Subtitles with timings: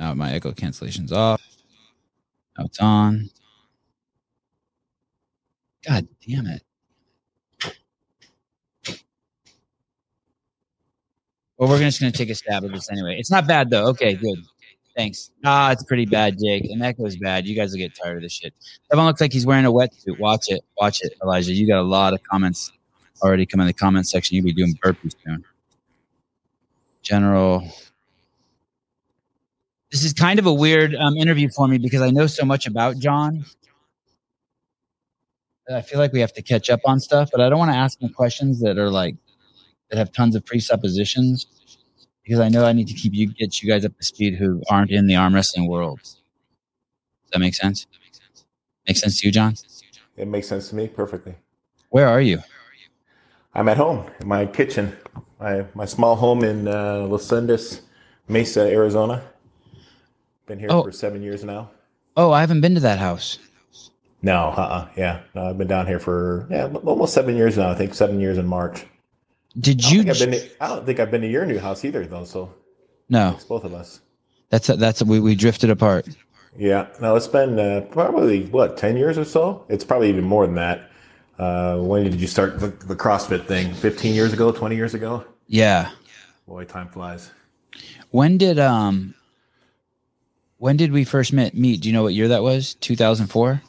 [0.00, 1.42] Now my echo cancellation's off.
[2.58, 3.28] Now it's on.
[5.86, 6.62] God damn it.
[11.58, 13.16] Well, we're just going to take a stab at this anyway.
[13.18, 13.88] It's not bad though.
[13.88, 14.38] Okay, good.
[14.96, 15.30] Thanks.
[15.44, 16.64] Ah, it's pretty bad, Jake.
[16.64, 17.46] And that goes bad.
[17.46, 18.54] You guys will get tired of this shit.
[18.90, 20.18] Everyone looks like he's wearing a wetsuit.
[20.18, 20.62] Watch it.
[20.78, 21.52] Watch it, Elijah.
[21.52, 22.72] You got a lot of comments
[23.22, 24.36] already come in the comment section.
[24.36, 25.44] You'll be doing burpees soon.
[27.02, 27.70] General.
[29.90, 32.66] This is kind of a weird um, interview for me because I know so much
[32.66, 33.44] about John.
[35.72, 37.76] I feel like we have to catch up on stuff, but I don't want to
[37.76, 39.16] ask him questions that are like
[39.88, 41.46] that have tons of presuppositions
[42.22, 44.62] because I know I need to keep you get you guys up to speed who
[44.70, 46.00] aren't in the arm wrestling world.
[46.02, 46.18] Does
[47.32, 47.86] that make sense?
[48.86, 49.54] Make sense to you, John?
[50.16, 51.34] It makes sense to me perfectly.
[51.88, 52.42] Where are you?
[53.54, 54.96] I'm at home in my kitchen,
[55.40, 57.32] my my small home in uh, Los
[58.28, 59.24] Mesa, Arizona.
[60.50, 60.82] Been here Oh.
[60.82, 61.70] for seven years now.
[62.16, 63.38] Oh, I haven't been to that house.
[64.20, 67.70] No, uh-uh, yeah, no, I've been down here for yeah, almost seven years now.
[67.70, 68.84] I think seven years in March.
[69.60, 70.12] Did I don't, you?
[70.14, 72.24] think to, I don't think I've been to your new house either, though.
[72.24, 72.52] So
[73.08, 74.00] no, it's both of us.
[74.48, 76.08] that's that's we we drifted apart.
[76.58, 79.64] Yeah, no, it's been uh, probably what ten years or so.
[79.68, 80.90] It's probably even more than that.
[81.38, 83.72] Uh, when did you start the, the CrossFit thing?
[83.74, 84.50] Fifteen years ago?
[84.50, 85.24] Twenty years ago?
[85.46, 85.92] Yeah.
[86.48, 87.30] Boy, time flies.
[88.10, 89.14] When did um?
[90.60, 91.54] When did we first meet?
[91.54, 91.80] Meet?
[91.80, 92.74] Do you know what year that was?
[92.74, 93.62] Two thousand four.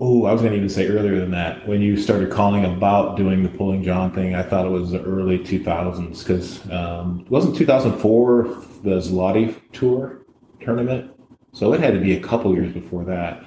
[0.00, 1.68] Oh, I was going to even say earlier than that.
[1.68, 5.02] When you started calling about doing the pulling John thing, I thought it was the
[5.02, 8.44] early 2000s because um, wasn't 2004
[8.82, 10.22] the Zloty Tur
[10.60, 11.10] tournament?
[11.52, 13.42] So it had to be a couple years before that.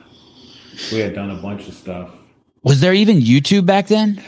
[0.91, 2.11] We had done a bunch of stuff.
[2.63, 4.23] Was there even YouTube back then?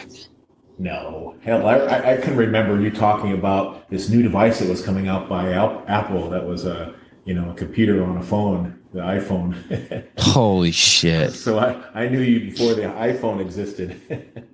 [0.78, 5.08] No, hell, I, I, can remember you talking about this new device that was coming
[5.08, 6.30] out by Apple.
[6.30, 10.08] That was a you know a computer on a phone, the iPhone.
[10.20, 11.34] Holy shit!
[11.34, 14.00] so I, I knew you before the iPhone existed.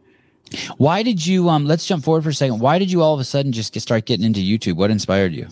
[0.78, 1.66] Why did you um?
[1.66, 2.60] Let's jump forward for a second.
[2.60, 4.76] Why did you all of a sudden just get, start getting into YouTube?
[4.76, 5.48] What inspired you?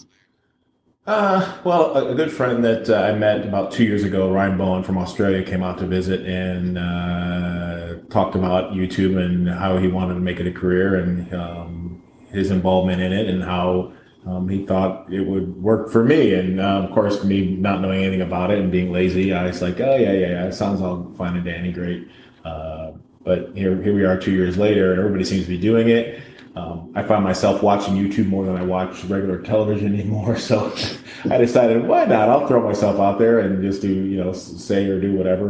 [1.07, 4.57] Uh, well, a, a good friend that uh, I met about two years ago, Ryan
[4.57, 9.87] Bowen from Australia, came out to visit and uh, talked about YouTube and how he
[9.87, 13.93] wanted to make it a career and um, his involvement in it and how
[14.25, 16.33] um, he thought it would work for me.
[16.33, 19.61] And uh, of course, me not knowing anything about it and being lazy, I was
[19.61, 22.07] like, oh yeah, yeah, yeah, it sounds all fine and dandy, great.
[22.43, 22.93] Uh,
[23.23, 26.21] but here, here we are, two years later, and everybody seems to be doing it.
[26.55, 30.37] Um, I find myself watching YouTube more than I watch regular television anymore.
[30.37, 30.73] So
[31.29, 32.29] I decided, why not?
[32.29, 35.49] I'll throw myself out there and just do, you know, say or do whatever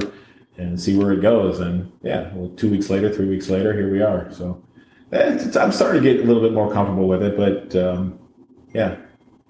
[0.57, 1.59] and see where it goes.
[1.59, 4.31] And yeah, well, two weeks later, three weeks later, here we are.
[4.31, 4.63] So
[5.11, 8.19] eh, I'm starting to get a little bit more comfortable with it, but um,
[8.75, 8.97] yeah,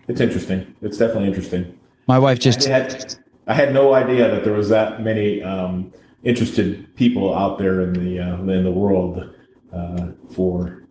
[0.08, 0.75] it's interesting.
[0.84, 1.80] It's definitely interesting.
[2.06, 3.16] My wife just I had,
[3.47, 5.91] I had no idea that there was that many um,
[6.24, 9.34] interested people out there in the uh, in the world
[9.74, 10.84] uh, for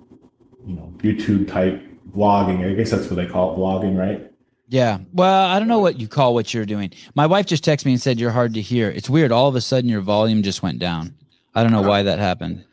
[0.67, 1.81] you know YouTube type
[2.11, 2.69] vlogging.
[2.69, 4.31] I guess that's what they call it, vlogging, right?
[4.69, 4.99] Yeah.
[5.13, 6.91] Well, I don't know what you call what you're doing.
[7.15, 8.91] My wife just texted me and said you're hard to hear.
[8.91, 9.31] It's weird.
[9.31, 11.15] All of a sudden, your volume just went down.
[11.55, 12.65] I don't know why that happened.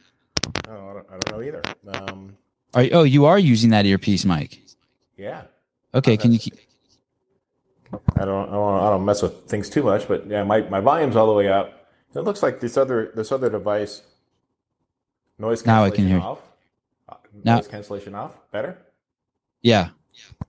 [0.67, 1.61] Oh, I don't, I don't know either.
[1.93, 2.37] Um,
[2.73, 4.61] Are oh, you are using that earpiece, Mike?
[5.21, 5.43] yeah,
[5.93, 6.17] Okay.
[6.17, 6.55] Can you keep?
[8.15, 10.79] I don't, I don't I don't mess with things too much, but yeah, my, my
[10.79, 11.87] volume's all the way up.
[12.15, 14.01] It looks like this other this other device
[15.37, 16.27] noise Now I cancellation can hear.
[16.29, 16.39] off.
[17.09, 18.33] Uh, Now- Noise cancellation off.
[18.51, 18.77] Better.
[19.61, 19.89] Yeah.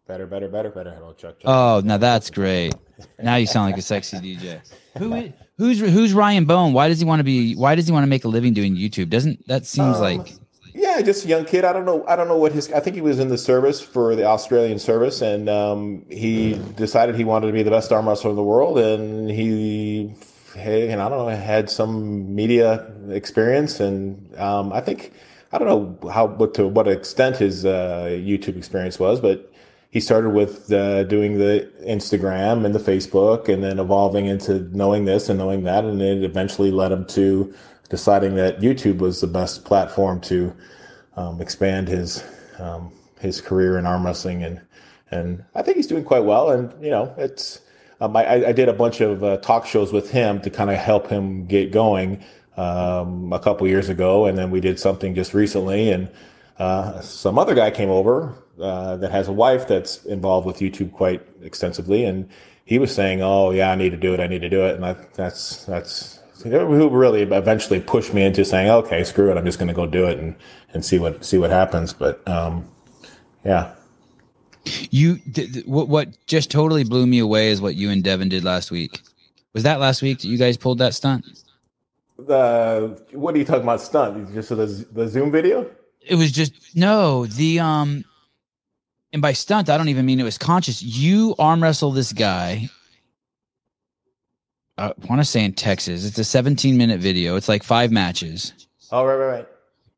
[0.06, 0.90] Better, better, better, better.
[0.92, 1.38] Hello, Chuck.
[1.40, 1.42] Chuck.
[1.44, 2.74] Oh, now that's great.
[3.20, 4.60] Now you sound like a sexy DJ.
[4.98, 6.72] Who is, who's who's Ryan Bowen?
[6.72, 7.54] Why does he want to be?
[7.54, 9.08] Why does he want to make a living doing YouTube?
[9.08, 10.34] Doesn't that seems Um, like?
[10.74, 11.64] Yeah, just a young kid.
[11.64, 12.04] I don't know.
[12.08, 12.72] I don't know what his.
[12.72, 17.14] I think he was in the service for the Australian service, and um, he decided
[17.14, 18.78] he wanted to be the best arm wrestler in the world.
[18.78, 20.14] And he,
[20.54, 25.12] hey, and I don't know, had some media experience, and um, I think
[25.52, 29.52] I don't know how, what to what extent his uh, YouTube experience was, but
[29.90, 35.04] he started with uh, doing the Instagram and the Facebook, and then evolving into knowing
[35.04, 37.52] this and knowing that, and it eventually led him to
[37.92, 40.56] deciding that YouTube was the best platform to
[41.14, 42.24] um, expand his
[42.58, 42.90] um,
[43.20, 44.62] his career in arm wrestling, and
[45.10, 46.50] and I think he's doing quite well.
[46.50, 47.60] And you know, it's
[48.00, 50.78] um, I, I did a bunch of uh, talk shows with him to kind of
[50.78, 52.24] help him get going
[52.56, 56.10] um, a couple years ago, and then we did something just recently, and
[56.58, 60.92] uh, some other guy came over uh, that has a wife that's involved with YouTube
[60.92, 62.26] quite extensively, and
[62.64, 64.20] he was saying, "Oh yeah, I need to do it.
[64.20, 68.44] I need to do it," and I, that's that's who really eventually pushed me into
[68.44, 69.36] saying, "Okay, screw it.
[69.38, 70.34] I'm just going to go do it and
[70.74, 72.64] and see what see what happens." But um,
[73.44, 73.72] yeah,
[74.90, 78.28] You th- th- what what just totally blew me away is what you and Devon
[78.28, 79.00] did last week.
[79.54, 81.24] Was that last week that you guys pulled that stunt?
[82.18, 83.80] The what are you talking about?
[83.80, 84.32] Stunt?
[84.34, 85.68] Just the the Zoom video?
[86.00, 88.04] It was just no the um,
[89.12, 90.82] and by stunt I don't even mean it was conscious.
[90.82, 92.70] You arm wrestle this guy.
[94.78, 96.04] I want to say in Texas.
[96.04, 97.36] It's a 17 minute video.
[97.36, 98.52] It's like five matches.
[98.90, 99.48] Oh right, right, right.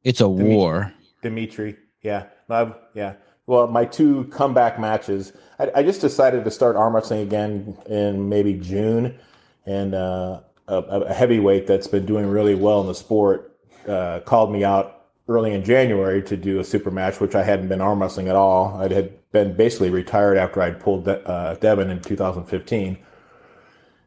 [0.02, 0.92] It's a war.
[1.22, 3.14] Dimitri, yeah, no, yeah.
[3.46, 5.32] Well, my two comeback matches.
[5.58, 9.18] I, I, just decided to start arm wrestling again in maybe June,
[9.66, 13.56] and uh, a, a, heavyweight that's been doing really well in the sport
[13.88, 17.68] uh, called me out early in January to do a super match, which I hadn't
[17.68, 18.76] been arm wrestling at all.
[18.76, 22.98] I had been basically retired after I'd pulled De- uh, Devon in 2015.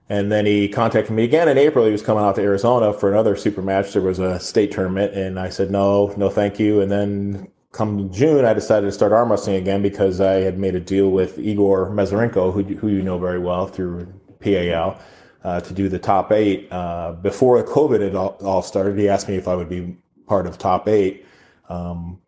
[0.09, 1.85] And then he contacted me again in April.
[1.85, 3.91] He was coming out to Arizona for another super match.
[3.91, 6.79] There was a state tournament, and I said no, no, thank you.
[6.81, 10.75] And then come June, I decided to start arm wrestling again because I had made
[10.75, 14.07] a deal with Igor Mazurenko, who, who you know very well through
[14.39, 14.99] PAL,
[15.43, 16.67] uh, to do the top eight.
[16.71, 20.47] Uh, before COVID had all, all, started, he asked me if I would be part
[20.47, 21.25] of top eight.
[21.69, 22.19] Um,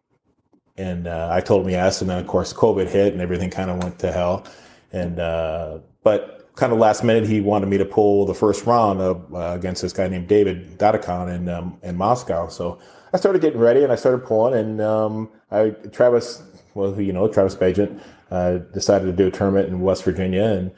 [0.78, 2.02] and uh, I told him yes.
[2.02, 4.46] And then, of course, COVID hit and everything kind of went to hell.
[4.92, 9.02] And, uh, but kind of last minute, he wanted me to pull the first round
[9.02, 9.16] uh,
[9.54, 12.48] against this guy named David Dadikyan in, um, in Moscow.
[12.50, 12.80] So
[13.14, 14.54] I started getting ready and I started pulling.
[14.54, 19.70] And um, I, Travis, well, you know, Travis Bagent, uh, decided to do a tournament
[19.70, 20.44] in West Virginia.
[20.44, 20.72] And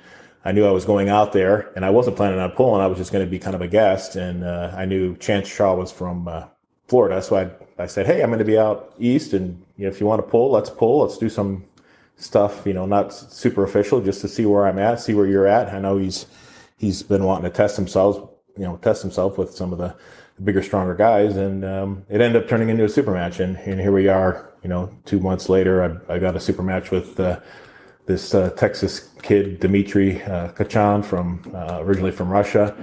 [0.46, 2.82] I knew I was going out there and I wasn't planning on pulling.
[2.82, 4.16] I was just going to be kind of a guest.
[4.16, 6.46] And uh, I knew Chance Shaw was from uh,
[6.88, 7.22] Florida.
[7.22, 7.50] So I,
[7.82, 9.34] I said, Hey, I'm going to be out east.
[9.34, 11.02] And you know, if you want to pull, let's pull.
[11.02, 11.66] Let's do some
[12.22, 15.48] stuff, you know, not super official, just to see where I'm at, see where you're
[15.48, 15.74] at.
[15.74, 16.26] I know he's
[16.78, 19.96] he's been wanting to test himself, you know, test himself with some of the,
[20.44, 21.36] bigger, stronger guys.
[21.38, 23.40] And um, it ended up turning into a super match.
[23.40, 26.64] And, and here we are, you know, two months later, I, I got a super
[26.64, 27.40] match with uh,
[28.06, 32.76] this uh, Texas kid, Dmitry uh, Kachan, from uh, originally from Russia,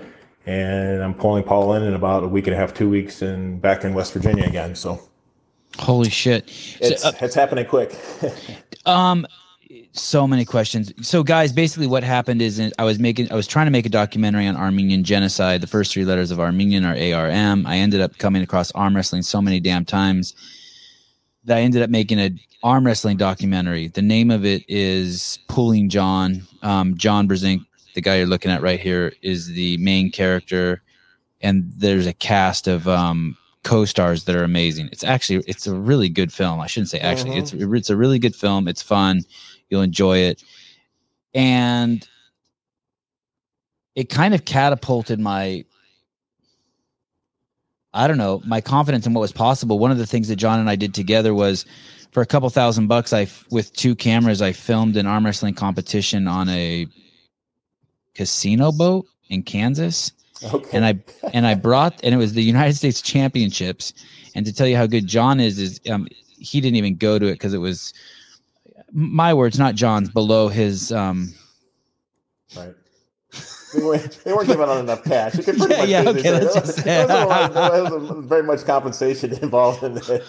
[0.46, 3.61] and I'm pulling Paul in in about a week and a half, two weeks, and
[3.61, 4.75] back in West Virginia again.
[4.75, 5.00] So,
[5.79, 6.44] holy shit,
[6.81, 7.96] it's, so, uh, it's happening quick.
[8.88, 9.26] um,
[9.93, 10.93] so many questions.
[11.06, 13.90] So, guys, basically, what happened is I was making, I was trying to make a
[13.90, 15.61] documentary on Armenian genocide.
[15.61, 17.67] The first three letters of Armenian are ARM.
[17.67, 20.35] I ended up coming across arm wrestling so many damn times
[21.44, 22.31] that I ended up making a
[22.62, 23.88] arm wrestling documentary.
[23.88, 26.46] The name of it is Pulling John.
[26.62, 27.64] Um, John Brzenk,
[27.94, 30.82] the guy you're looking at right here, is the main character,
[31.40, 33.37] and there's a cast of um,
[33.68, 34.88] co-stars that are amazing.
[34.92, 36.58] It's actually it's a really good film.
[36.58, 37.32] I shouldn't say actually.
[37.32, 37.60] Mm-hmm.
[37.60, 38.66] It's it's a really good film.
[38.66, 39.24] It's fun.
[39.68, 40.42] You'll enjoy it,
[41.34, 42.08] and
[43.94, 45.66] it kind of catapulted my
[47.92, 49.78] I don't know, my confidence in what was possible.
[49.78, 51.66] One of the things that John and I did together was
[52.10, 56.26] for a couple thousand bucks, I with two cameras, I filmed an arm wrestling competition
[56.26, 56.86] on a
[58.14, 60.12] casino boat in Kansas.
[60.43, 60.76] Okay.
[60.76, 60.99] And I
[61.32, 63.93] and I brought and it was the United States Championships.
[64.35, 66.06] And to tell you how good John is, is um,
[66.38, 67.93] he didn't even go to it because it was
[68.93, 71.35] my words, not John's, below his um,
[72.56, 72.75] right.
[73.75, 75.35] They weren't, they weren't giving out enough cash.
[75.35, 77.06] You could pretty yeah, much yeah, okay, let's just say.
[77.06, 80.25] There was, was very much compensation involved in it.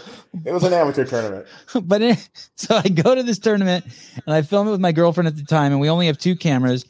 [0.45, 1.47] It was an amateur tournament.
[1.83, 3.85] But it, so I go to this tournament
[4.25, 6.35] and I film it with my girlfriend at the time, and we only have two
[6.35, 6.85] cameras.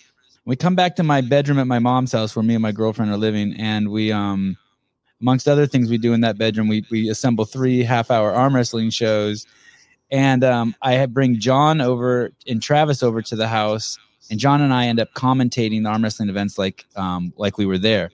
[0.45, 3.11] We come back to my bedroom at my mom's house where me and my girlfriend
[3.11, 4.57] are living, and we um
[5.21, 8.55] amongst other things we do in that bedroom, we we assemble three half hour arm
[8.55, 9.45] wrestling shows.
[10.11, 13.99] And um, I bring John over and Travis over to the house
[14.29, 17.65] and John and I end up commentating the arm wrestling events like um, like we
[17.65, 18.11] were there.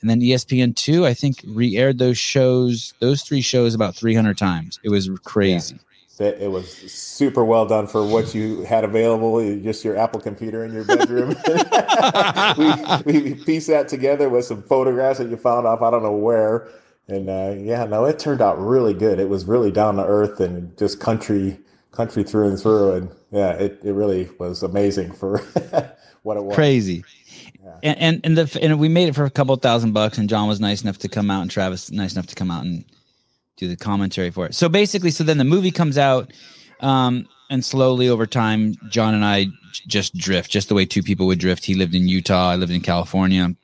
[0.00, 4.78] And then ESPN two, I think, re-aired those shows, those three shows about 300 times.
[4.84, 5.74] It was crazy.
[5.74, 5.80] Yeah.
[6.18, 10.72] It was super well done for what you had available, just your Apple computer in
[10.72, 11.36] your bedroom.
[13.04, 16.16] we, we pieced that together with some photographs that you found off I don't know
[16.16, 16.68] where.
[17.08, 19.20] And uh, yeah, no, it turned out really good.
[19.20, 21.58] It was really down to earth and just country
[21.92, 22.92] country through and through.
[22.92, 25.38] And yeah, it, it really was amazing for
[26.22, 26.54] what it was.
[26.54, 27.04] Crazy.
[27.62, 27.78] Yeah.
[27.82, 30.48] And, and and the and we made it for a couple thousand bucks, and John
[30.48, 32.84] was nice enough to come out, and Travis nice enough to come out and
[33.56, 34.54] do the commentary for it.
[34.54, 36.32] So basically, so then the movie comes out,
[36.80, 39.46] um, and slowly over time, John and I
[39.86, 41.64] just drift, just the way two people would drift.
[41.64, 43.54] He lived in Utah, I lived in California.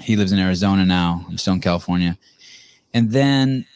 [0.00, 1.26] He lives in Arizona now.
[1.28, 2.16] I'm still in California.
[2.94, 3.66] And then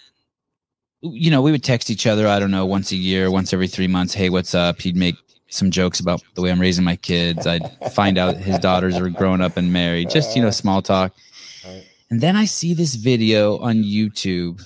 [1.03, 3.67] you know, we would text each other, I don't know, once a year, once every
[3.67, 4.15] three months.
[4.15, 4.81] Hey, what's up?
[4.81, 5.17] He'd make
[5.49, 7.47] some jokes about the way I'm raising my kids.
[7.47, 11.13] I'd find out his daughters are grown up and married, just, you know, small talk.
[12.11, 14.65] And then I see this video on YouTube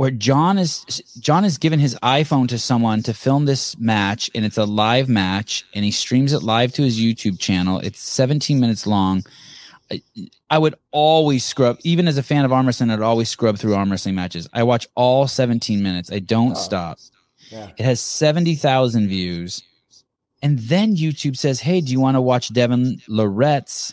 [0.00, 0.82] where John is
[1.20, 5.10] John has given his iPhone to someone to film this match, and it's a live
[5.10, 7.80] match, and he streams it live to his YouTube channel.
[7.80, 9.22] It's 17 minutes long.
[9.92, 10.00] I,
[10.48, 13.74] I would always scrub, even as a fan of arm wrestling, I'd always scrub through
[13.74, 14.48] arm wrestling matches.
[14.54, 16.10] I watch all 17 minutes.
[16.10, 16.98] I don't oh, stop.
[17.50, 17.68] Yeah.
[17.76, 19.62] It has 70,000 views.
[20.40, 23.92] And then YouTube says, Hey, do you want to watch Devon Larratt's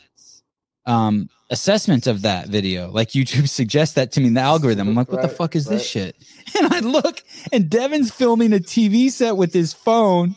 [0.87, 2.89] um, assessment of that video.
[2.89, 4.87] Like YouTube suggests that to me in the algorithm.
[4.87, 5.73] I'm like, what right, the fuck is right.
[5.73, 6.15] this shit?
[6.57, 10.35] And I look, and Devon's filming a TV set with his phone.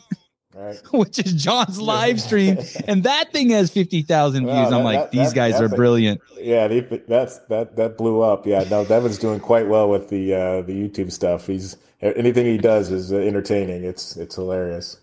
[0.53, 0.75] Right.
[0.93, 4.73] Which is John's live stream, and that thing has fifty thousand views.
[4.73, 6.19] I'm like, that, these that, guys are brilliant.
[6.37, 6.67] Yeah,
[7.07, 8.45] that's that that blew up.
[8.45, 11.47] Yeah, no, Devon's doing quite well with the uh, the YouTube stuff.
[11.47, 13.85] He's anything he does is entertaining.
[13.85, 14.97] It's it's hilarious.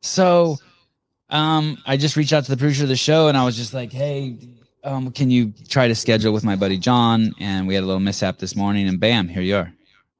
[0.00, 0.58] So,
[1.30, 3.74] um, I just reached out to the producer of the show, and I was just
[3.74, 4.38] like, hey,
[4.84, 7.32] um, can you try to schedule with my buddy John?
[7.38, 9.72] And we had a little mishap this morning, and bam, here you are.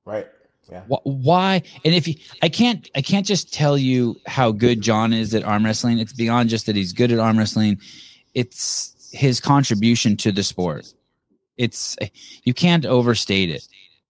[0.05, 0.27] Right.
[0.71, 0.83] Yeah.
[0.87, 1.63] Why?
[1.85, 5.45] And if you, I can't, I can't just tell you how good John is at
[5.45, 5.99] arm wrestling.
[5.99, 7.81] It's beyond just that he's good at arm wrestling.
[8.35, 10.93] It's his contribution to the sport.
[11.57, 11.97] It's
[12.45, 13.67] you can't overstate it.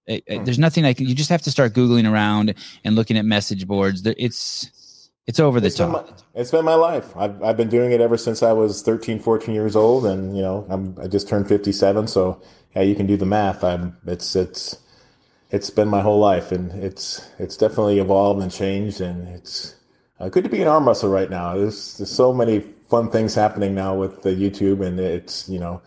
[0.07, 0.45] it, it hmm.
[0.45, 1.07] there's nothing I can.
[1.07, 4.05] You just have to start googling around and looking at message boards.
[4.05, 4.71] It's
[5.29, 6.07] it's over the it's top.
[6.07, 7.15] Been my, it's been my life.
[7.15, 10.07] I've, I've been doing it ever since I was 13, 14 years old.
[10.07, 12.09] And, you know, I'm, I just turned 57.
[12.09, 12.41] So
[12.75, 13.63] yeah, you can do the math.
[13.63, 14.79] I'm, it's, it's,
[15.51, 19.03] it's been my whole life and it's, it's definitely evolved and changed.
[19.03, 19.77] And it's
[20.19, 21.55] uh, good to be an arm wrestler right now.
[21.55, 25.83] There's, there's so many fun things happening now with the YouTube and it's, you know,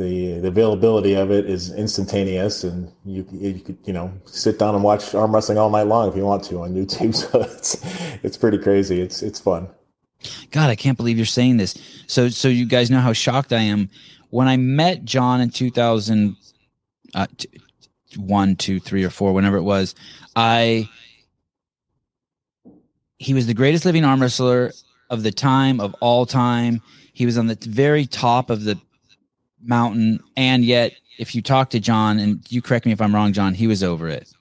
[0.00, 4.74] the, the availability of it is instantaneous and you, you could, you know, sit down
[4.74, 7.14] and watch arm wrestling all night long if you want to on YouTube.
[7.30, 7.76] So it's,
[8.24, 9.00] it's pretty crazy.
[9.00, 9.68] It's, it's fun.
[10.50, 11.74] God, I can't believe you're saying this.
[12.06, 13.90] So, so you guys know how shocked I am
[14.30, 16.36] when I met John in 2000,
[17.14, 17.48] uh, t-
[18.16, 19.94] one, two, three or four, whenever it was,
[20.34, 20.88] I,
[23.18, 24.72] he was the greatest living arm wrestler
[25.10, 26.80] of the time of all time.
[27.12, 28.80] He was on the very top of the
[29.62, 33.32] mountain, and yet if you talk to John, and you correct me if I'm wrong,
[33.32, 34.32] John, he was over it.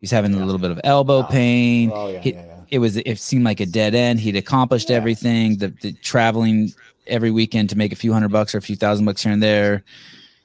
[0.00, 0.42] He's having yeah.
[0.42, 1.22] a little bit of elbow oh.
[1.24, 1.90] pain.
[1.92, 2.56] Oh, yeah, he, yeah, yeah.
[2.70, 4.20] It was it seemed like a dead end.
[4.20, 5.58] He'd accomplished everything.
[5.58, 6.72] The, the traveling
[7.06, 9.42] every weekend to make a few hundred bucks or a few thousand bucks here and
[9.42, 9.84] there.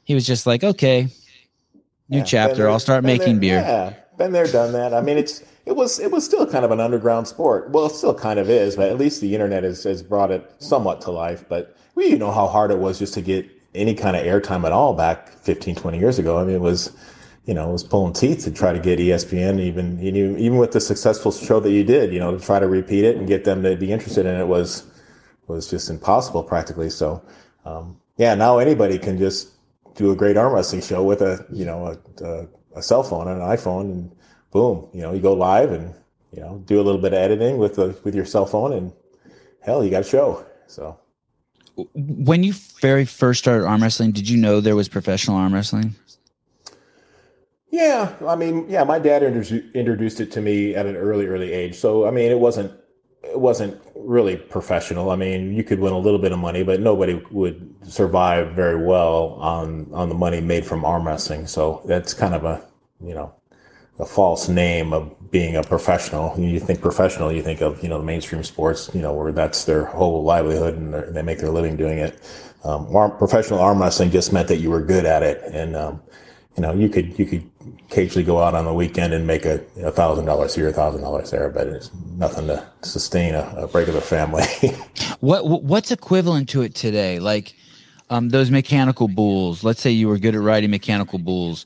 [0.03, 1.07] He was just like, okay,
[2.09, 2.55] new chapter.
[2.55, 3.59] There, I'll start making there, beer.
[3.59, 4.93] Yeah, been there, done that.
[4.93, 7.71] I mean, it's it was it was still kind of an underground sport.
[7.71, 10.49] Well, it still kind of is, but at least the internet has, has brought it
[10.59, 11.43] somewhat to life.
[11.49, 14.65] But we you know how hard it was just to get any kind of airtime
[14.65, 16.37] at all back 15, 20 years ago.
[16.37, 16.91] I mean, it was,
[17.45, 20.71] you know, it was pulling teeth to try to get ESPN, even, know, even with
[20.71, 23.45] the successful show that you did, you know, to try to repeat it and get
[23.45, 24.83] them to be interested in it was,
[25.47, 26.89] was just impossible practically.
[26.89, 27.23] So,
[27.65, 29.51] um, yeah, now anybody can just
[29.95, 33.27] do a great arm wrestling show with a, you know, a, a, a cell phone
[33.27, 34.15] and an iPhone and
[34.51, 35.93] boom, you know, you go live and,
[36.31, 38.91] you know, do a little bit of editing with the, with your cell phone and
[39.61, 40.45] hell, you got a show.
[40.67, 40.99] So,
[41.93, 45.95] when you very first started arm wrestling, did you know there was professional arm wrestling?
[47.69, 51.75] Yeah, I mean, yeah, my dad introduced it to me at an early, early age.
[51.75, 52.71] So, I mean, it wasn't
[53.23, 55.11] it wasn't really professional.
[55.11, 58.81] I mean, you could win a little bit of money, but nobody would survive very
[58.83, 61.45] well on on the money made from arm wrestling.
[61.45, 62.65] So that's kind of a
[63.03, 63.33] you know
[63.99, 66.37] a false name of being a professional.
[66.39, 69.65] You think professional, you think of you know the mainstream sports, you know where that's
[69.65, 72.21] their whole livelihood and they make their living doing it.
[72.63, 76.01] Um, arm, professional arm wrestling just meant that you were good at it, and um,
[76.55, 77.49] you know you could you could
[77.89, 79.57] occasionally go out on the weekend and make a
[79.91, 83.95] thousand dollars here, a thousand dollars there, but it's nothing to sustain a, break of
[83.95, 84.43] a family.
[85.21, 87.19] what what's equivalent to it today?
[87.19, 87.55] Like
[88.09, 89.63] um, those mechanical bulls.
[89.63, 91.65] Let's say you were good at riding mechanical bulls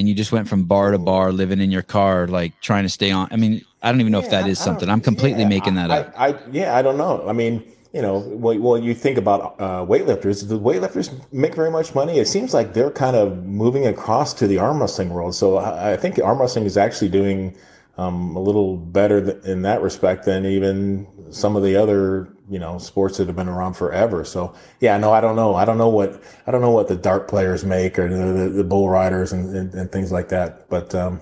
[0.00, 2.88] and you just went from bar to bar living in your car like trying to
[2.88, 4.88] stay on i mean i don't even know yeah, if that is something.
[4.88, 6.14] i'm completely yeah, making that I, up.
[6.16, 7.24] I, yeah i don't know.
[7.28, 11.70] I mean you know well, well you think about uh, weightlifters the weightlifters make very
[11.70, 12.18] much money.
[12.18, 15.34] It seems like they're kind of moving across to the arm wrestling world.
[15.34, 17.56] So i, I think arm wrestling is actually doing
[17.98, 22.58] um, a little better th- in that respect than even some of the other you
[22.58, 24.24] know sports that have been around forever.
[24.24, 25.54] So yeah, no, I don't know.
[25.54, 28.48] I don't know what I don't know what the dart players make or the, the,
[28.50, 30.68] the bull riders and, and, and, things like that.
[30.68, 31.20] But um,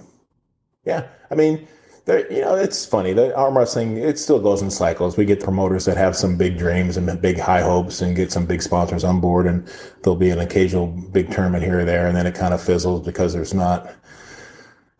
[0.84, 1.68] yeah, I mean,
[2.06, 3.12] you know, it's funny.
[3.12, 5.18] The arm wrestling it still goes in cycles.
[5.18, 8.46] We get promoters that have some big dreams and big high hopes and get some
[8.46, 9.68] big sponsors on board, and
[10.02, 13.04] there'll be an occasional big tournament here or there, and then it kind of fizzles
[13.04, 13.94] because there's not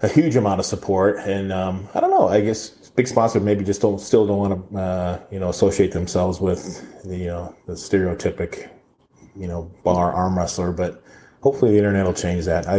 [0.00, 1.16] a huge amount of support.
[1.20, 2.28] And um, I don't know.
[2.28, 5.93] I guess big sponsors maybe just don't still don't want to uh, you know associate
[5.93, 8.71] themselves with the uh, the stereotypic
[9.37, 11.00] you know bar arm wrestler, but
[11.40, 12.69] hopefully the internet will change that.
[12.69, 12.78] I,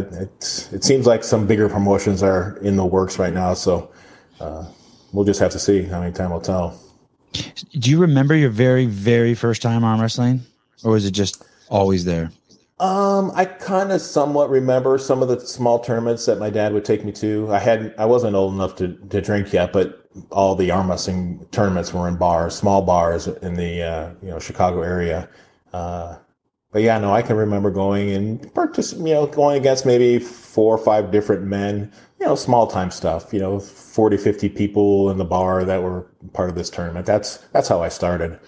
[0.75, 3.89] it seems like some bigger promotions are in the works right now, so
[4.41, 4.65] uh,
[5.13, 5.83] we'll just have to see.
[5.83, 6.77] How many time will tell.
[7.79, 10.41] Do you remember your very, very first time arm wrestling,
[10.83, 12.29] or was it just always there?
[12.79, 16.85] Um, I kind of somewhat remember some of the small tournaments that my dad would
[16.85, 17.51] take me to.
[17.51, 21.45] I hadn't, I wasn't old enough to, to drink yet, but all the arm wrestling
[21.51, 25.29] tournaments were in bars, small bars in the uh, you know Chicago area.
[25.73, 26.17] Uh,
[26.71, 30.75] but yeah, no, I can remember going and purchase, you know, going against maybe four
[30.75, 35.17] or five different men, you know, small time stuff, you know, 40, 50 people in
[35.17, 37.07] the bar that were part of this tournament.
[37.07, 38.39] That's, that's how I started.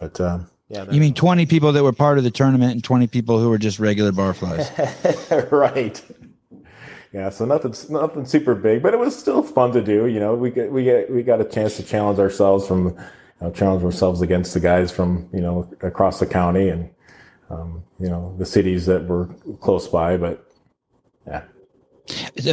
[0.00, 0.86] But, um, yeah.
[0.90, 3.58] You mean 20 people that were part of the tournament and 20 people who were
[3.58, 5.50] just regular barflies.
[5.52, 6.02] right.
[7.12, 7.30] Yeah.
[7.30, 10.06] So nothing, nothing super big, but it was still fun to do.
[10.06, 12.94] You know, we get, we get, we got a chance to challenge ourselves from, you
[13.40, 16.90] know, challenge ourselves against the guys from, you know, across the county and,
[17.48, 19.26] um, you know, the cities that were
[19.60, 20.16] close by.
[20.16, 20.46] But
[21.26, 21.42] yeah.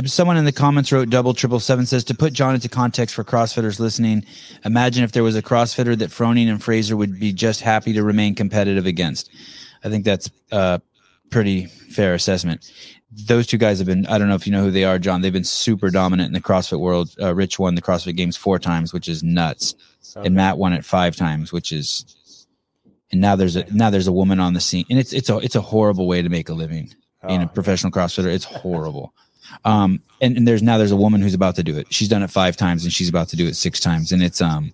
[0.06, 3.24] Someone in the comments wrote double triple seven says to put John into context for
[3.24, 4.26] CrossFitters listening.
[4.66, 8.02] Imagine if there was a CrossFitter that Froning and Fraser would be just happy to
[8.02, 9.30] remain competitive against.
[9.84, 10.82] I think that's a
[11.30, 12.72] pretty fair assessment.
[13.28, 15.22] Those two guys have been, I don't know if you know who they are, John.
[15.22, 17.16] They've been super dominant in the CrossFit world.
[17.22, 19.76] Uh, Rich won the CrossFit Games four times, which is nuts.
[20.16, 20.28] Okay.
[20.28, 22.06] And Matt won it five times, which is
[23.14, 25.38] and now there's a now there's a woman on the scene, and it's it's a
[25.38, 28.26] it's a horrible way to make a living oh, in a professional CrossFitter.
[28.26, 29.14] It's horrible.
[29.66, 31.94] um, and, and there's now there's a woman who's about to do it.
[31.94, 34.42] She's done it five times, and she's about to do it six times, and it's
[34.42, 34.74] um.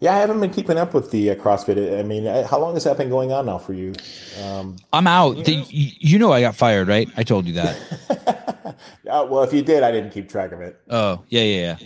[0.00, 1.98] Yeah, I haven't been keeping up with the uh, CrossFit.
[1.98, 3.94] I mean, uh, how long has that been going on now for you?
[4.42, 5.48] Um, I'm out.
[5.48, 5.64] You know?
[5.70, 7.08] You know, I got fired, right?
[7.16, 8.76] I told you that.
[9.10, 10.80] uh, well, if you did, I didn't keep track of it.
[10.90, 11.76] Oh, yeah, yeah,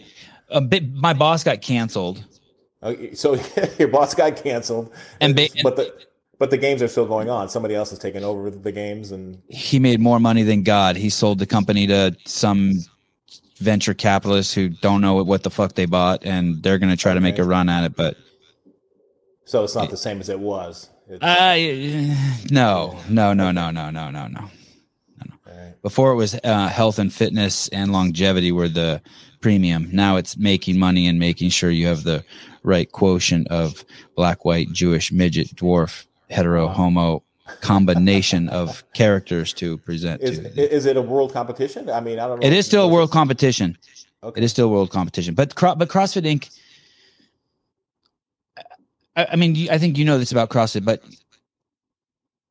[0.51, 0.79] yeah.
[0.95, 2.25] My boss got canceled
[2.83, 3.39] Okay, so
[3.79, 5.93] your boss got canceled, and ba- but the
[6.39, 7.49] but the games are still going on.
[7.49, 10.97] Somebody else is taking over the games, and he made more money than God.
[10.97, 12.85] He sold the company to some
[13.59, 17.13] venture capitalists who don't know what the fuck they bought, and they're going to try
[17.13, 17.17] okay.
[17.17, 17.97] to make a run at it.
[17.97, 18.17] But
[19.45, 20.91] so it's not it, the same as it was.
[21.21, 21.57] Uh,
[22.51, 24.27] no, no, no, no, no, no, no, no.
[24.29, 24.51] no.
[25.47, 25.83] Right.
[25.83, 29.01] Before it was uh, health and fitness and longevity were the
[29.41, 29.89] premium.
[29.93, 32.25] Now it's making money and making sure you have the
[32.63, 33.85] right quotient of
[34.17, 37.23] black, white, Jewish, midget, dwarf, hetero, homo
[37.61, 40.75] combination of characters to present is, to.
[40.75, 41.91] Is it a world competition?
[41.91, 42.47] I mean, I don't know.
[42.47, 43.77] It is still a world competition.
[44.23, 44.41] Okay.
[44.41, 46.51] It is still a world competition, but but CrossFit Inc.
[49.17, 51.03] I, I mean, I think you know this about CrossFit, but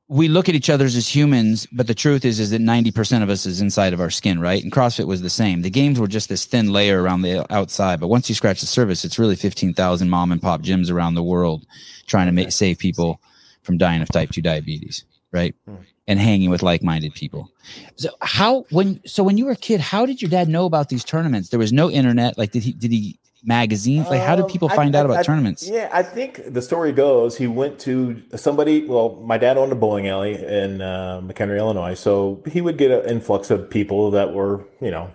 [0.09, 3.29] we look at each other as humans, but the truth is, is that 90% of
[3.29, 4.63] us is inside of our skin, right?
[4.63, 5.63] And CrossFit was the same.
[5.63, 7.99] The games were just this thin layer around the outside.
[7.99, 11.23] But once you scratch the surface, it's really 15,000 mom and pop gyms around the
[11.23, 11.65] world
[12.05, 13.19] trying to make, save people
[13.67, 15.53] from dying of type 2 diabetes, right?
[15.67, 15.75] Hmm.
[16.07, 17.51] And hanging with like-minded people.
[17.97, 20.87] So how, when, so when you were a kid, how did your dad know about
[20.87, 21.49] these tournaments?
[21.49, 22.37] There was no internet.
[22.37, 24.07] Like, did he, did he magazines?
[24.07, 25.67] Like, how do um, people find I, out about I, tournaments?
[25.67, 28.85] Yeah, I think the story goes he went to somebody.
[28.85, 32.89] Well, my dad owned a bowling alley in uh, McHenry, Illinois, so he would get
[32.89, 35.11] an influx of people that were, you know,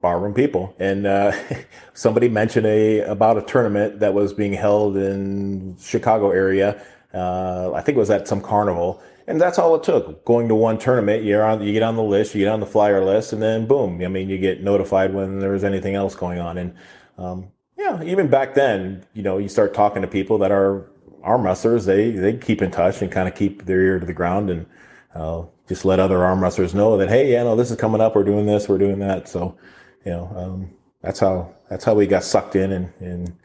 [0.00, 0.74] barroom people.
[0.78, 1.32] And uh,
[1.94, 6.82] somebody mentioned a about a tournament that was being held in Chicago area.
[7.12, 9.02] Uh, I think it was at some carnival.
[9.26, 10.24] And that's all it took.
[10.24, 12.66] Going to one tournament, you're on, you get on the list, you get on the
[12.66, 14.02] flyer list, and then boom.
[14.02, 16.58] I mean, you get notified when there was anything else going on.
[16.58, 16.74] And
[17.16, 20.90] um, yeah, even back then, you know, you start talking to people that are
[21.22, 21.84] arm wrestlers.
[21.84, 24.66] They they keep in touch and kind of keep their ear to the ground and
[25.14, 28.16] uh, just let other arm wrestlers know that hey, yeah, no, this is coming up.
[28.16, 28.68] We're doing this.
[28.68, 29.28] We're doing that.
[29.28, 29.56] So,
[30.04, 30.70] you know, um,
[31.02, 33.36] that's how that's how we got sucked in and and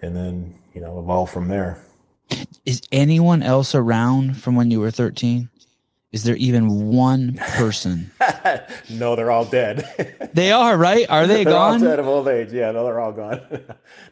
[0.00, 1.78] and then you know evolved from there.
[2.64, 5.48] Is anyone else around from when you were thirteen?
[6.12, 8.10] Is there even one person?
[8.90, 10.30] no, they're all dead.
[10.34, 11.08] they are, right?
[11.08, 11.82] Are they they're gone?
[11.82, 12.52] All dead of old age.
[12.52, 13.40] Yeah, no, they're all gone.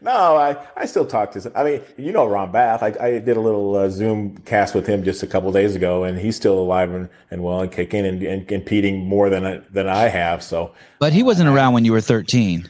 [0.01, 1.53] no, I, I still talk to some.
[1.55, 2.83] I mean, you know Ron Bath.
[2.83, 6.05] I, I did a little uh, Zoom cast with him just a couple days ago,
[6.05, 9.87] and he's still alive and, and well and kicking and, and competing more than than
[9.87, 10.43] I have.
[10.43, 12.67] So, but he wasn't around when you were thirteen.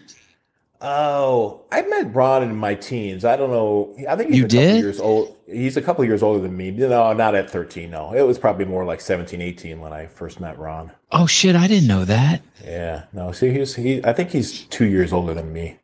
[0.83, 3.25] Oh, I met Ron in my teens.
[3.25, 3.95] I don't know.
[4.09, 4.67] I think he's you a did?
[4.69, 5.37] couple years old.
[5.47, 6.71] He's a couple years older than me.
[6.71, 7.91] No, not at 13.
[7.91, 10.93] No, it was probably more like 17, 18 when I first met Ron.
[11.13, 12.41] Oh shit, I didn't know that.
[12.65, 13.33] Yeah, no.
[13.33, 14.03] See, he's he.
[14.05, 15.79] I think he's two years older than me.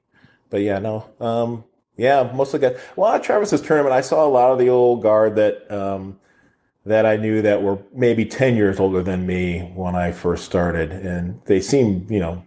[0.49, 1.11] But yeah, no.
[1.21, 1.65] Um,
[1.99, 2.75] yeah, mostly got.
[2.95, 6.19] Well, at Travis's tournament, I saw a lot of the old guard that um,
[6.87, 10.93] that I knew that were maybe 10 years older than me when I first started.
[10.93, 12.47] And they seemed, you know,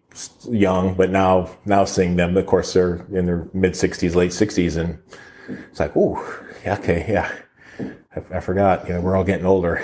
[0.50, 4.78] young, but now, now seeing them, of course, they're in their mid sixties, late sixties.
[4.78, 4.98] And
[5.50, 6.18] it's like, ooh,
[6.66, 7.32] okay, yeah.
[8.16, 8.88] I, I forgot.
[8.88, 9.82] You know, we're all getting older.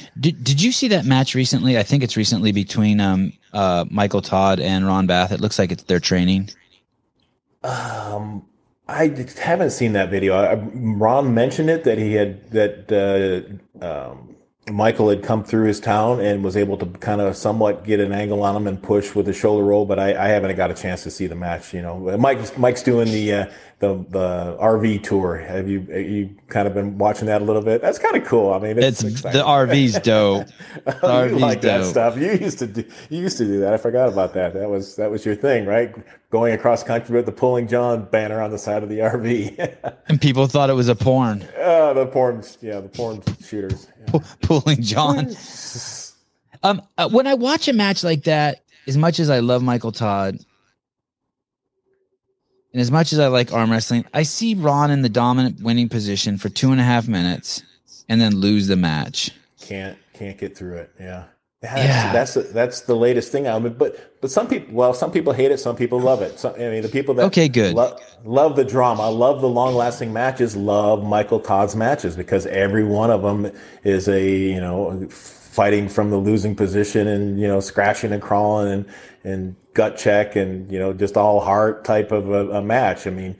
[0.20, 1.76] did Did you see that match recently?
[1.76, 5.32] I think it's recently between um uh Michael Todd and Ron Bath.
[5.32, 6.50] It looks like it's their training.
[7.62, 8.46] Um,
[8.88, 10.34] I haven't seen that video.
[10.34, 14.33] I, Ron mentioned it that he had that uh, um,
[14.70, 18.12] Michael had come through his town and was able to kind of somewhat get an
[18.12, 20.74] angle on him and push with the shoulder roll, but I, I haven't got a
[20.74, 21.74] chance to see the match.
[21.74, 23.46] You know, Mike's Mike's doing the uh,
[23.80, 25.36] the the RV tour.
[25.36, 27.82] Have you you kind of been watching that a little bit?
[27.82, 28.54] That's kind of cool.
[28.54, 30.46] I mean, it's, it's the RV's dope.
[30.84, 31.82] The oh, RV's like dope.
[31.82, 32.16] that stuff.
[32.16, 33.74] You used to do you used to do that.
[33.74, 34.54] I forgot about that.
[34.54, 35.94] That was that was your thing, right?
[36.30, 39.94] Going across country with the Pulling John banner on the side of the RV.
[40.08, 41.46] and people thought it was a porn.
[41.60, 43.88] Uh, the porn, yeah, the porn shooters.
[44.14, 44.34] Yeah.
[44.42, 45.34] Pulling John.
[46.62, 49.92] um, uh, when I watch a match like that, as much as I love Michael
[49.92, 50.38] Todd,
[52.72, 55.88] and as much as I like arm wrestling, I see Ron in the dominant winning
[55.88, 57.62] position for two and a half minutes
[58.08, 59.30] and then lose the match.
[59.60, 60.90] Can't can't get through it.
[60.98, 61.24] Yeah.
[61.64, 63.48] That's, yeah, that's that's the latest thing.
[63.48, 66.38] I mean, but but some people, well, some people hate it, some people love it.
[66.38, 69.74] Some, I mean, the people that okay, good, lo- love the drama, love the long
[69.74, 73.50] lasting matches, love Michael Todd's matches because every one of them
[73.82, 78.70] is a you know fighting from the losing position and you know scratching and crawling
[78.70, 78.86] and
[79.24, 83.06] and gut check and you know just all heart type of a, a match.
[83.06, 83.36] I mean,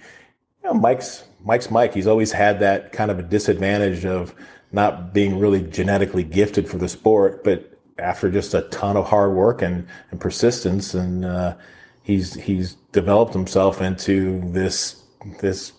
[0.63, 1.93] you know, Mike's Mike's Mike.
[1.93, 4.35] He's always had that kind of a disadvantage of
[4.73, 9.33] not being really genetically gifted for the sport, but after just a ton of hard
[9.33, 11.57] work and, and persistence, and uh,
[12.03, 15.03] he's he's developed himself into this
[15.41, 15.73] this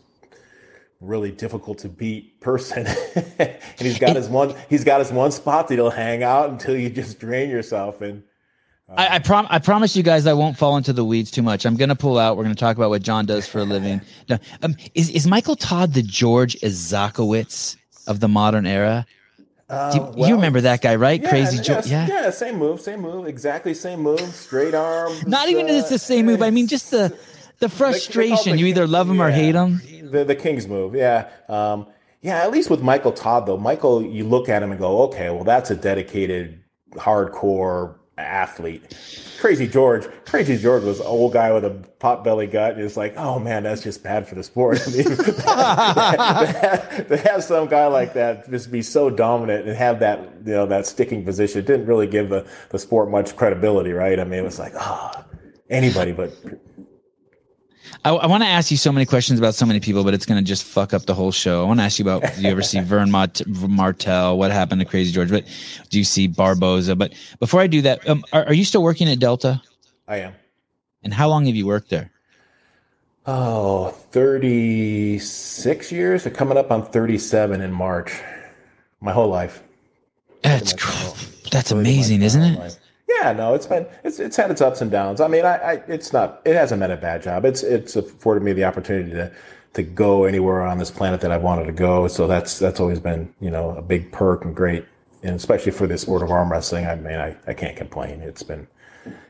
[1.01, 2.87] really difficult to beat person.
[3.37, 6.75] and he's got his one he's got his one spot that he'll hang out until
[6.75, 8.23] you just drain yourself and
[8.89, 11.41] uh, I, I, prom- I promise you guys I won't fall into the weeds too
[11.41, 11.65] much.
[11.65, 12.37] I'm going to pull out.
[12.37, 14.01] We're going to talk about what John does for a living.
[14.29, 19.05] No, um, is, is Michael Todd the George Izakowitz of the modern era?
[19.67, 21.21] Uh, you, well, you, remember that guy, right?
[21.21, 21.87] Yeah, Crazy George.
[21.87, 25.13] Yeah, yeah, same move, same move, exactly same move, straight arm.
[25.25, 26.43] Not even uh, it's the same move.
[26.43, 27.17] I mean, just the
[27.59, 28.53] the frustration.
[28.53, 29.81] The, you either love him yeah, or hate him.
[30.11, 31.29] The the King's move, yeah.
[31.49, 31.87] Um,
[32.21, 33.57] yeah, at least with Michael Todd though.
[33.57, 36.61] Michael, you look at him and go, okay, well, that's a dedicated,
[36.93, 38.97] hardcore athlete.
[39.39, 42.75] Crazy George, Crazy George was an old guy with a pot belly gut.
[42.75, 44.81] And it's like, oh man, that's just bad for the sport.
[44.87, 45.03] I mean,
[47.07, 50.65] to have some guy like that just be so dominant and have that, you know,
[50.65, 54.19] that sticking position didn't really give the, the sport much credibility, right?
[54.19, 55.37] I mean, it was like, ah, oh,
[55.69, 56.31] anybody but
[58.03, 60.25] I, I want to ask you so many questions about so many people, but it's
[60.25, 61.63] going to just fuck up the whole show.
[61.63, 64.37] I want to ask you about do you ever see Vern Mart- Martel?
[64.37, 65.29] What happened to Crazy George?
[65.29, 65.45] But
[65.89, 66.95] do you see Barboza?
[66.95, 69.61] But before I do that, um, are, are you still working at Delta?
[70.07, 70.33] I am.
[71.03, 72.11] And how long have you worked there?
[73.27, 76.23] Oh, 36 years.
[76.23, 78.21] They're coming up on 37 in March.
[79.01, 79.63] My whole life.
[80.43, 81.15] That's cool.
[81.51, 82.59] That's amazing, isn't it?
[82.59, 82.75] Life.
[83.15, 85.21] Yeah, no, it's been it's it's had its ups and downs.
[85.21, 87.45] I mean, I, I it's not it hasn't been a bad job.
[87.45, 89.31] It's it's afforded me the opportunity to
[89.73, 92.07] to go anywhere on this planet that I wanted to go.
[92.07, 94.85] So that's that's always been you know a big perk and great,
[95.23, 96.85] and especially for the sport of arm wrestling.
[96.85, 98.21] I mean, I, I can't complain.
[98.21, 98.67] It's been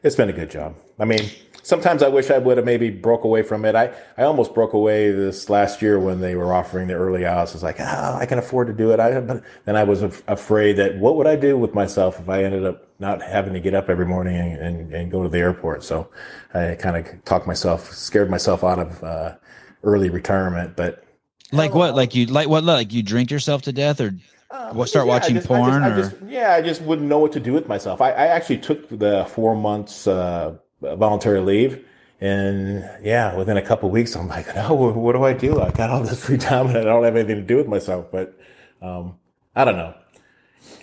[0.03, 0.75] it's been a good job.
[0.99, 1.29] I mean,
[1.61, 3.75] sometimes I wish I would have maybe broke away from it.
[3.75, 7.53] I, I almost broke away this last year when they were offering the early outs.
[7.53, 8.99] was like, oh, I can afford to do it.
[8.99, 12.29] I, but then I was af- afraid that what would I do with myself if
[12.29, 15.29] I ended up not having to get up every morning and, and, and go to
[15.29, 15.83] the airport.
[15.83, 16.09] So
[16.53, 19.35] I kind of talked myself, scared myself out of uh,
[19.83, 20.75] early retirement.
[20.75, 21.03] But
[21.51, 21.95] like what?
[21.95, 22.63] Like you like what?
[22.63, 24.15] Like you drink yourself to death or
[24.51, 25.83] uh, start yeah, watching just, porn?
[25.83, 28.01] I just, I just, yeah, I just wouldn't know what to do with myself.
[28.01, 31.85] I, I actually took the four months uh, voluntary leave.
[32.21, 35.61] And yeah, within a couple weeks, I'm like, no, what do I do?
[35.61, 38.07] I got all this free time and I don't have anything to do with myself.
[38.11, 38.37] But
[38.81, 39.17] um,
[39.55, 39.93] I don't know.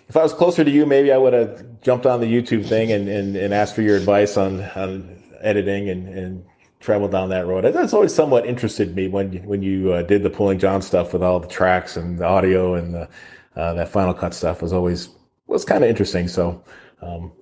[0.09, 2.93] If I was closer to you, maybe I would have jumped on the YouTube thing
[2.93, 6.45] and, and, and asked for your advice on, on editing and, and
[6.81, 7.65] travel down that road.
[7.73, 11.13] That's always somewhat interested me when you, when you uh, did the pulling John stuff
[11.13, 13.09] with all the tracks and the audio and the,
[13.57, 15.11] uh, that Final Cut stuff was always
[15.47, 16.29] was kind of interesting.
[16.29, 16.63] So
[17.01, 17.33] um,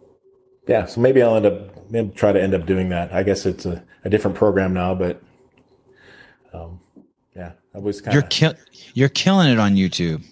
[0.67, 3.13] yeah, so maybe I'll end up maybe try to end up doing that.
[3.13, 5.23] I guess it's a, a different program now, but
[6.53, 6.81] um,
[7.35, 8.53] yeah, I was kind of you're
[8.95, 10.25] you're killing it on YouTube.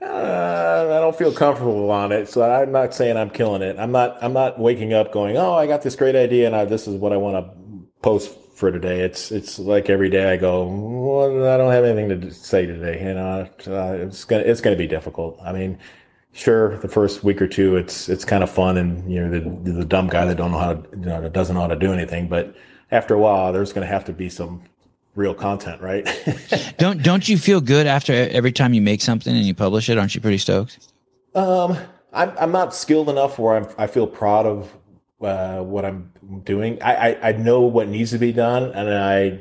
[0.00, 3.78] Uh, I don't feel comfortable on it, so I'm not saying I'm killing it.
[3.78, 4.16] I'm not.
[4.22, 6.94] I'm not waking up going, "Oh, I got this great idea, and I, this is
[6.96, 7.52] what I want to
[8.00, 12.20] post for today." It's it's like every day I go, well, I don't have anything
[12.20, 13.00] to say today.
[13.00, 15.36] You know, uh, it's gonna it's gonna be difficult.
[15.42, 15.78] I mean,
[16.32, 19.30] sure the first week or two it's it's kind of fun and you know
[19.64, 21.66] the the dumb guy that don't know how to you know that doesn't know how
[21.66, 22.54] to do anything but
[22.92, 24.62] after a while there's going to have to be some
[25.18, 26.06] real content, right?
[26.78, 29.98] don't don't you feel good after every time you make something and you publish it?
[29.98, 30.88] Aren't you pretty stoked?
[31.34, 31.76] Um,
[32.12, 34.72] I'm I'm not skilled enough where I'm, I feel proud of
[35.20, 36.12] uh, what I'm
[36.44, 36.80] doing.
[36.82, 39.40] I, I I know what needs to be done, and I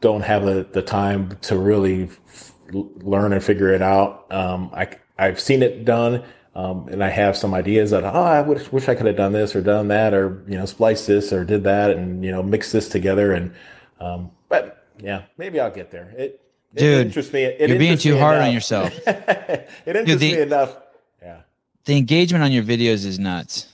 [0.00, 4.30] don't have the the time to really f- learn and figure it out.
[4.30, 6.22] Um, I I've seen it done.
[6.54, 9.32] Um, and I have some ideas that oh I wish, wish I could have done
[9.32, 12.42] this or done that or you know splice this or did that and you know
[12.42, 13.54] mix this together and
[14.00, 16.12] um, but yeah maybe I'll get there.
[16.16, 16.40] It,
[16.74, 17.44] it Dude, interests me.
[17.44, 18.48] It you're being too hard enough.
[18.48, 18.92] on yourself.
[19.06, 20.76] it interests the- me enough.
[21.22, 21.40] Yeah.
[21.86, 23.66] the engagement on your videos is nuts.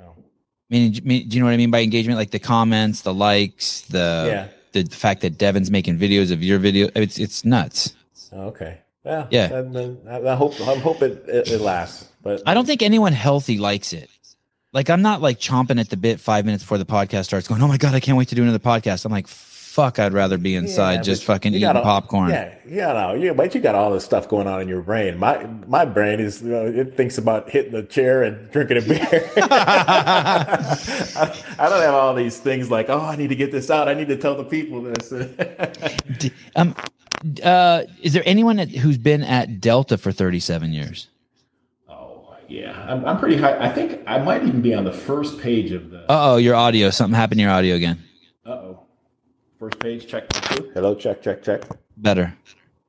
[0.00, 0.14] Oh.
[0.68, 2.18] Meaning, mean, do you know what I mean by engagement?
[2.18, 4.82] Like the comments, the likes, the Yeah.
[4.82, 6.88] the fact that Devon's making videos of your video.
[6.94, 7.94] It's it's nuts.
[8.32, 8.78] Oh, Okay.
[9.04, 9.26] Yeah.
[9.30, 9.54] Yeah.
[9.54, 12.08] And then I, I hope I hope it, it, it lasts.
[12.22, 14.10] But I don't think anyone healthy likes it.
[14.74, 17.62] Like I'm not like chomping at the bit five minutes before the podcast starts, going,
[17.62, 19.26] "Oh my god, I can't wait to do another podcast." I'm like,
[19.78, 23.32] "Fuck, I'd rather be inside Yeah, just fucking eating gotta- popcorn." Yeah, yeah, no, yeah,
[23.32, 25.18] but you got all this stuff going on in your brain.
[25.18, 28.82] My my brain is you know, it thinks about hitting the chair and drinking a
[28.82, 29.30] beer.
[29.36, 33.88] I, I don't have all these things like, oh, I need to get this out.
[33.88, 35.08] I need to tell the people this.
[36.18, 36.74] D- Um,
[37.42, 41.08] uh, is there anyone that, who's been at Delta for 37 years?
[41.88, 43.58] oh yeah, I'm, I'm pretty high.
[43.58, 46.00] I think I might even be on the first page of the.
[46.10, 46.90] Uh oh, your audio.
[46.90, 48.02] Something happened to your audio again.
[49.58, 50.06] First page.
[50.06, 50.32] Check.
[50.72, 51.62] Hello, check, check, check.
[51.96, 52.32] Better.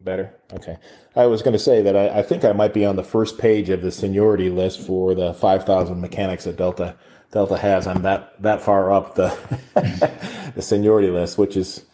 [0.01, 0.35] Better.
[0.53, 0.77] Okay.
[1.15, 3.39] I was going to say that I, I think I might be on the first
[3.39, 6.95] page of the seniority list for the 5,000 mechanics that Delta
[7.31, 7.87] Delta has.
[7.87, 9.35] I'm that that far up the
[10.55, 11.85] the seniority list, which is,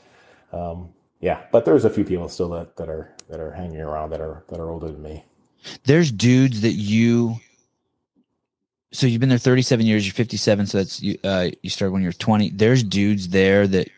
[0.52, 1.44] um, yeah.
[1.52, 4.44] But there's a few people still that, that are that are hanging around that are
[4.50, 5.26] that are older than me.
[5.86, 7.38] There's dudes that you.
[8.92, 10.06] So you've been there 37 years.
[10.06, 10.68] You're 57.
[10.68, 11.18] So that's you.
[11.22, 12.52] Uh, you started when you were 20.
[12.52, 13.90] There's dudes there that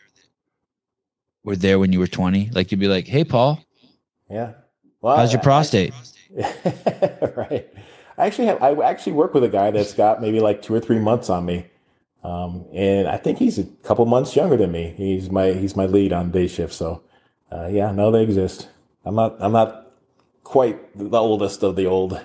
[1.47, 2.51] were there when you were 20.
[2.53, 3.63] Like you'd be like, "Hey, Paul,
[4.29, 4.51] Yeah.
[5.01, 5.93] Well, how's your I- prostate?"
[7.35, 7.65] right.
[8.17, 8.61] I actually have.
[8.61, 11.45] I actually work with a guy that's got maybe like two or three months on
[11.45, 11.67] me,
[12.23, 14.93] um, and I think he's a couple months younger than me.
[14.97, 16.73] He's my he's my lead on day shift.
[16.73, 17.03] So,
[17.51, 18.67] uh, yeah, no, they exist.
[19.05, 19.37] I'm not.
[19.39, 19.93] I'm not
[20.43, 22.19] quite the oldest of the old.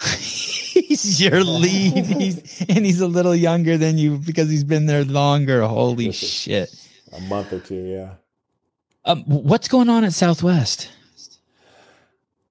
[0.02, 2.06] he's your lead.
[2.06, 5.64] He's and he's a little younger than you because he's been there longer.
[5.66, 6.74] Holy shit!
[7.12, 8.14] A month or two, yeah.
[9.04, 10.90] Um, what's going on at Southwest?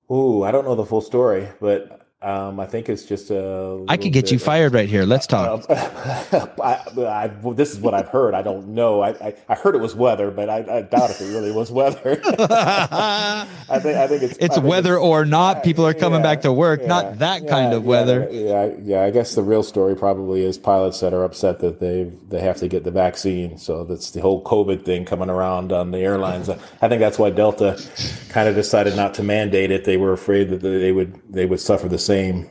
[0.09, 3.85] Ooh, I don't know the full story, but um, I think it's just a.
[3.87, 5.05] I could get you fired right here.
[5.05, 5.63] Let's talk.
[5.69, 8.33] I, I, well, this is what I've heard.
[8.33, 9.01] I don't know.
[9.01, 11.71] I, I, I heard it was weather, but I, I doubt if it really was
[11.71, 12.19] weather.
[12.25, 13.47] I
[13.79, 16.51] think I think it's it's think whether or not people are coming yeah, back to
[16.51, 18.27] work, yeah, not that yeah, kind of weather.
[18.31, 19.03] Yeah, yeah.
[19.03, 22.57] I guess the real story probably is pilots that are upset that they they have
[22.57, 23.59] to get the vaccine.
[23.59, 26.49] So that's the whole COVID thing coming around on the airlines.
[26.81, 27.79] I think that's why Delta
[28.29, 29.85] kind of decided not to mandate it.
[29.85, 32.49] They were afraid that they would they would suffer the same same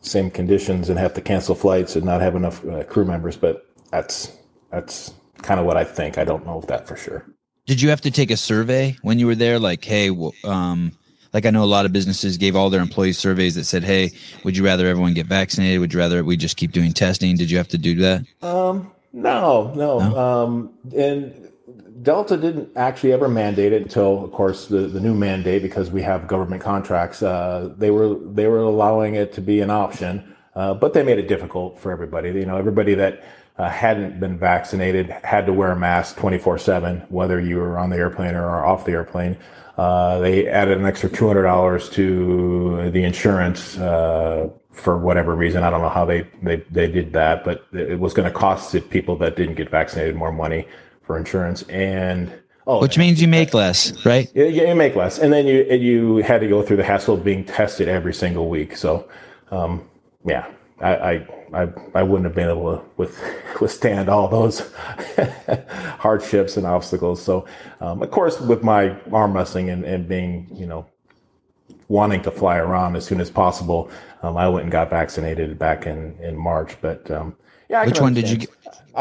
[0.00, 3.36] same conditions and have to cancel flights and not have enough uh, crew members.
[3.36, 4.32] But that's
[4.70, 5.12] that's
[5.42, 6.18] kind of what I think.
[6.18, 7.26] I don't know if that for sure.
[7.66, 9.58] Did you have to take a survey when you were there?
[9.58, 10.10] Like, hey,
[10.44, 10.92] um,
[11.32, 14.10] like I know a lot of businesses gave all their employees surveys that said, hey,
[14.44, 15.80] would you rather everyone get vaccinated?
[15.80, 17.36] Would you rather we just keep doing testing?
[17.36, 18.24] Did you have to do that?
[18.42, 20.00] Um, no, no.
[20.00, 21.41] Um, and
[22.00, 26.02] Delta didn't actually ever mandate it until, of course, the, the new mandate because we
[26.02, 27.22] have government contracts.
[27.22, 31.18] Uh, they were they were allowing it to be an option, uh, but they made
[31.18, 32.30] it difficult for everybody.
[32.30, 33.24] You know, everybody that
[33.58, 37.90] uh, hadn't been vaccinated had to wear a mask 24 seven, whether you were on
[37.90, 39.36] the airplane or off the airplane.
[39.76, 45.62] Uh, they added an extra two hundred dollars to the insurance uh, for whatever reason.
[45.62, 48.72] I don't know how they they, they did that, but it was going to cost
[48.72, 50.66] the people that didn't get vaccinated more money
[51.02, 51.62] for insurance.
[51.64, 52.32] And
[52.66, 54.30] oh, Which means you make less, right?
[54.34, 57.14] yeah, yeah, you make less, and then you you had to go through the hassle
[57.14, 58.76] of being tested every single week.
[58.76, 59.08] So,
[59.50, 59.88] um,
[60.24, 60.46] yeah,
[60.80, 63.20] I, I I I wouldn't have been able to with,
[63.60, 64.72] withstand all those
[65.98, 67.22] hardships and obstacles.
[67.22, 67.46] So,
[67.80, 70.86] um, of course, with my arm wrestling and, and being you know
[71.88, 73.90] wanting to fly around as soon as possible,
[74.22, 76.76] um, I went and got vaccinated back in in March.
[76.80, 77.36] But um,
[77.68, 78.48] yeah, I Which one did you can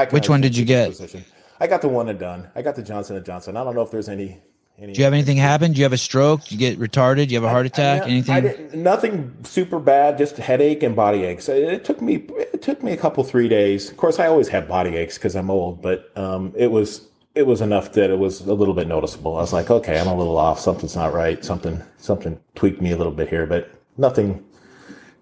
[0.10, 0.90] which one did you get?
[0.90, 1.24] position.
[1.62, 2.50] I got the one and done.
[2.56, 3.56] I got the Johnson and Johnson.
[3.56, 4.40] I don't know if there's any.
[4.80, 5.74] any Do you have anything happen?
[5.74, 6.44] Do you have a stroke?
[6.46, 7.28] Do you get retarded?
[7.28, 8.02] Do you have a heart attack?
[8.02, 8.84] I- I Anything?
[8.84, 11.48] nothing super bad, just headache and body aches.
[11.48, 12.16] It, it took me
[12.54, 13.92] it took me a couple three days.
[13.92, 17.46] Of course, I always have body aches because I'm old, but um, it was it
[17.46, 19.38] was enough that it was a little bit noticeable.
[19.38, 20.60] I was like, okay, I'm a little off.
[20.60, 21.46] Something's not right.
[21.46, 24.44] Something something tweaked me a little bit here, but nothing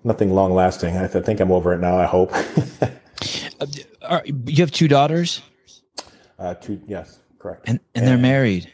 [0.05, 0.95] nothing long lasting.
[0.95, 1.97] I, th- think I'm over it now.
[1.97, 2.31] I hope.
[4.01, 5.41] Are, you have two daughters.
[6.39, 7.63] Uh, two, yes, correct.
[7.67, 8.71] And and they're married.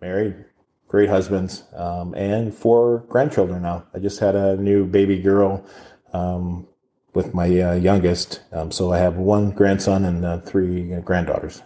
[0.00, 0.44] married,
[0.88, 3.84] great husbands, um, and four grandchildren now.
[3.94, 5.64] I just had a new baby girl
[6.12, 6.66] um,
[7.14, 11.62] with my uh, youngest, um, so I have one grandson and uh, three granddaughters.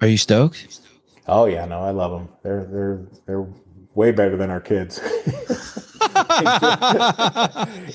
[0.00, 0.80] Are you stoked?
[1.28, 2.28] Oh yeah, no, I love them.
[2.42, 3.46] They're they're they're
[3.94, 5.00] way better than our kids.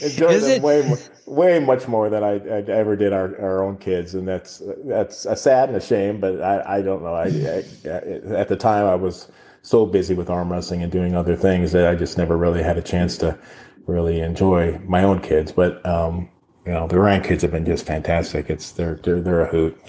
[0.01, 0.61] Enjoy Is them it?
[0.61, 0.97] way mo-
[1.31, 5.25] way much more than I, I ever did our, our own kids, and that's that's
[5.25, 6.19] a sad and a shame.
[6.19, 7.15] But I, I don't know.
[7.15, 11.35] I, I at the time I was so busy with arm wrestling and doing other
[11.35, 13.39] things that I just never really had a chance to
[13.87, 15.51] really enjoy my own kids.
[15.51, 16.29] But um,
[16.65, 18.49] you know, the grandkids have been just fantastic.
[18.49, 19.79] It's they're they're they're a hoot.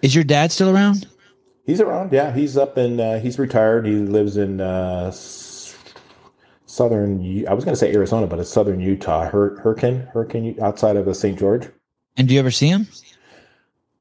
[0.00, 1.06] Is your dad still around?
[1.66, 2.12] He's around.
[2.12, 2.98] Yeah, he's up in.
[2.98, 3.86] Uh, he's retired.
[3.86, 5.12] He lives in uh,
[6.70, 7.20] southern.
[7.46, 9.28] I was going to say Arizona, but it's southern Utah.
[9.28, 11.38] Hur- Hurricane, Hurricane, outside of St.
[11.38, 11.68] George.
[12.16, 12.86] And do you ever see him?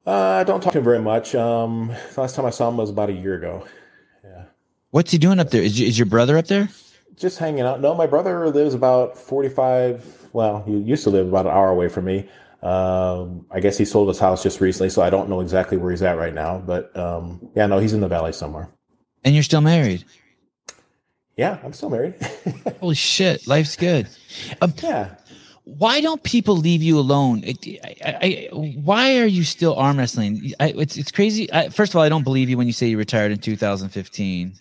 [0.05, 1.35] Uh, I don't talk to him very much.
[1.35, 3.65] Um, last time I saw him was about a year ago.
[4.23, 4.45] Yeah.
[4.91, 5.61] What's he doing up there?
[5.61, 6.69] Is, is your brother up there?
[7.15, 7.81] Just hanging out.
[7.81, 10.29] No, my brother lives about forty-five.
[10.31, 12.29] Well, he used to live about an hour away from me.
[12.63, 15.91] Um, I guess he sold his house just recently, so I don't know exactly where
[15.91, 16.59] he's at right now.
[16.59, 18.69] But um, yeah, no, he's in the valley somewhere.
[19.23, 20.05] And you're still married?
[21.39, 22.15] Yeah, I'm still married.
[22.81, 24.09] Holy shit, life's good.
[24.61, 25.15] Um, yeah.
[25.63, 27.43] why don't people leave you alone?
[27.45, 27.65] It,
[28.03, 30.51] I, I, why are you still arm wrestling?
[30.59, 31.51] I, it's it's crazy.
[31.53, 34.51] I, first of all, I don't believe you when you say you retired in 2015.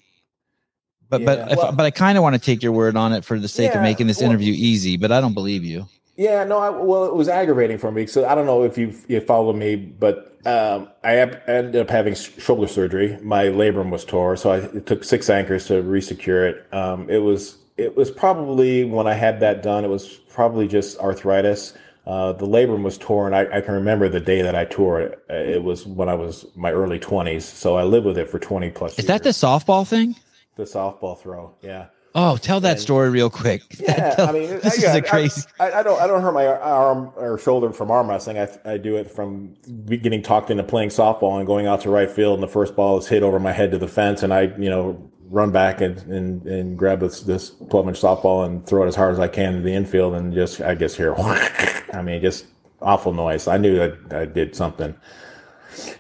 [1.11, 3.13] But Yeah, but if, well- but I kind of want to take your word on
[3.13, 4.97] it for the sake Yeah, of making this well- interview easy.
[4.97, 5.89] But I don't believe you.
[6.19, 8.07] Yeah, no, I, well, it was aggravating for me.
[8.07, 11.89] So I don't know if you you followed me, but um, I ab- ended up
[11.89, 13.17] having sh- shoulder surgery.
[13.23, 16.75] My labrum was tore, so I, it took six anchors to resecure it.
[16.75, 20.99] Um, it was it was probably when I had that done, it was probably just
[20.99, 21.75] arthritis.
[22.05, 23.33] Uh, the labrum was torn.
[23.33, 25.23] I, I can remember the day that I tore it.
[25.31, 28.41] Uh, It was when I was my early twenties, so I lived with it for
[28.41, 28.93] twenty plus.
[28.93, 29.07] Is years.
[29.07, 30.17] that the softball thing?
[30.57, 31.55] the softball throw?
[31.63, 31.87] Yeah.
[32.21, 33.63] Oh, tell that story real quick.
[33.81, 35.43] Yeah, Tell- I mean, this I, is I- a crazy.
[35.61, 38.39] I, I don't, I don't hurt my arm or shoulder from arm wrestling.
[38.39, 39.55] I, I do it from
[39.87, 42.99] getting talked into playing softball and going out to right field, and the first ball
[42.99, 45.97] is hit over my head to the fence, and I, you know, run back and
[46.11, 49.29] and, and grab this this twelve inch softball and throw it as hard as I
[49.29, 51.15] can to the infield, and just I guess hear,
[51.93, 52.47] I mean, just
[52.83, 53.47] awful noise.
[53.47, 54.95] I knew that I did something,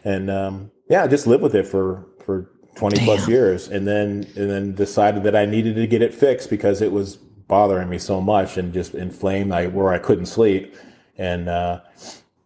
[0.04, 4.26] and um, yeah, I just lived with it for for 20 plus years and then
[4.36, 7.98] and then decided that I needed to get it fixed because it was bothering me
[7.98, 10.74] so much and just inflamed I, where I couldn't sleep
[11.16, 11.80] and uh,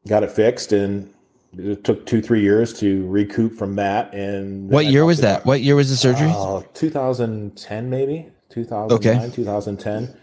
[0.09, 1.13] got it fixed and
[1.59, 5.45] it took two three years to recoup from that and What I year was that?
[5.45, 6.31] What year was the surgery?
[6.35, 9.35] uh, 2010 maybe 2009 Okay.
[9.37, 10.17] 2010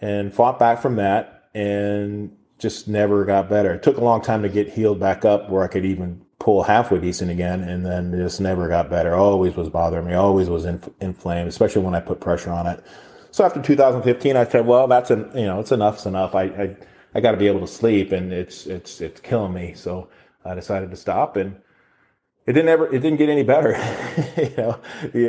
[0.00, 4.42] and fought back from that and just never got better it took a long time
[4.42, 8.10] to get healed back up where i could even pull halfway decent again and then
[8.10, 12.00] just never got better always was bothering me always was inf- inflamed especially when i
[12.00, 12.82] put pressure on it
[13.30, 16.44] so after 2015 i said well that's an you know it's enough it's enough i
[16.44, 16.76] i,
[17.14, 20.08] I got to be able to sleep and it's it's it's killing me so
[20.42, 21.54] i decided to stop and
[22.46, 23.72] it didn't ever it didn't get any better
[24.38, 24.80] you know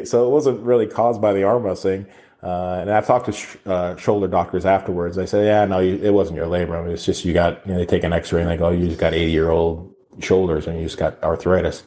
[0.06, 2.08] so it wasn't really caused by the arm wrestling
[2.42, 5.18] uh, and I've talked to sh- uh, shoulder doctors afterwards.
[5.18, 6.90] They say, "Yeah, no, you, it wasn't your labrum.
[6.90, 8.98] It's just you got." You know, they take an X-ray and they go, "You just
[8.98, 11.84] got 80-year-old shoulders and you just got arthritis,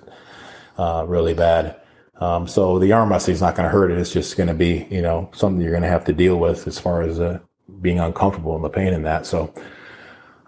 [0.79, 1.77] uh, really bad."
[2.23, 3.99] Um, so the arm wrestling is not going to hurt it.
[3.99, 6.69] It's just going to be, you know, something you're going to have to deal with
[6.69, 7.41] as far as uh,
[7.81, 9.27] being uncomfortable and the pain in that.
[9.27, 9.53] So,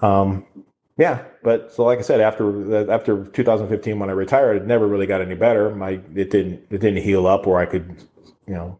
[0.01, 0.47] um,
[0.97, 5.07] yeah, but so like I said, after after 2015 when I retired, it never really
[5.07, 5.75] got any better.
[5.75, 8.05] My it didn't it didn't heal up where I could,
[8.47, 8.79] you know,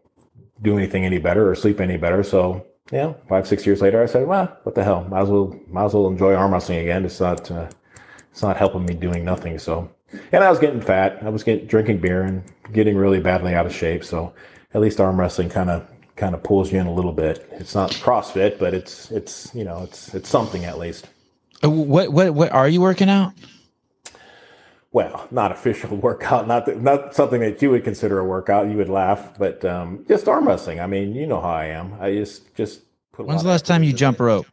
[0.61, 2.23] do anything any better or sleep any better.
[2.23, 5.03] So yeah, five six years later, I said, well, what the hell?
[5.03, 7.03] Might as well might as well enjoy arm wrestling again.
[7.03, 7.67] It's not uh,
[8.35, 9.57] it's not helping me doing nothing.
[9.57, 9.89] So
[10.33, 11.19] and I was getting fat.
[11.23, 12.43] I was getting drinking beer and
[12.73, 14.03] getting really badly out of shape.
[14.03, 14.33] So
[14.73, 17.47] at least arm wrestling kind of kind of pulls you in a little bit.
[17.53, 21.07] It's not CrossFit, but it's it's you know it's it's something at least.
[21.63, 23.31] Uh, What what what are you working out?
[24.91, 28.69] well, not official workout, not that, not something that you would consider a workout.
[28.69, 30.81] You would laugh, but um, just arm wrestling.
[30.81, 31.93] I mean, you know how I am.
[32.01, 32.81] I just just
[33.13, 33.27] put.
[33.27, 34.45] When's the last time you jump rope?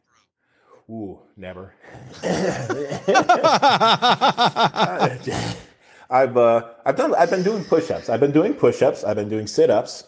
[0.88, 1.74] Ooh, never.
[6.12, 7.14] I've uh, I've done.
[7.14, 8.10] I've been doing push-ups.
[8.10, 9.02] I've been doing push-ups.
[9.02, 10.04] I've been doing sit-ups.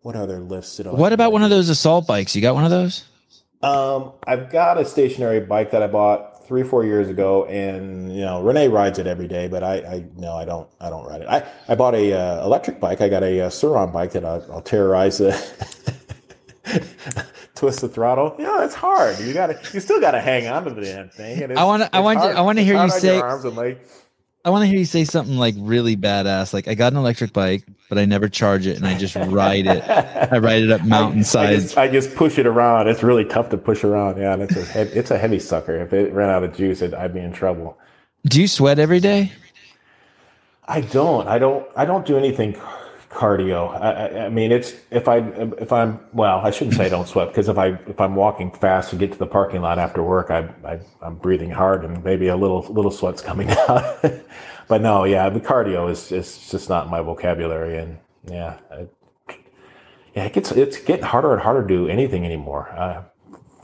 [0.00, 0.90] What other lifts did I?
[0.90, 2.34] What about one of those assault bikes?
[2.34, 3.04] You got one of those?
[3.62, 8.22] Um, I've got a stationary bike that I bought three, four years ago, and you
[8.22, 11.20] know Renee rides it every day, but I, I no, I don't, I don't ride
[11.20, 11.28] it.
[11.28, 13.02] I, I bought a uh, electric bike.
[13.02, 15.32] I got a, uh Sur-Ron bike that I'll, I'll terrorize the
[17.58, 18.34] twist the throttle.
[18.38, 19.18] Yeah, it's hard.
[19.18, 21.56] You got to, you still got to hang on to the damn thing.
[21.56, 23.78] I wanna- I want you- I wanna hear you say- arms and legs.
[24.44, 26.54] I want to hear you say something like really badass.
[26.54, 29.66] Like I got an electric bike, but I never charge it, and I just ride
[29.66, 29.82] it.
[29.86, 31.36] I ride it up mountainsides.
[31.36, 32.88] I, I, just, I, just, push it around.
[32.88, 34.16] It's really tough to push around.
[34.16, 35.76] Yeah, and it's a heavy, it's a heavy sucker.
[35.76, 37.76] If it ran out of juice, it, I'd be in trouble.
[38.24, 39.32] Do you sweat every day?
[40.66, 41.26] I don't.
[41.26, 41.66] I don't.
[41.76, 42.54] I don't do anything
[43.10, 43.70] cardio.
[43.80, 45.18] I, I, mean, it's if I
[45.58, 48.50] if I'm well, I shouldn't say I don't sweat because if I if I'm walking
[48.50, 52.02] fast to get to the parking lot after work, I, I am breathing hard and
[52.04, 54.02] maybe a little little sweat's coming out.
[54.68, 58.58] but no, yeah, the cardio is is just not my vocabulary, and yeah,
[60.14, 62.68] yeah, it gets it's getting harder and harder to do anything anymore.
[62.70, 63.02] Uh,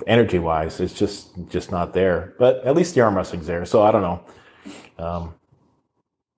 [0.06, 2.34] energy wise, it's just just not there.
[2.38, 4.24] But at least the arm wrestling's there, so I don't know.
[4.96, 5.34] Um,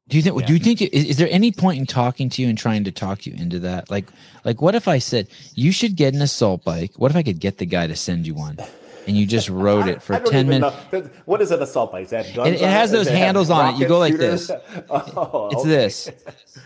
[0.09, 0.41] do you think?
[0.41, 0.47] Yeah.
[0.47, 0.83] Do you think?
[0.83, 3.59] Is, is, there any point in talking to you and trying to talk you into
[3.61, 3.91] that?
[3.91, 4.07] Like,
[4.45, 6.93] like what if I said you should get an assault bike?
[6.97, 8.57] What if I could get the guy to send you one,
[9.09, 10.77] and you just rode it for ten minutes?
[10.93, 11.11] Know.
[11.25, 12.05] What is an assault bike?
[12.05, 13.81] Is that it, it has those handles on it.
[13.81, 14.49] You go like this.
[14.91, 15.69] oh, it's okay.
[15.69, 16.11] this.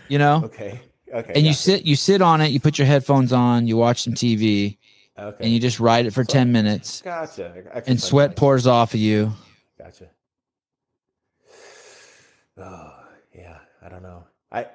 [0.07, 0.43] You know.
[0.45, 0.79] Okay.
[1.11, 1.33] Okay.
[1.35, 2.51] And you sit, you sit on it.
[2.51, 3.67] You put your headphones on.
[3.67, 4.77] You watch some TV.
[5.17, 5.43] Okay.
[5.43, 7.01] And you just ride it for so, ten minutes.
[7.01, 7.83] Gotcha.
[7.87, 9.33] And sweat pours off of you.
[9.79, 10.09] Gotcha.
[12.57, 12.97] Oh.
[13.81, 14.23] I don't know.
[14.51, 14.67] I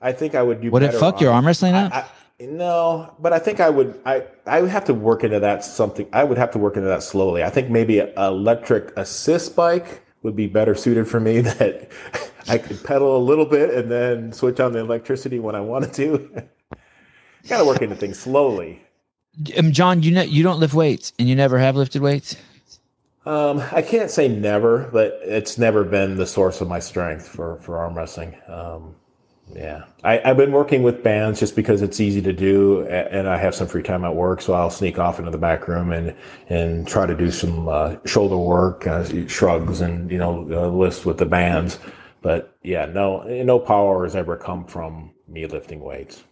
[0.00, 0.70] I think I would do.
[0.70, 1.92] Would it fuck your arm wrestling up?
[1.92, 2.04] I,
[2.40, 4.00] no, but I think I would.
[4.06, 6.08] I I would have to work into that something.
[6.12, 7.42] I would have to work into that slowly.
[7.44, 11.40] I think maybe an electric assist bike would be better suited for me.
[11.42, 11.90] That
[12.46, 15.94] I could pedal a little bit and then switch on the electricity when I wanted
[15.94, 16.42] to.
[17.48, 18.82] Got to work into things slowly.
[19.58, 22.36] Um, John, you know you don't lift weights, and you never have lifted weights.
[23.26, 27.56] Um, I can't say never, but it's never been the source of my strength for,
[27.56, 28.36] for arm wrestling.
[28.48, 28.96] Um,
[29.54, 33.36] yeah, I, have been working with bands just because it's easy to do, and I
[33.36, 36.14] have some free time at work, so I'll sneak off into the back room and
[36.48, 41.04] and try to do some uh, shoulder work, uh, shrugs, and you know uh, lifts
[41.04, 41.78] with the bands.
[42.22, 46.24] But yeah, no, no power has ever come from me lifting weights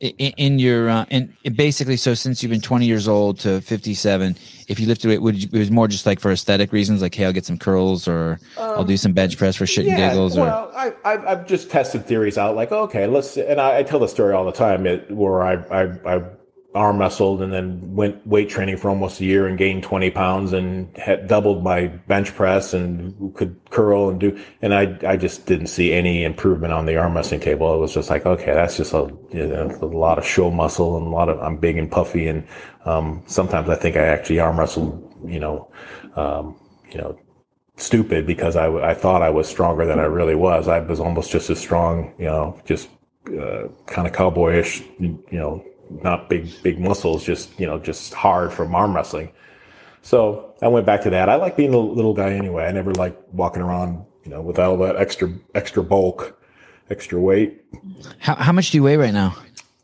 [0.00, 4.34] in, in your uh, and basically so since you've been 20 years old to 57
[4.66, 7.14] if you lifted it would you, it was more just like for aesthetic reasons like
[7.14, 9.92] hey i'll get some curls or um, i'll do some bench press for shit yeah,
[9.92, 13.60] and giggles or well I, I i've just tested theories out like okay let's and
[13.60, 16.22] i, I tell the story all the time it, where I, I i
[16.74, 20.52] arm wrestled and then went weight training for almost a year and gained 20 pounds
[20.52, 25.46] and had doubled my bench press and could curl and do and I I just
[25.46, 27.74] didn't see any improvement on the arm wrestling table.
[27.74, 30.96] It was just like, okay, that's just a, you know, a lot of show muscle
[30.96, 32.46] and a lot of I'm big and puffy and
[32.84, 35.70] um, sometimes I think I actually arm wrestled, you know,
[36.14, 36.56] um,
[36.90, 37.18] you know,
[37.76, 40.68] stupid because I, I thought I was stronger than I really was.
[40.68, 42.88] I was almost just as strong, you know, just
[43.28, 48.52] uh, kind of cowboyish, you know, not big big muscles, just you know, just hard
[48.52, 49.32] from arm wrestling.
[50.02, 51.28] So I went back to that.
[51.28, 52.64] I like being a little guy anyway.
[52.64, 56.40] I never like walking around, you know, with all that extra extra bulk,
[56.88, 57.62] extra weight.
[58.18, 59.36] How how much do you weigh right now?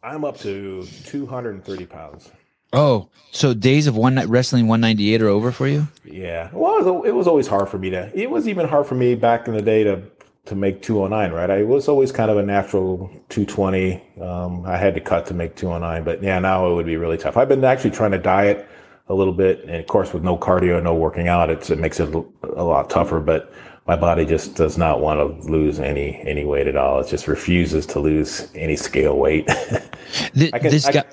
[0.02, 2.30] I'm up to 230 pounds.
[2.72, 5.88] Oh, so days of one night wrestling 198 are over for you?
[6.04, 6.50] Yeah.
[6.52, 8.10] Well, it was always hard for me to.
[8.14, 10.02] It was even hard for me back in the day to
[10.46, 11.50] to make 209, right?
[11.50, 14.02] I was always kind of a natural 220.
[14.20, 17.18] Um, I had to cut to make 209, but yeah, now it would be really
[17.18, 17.36] tough.
[17.36, 18.66] I've been actually trying to diet
[19.08, 22.00] a little bit, and of course, with no cardio, no working out, it's, it makes
[22.00, 23.20] it a lot tougher.
[23.20, 23.52] But
[23.86, 27.00] my body just does not want to lose any any weight at all.
[27.00, 29.46] It just refuses to lose any scale weight.
[30.34, 31.04] this, can, this guy,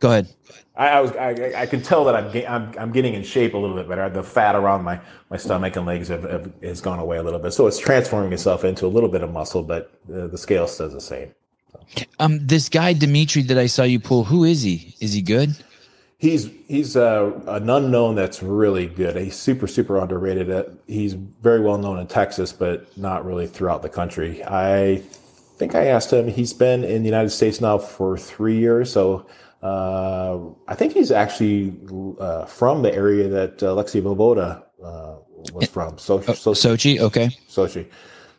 [0.00, 0.28] go ahead.
[0.76, 3.58] I, I, was I, I can tell that I'm, I'm I'm getting in shape a
[3.58, 4.08] little bit better.
[4.10, 5.00] The fat around my,
[5.30, 8.32] my stomach and legs have, have has gone away a little bit, so it's transforming
[8.32, 11.34] itself into a little bit of muscle, but uh, the scale stays the same.
[12.18, 14.94] Um, this guy Dimitri that I saw you pull, who is he?
[15.00, 15.56] Is he good?
[16.18, 19.16] He's he's uh, an unknown that's really good.
[19.16, 20.50] He's super super underrated.
[20.50, 24.42] Uh, he's very well known in Texas, but not really throughout the country.
[24.44, 25.02] I
[25.56, 26.28] think I asked him.
[26.28, 29.26] He's been in the United States now for three years, so
[29.66, 30.38] uh,
[30.68, 31.74] I think he's actually
[32.20, 35.16] uh, from the area that uh, Alexei Voevoda uh,
[35.52, 35.98] was from.
[35.98, 37.30] So, oh, Sochi, okay.
[37.48, 37.86] Sochi.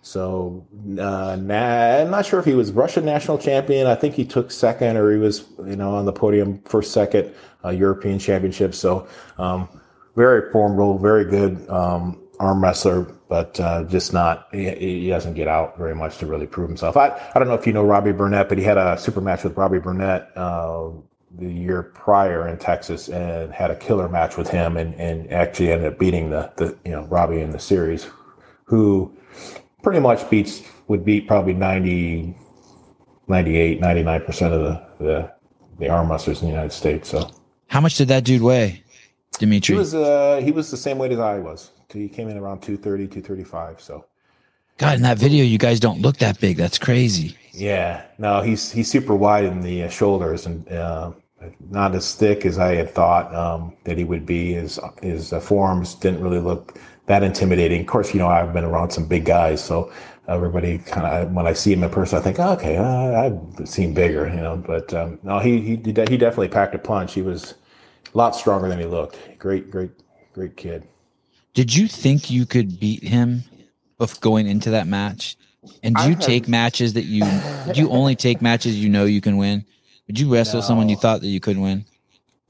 [0.02, 0.66] So
[1.00, 3.88] uh, na- I'm not sure if he was Russian national champion.
[3.88, 7.34] I think he took second, or he was, you know, on the podium for second
[7.66, 8.74] uh, European championship.
[8.74, 9.06] So
[9.38, 9.68] um,
[10.16, 14.48] very formidable, very good um, arm wrestler, but uh, just not.
[14.54, 16.96] He, he, doesn't get out very much to really prove himself.
[16.96, 19.44] I I don't know if you know Robbie Burnett, but he had a super match
[19.44, 20.90] with Robbie Burnett uh,
[21.38, 25.72] the year prior in Texas and had a killer match with him and, and actually
[25.72, 28.08] ended up beating the, the you know Robbie in the series,
[28.66, 29.16] who
[29.84, 32.36] pretty much beats would beat probably 90,
[33.28, 35.34] 98, 99 percent of the, the
[35.80, 37.10] the arm wrestlers in the United States.
[37.10, 37.30] So
[37.68, 38.84] how much did that dude weigh,
[39.40, 39.76] Dimitri?
[39.76, 41.72] He was uh he was the same weight as I was.
[41.92, 43.82] He came in around 230, 235.
[43.82, 44.06] So
[44.78, 46.58] God, in that video, you guys don't look that big.
[46.58, 47.36] That's crazy.
[47.52, 51.12] Yeah, no, he's he's super wide in the uh, shoulders and uh,
[51.70, 54.54] not as thick as I had thought um, that he would be.
[54.54, 57.82] His his uh, forearms didn't really look that intimidating.
[57.82, 59.92] Of course, you know I've been around some big guys, so
[60.28, 63.68] everybody kind of when I see him in person, I think, oh, okay, uh, I've
[63.68, 64.58] seen bigger, you know.
[64.58, 67.14] But um, no, he he he definitely packed a punch.
[67.14, 67.54] He was
[68.14, 69.18] a lot stronger than he looked.
[69.40, 69.92] Great, great,
[70.34, 70.88] great kid.
[71.54, 73.44] Did you think you could beat him
[74.00, 75.36] of going into that match?
[75.84, 77.24] And do you take matches that you
[77.74, 79.66] do you only take matches you know you can win?
[80.08, 80.66] Would you wrestle no.
[80.66, 81.86] someone you thought that you could win?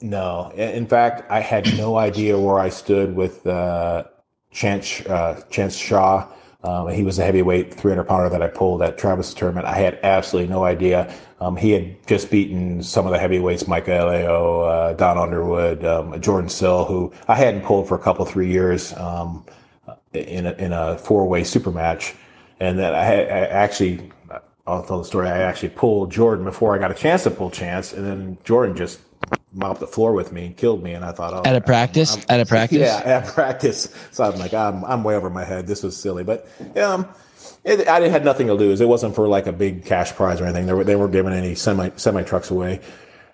[0.02, 0.52] No.
[0.56, 4.04] In fact, I had no idea where I stood with uh,
[4.52, 6.28] Chance uh, Chance Shaw.
[6.64, 9.66] Um, he was a heavyweight 300 pounder that I pulled at Travis tournament.
[9.68, 11.14] I had absolutely no idea.
[11.40, 16.20] Um, he had just beaten some of the heavyweights, Mike Alio, uh, Don Underwood, um,
[16.20, 19.46] Jordan Sill, who I hadn't pulled for a couple, three years um,
[20.14, 22.16] in a, in a four way super match.
[22.60, 24.12] And then I, had, I actually,
[24.68, 25.30] I'll tell the story.
[25.30, 28.76] I actually pulled Jordan before I got a chance to pull Chance, and then Jordan
[28.76, 29.00] just
[29.54, 30.94] mopped the floor with me and killed me.
[30.94, 33.94] And I thought, oh, at a practice, I'm, I'm, at a practice, yeah, at practice.
[34.12, 35.68] So I'm like, I'm, I'm way over my head.
[35.68, 36.48] This was silly, but
[36.78, 37.08] um,
[37.64, 38.82] it, I had nothing to lose.
[38.82, 40.66] It wasn't for like a big cash prize or anything.
[40.66, 42.82] They were they weren't giving any semi semi trucks away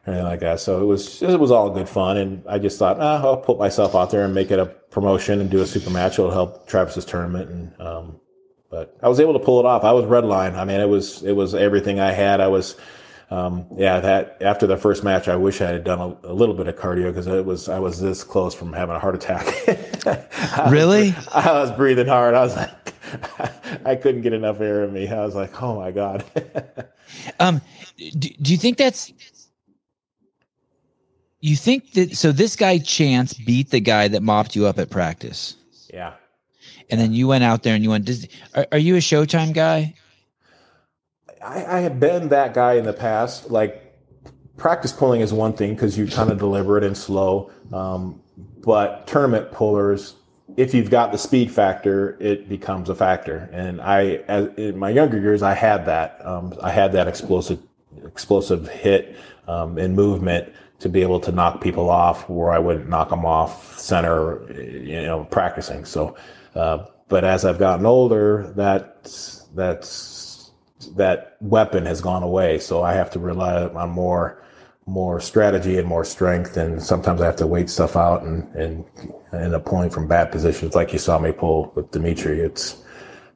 [0.05, 0.59] or anything like that.
[0.59, 2.17] So it was it was all good fun.
[2.17, 5.41] And I just thought, ah, I'll put myself out there and make it a promotion
[5.41, 6.19] and do a super match.
[6.19, 8.19] It'll help Travis's tournament and um,
[8.73, 9.83] but I was able to pull it off.
[9.83, 10.55] I was redline.
[10.55, 12.41] I mean, it was it was everything I had.
[12.41, 12.75] I was,
[13.29, 13.99] um, yeah.
[13.99, 16.75] That after the first match, I wish I had done a, a little bit of
[16.75, 19.45] cardio because it was I was this close from having a heart attack.
[20.07, 21.11] I really?
[21.11, 22.33] Was, I was breathing hard.
[22.33, 25.07] I was like, I couldn't get enough air in me.
[25.07, 26.25] I was like, oh my god.
[27.39, 27.61] um,
[27.97, 29.13] do, do you think that's?
[31.41, 32.31] You think that so?
[32.31, 35.57] This guy Chance beat the guy that mopped you up at practice.
[35.93, 36.13] Yeah
[36.89, 38.09] and then you went out there and you went.
[38.55, 39.93] Are, are you a Showtime guy?
[41.43, 43.51] I, I have been that guy in the past.
[43.51, 43.83] Like
[44.57, 47.51] practice pulling is one thing because you're kind of deliberate and slow.
[47.71, 48.21] Um,
[48.61, 50.15] but tournament pullers,
[50.55, 53.49] if you've got the speed factor, it becomes a factor.
[53.51, 56.25] And I, as, in my younger years, I had that.
[56.25, 57.59] Um, I had that explosive,
[58.05, 59.17] explosive hit
[59.47, 63.25] um, and movement to be able to knock people off where I wouldn't knock them
[63.25, 65.85] off center, you know, practicing.
[65.85, 66.15] So
[66.55, 69.03] uh, but as I've gotten older, that
[69.55, 70.51] that's
[70.95, 72.59] that weapon has gone away.
[72.59, 74.43] So I have to rely on more
[74.85, 76.57] more strategy and more strength.
[76.57, 78.85] And sometimes I have to wait stuff out and and
[79.31, 82.39] end up pulling from bad positions, like you saw me pull with Dimitri.
[82.39, 82.83] It's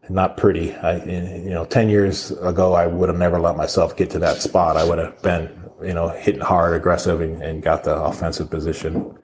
[0.10, 0.74] not pretty.
[0.74, 4.42] I you know, ten years ago, I would have never let myself get to that
[4.42, 4.78] spot.
[4.78, 5.50] I would have been
[5.84, 9.18] you know hitting hard, aggressive, and, and got the offensive position.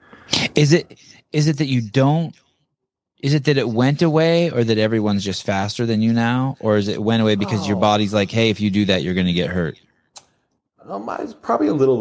[0.54, 0.98] Is it
[1.32, 2.34] is it that you don't
[3.24, 6.58] is it that it went away or that everyone's just faster than you now?
[6.60, 7.68] Or is it went away because oh.
[7.68, 9.80] your body's like hey if you do that you're going to get hurt.
[10.86, 11.96] Um I was probably a little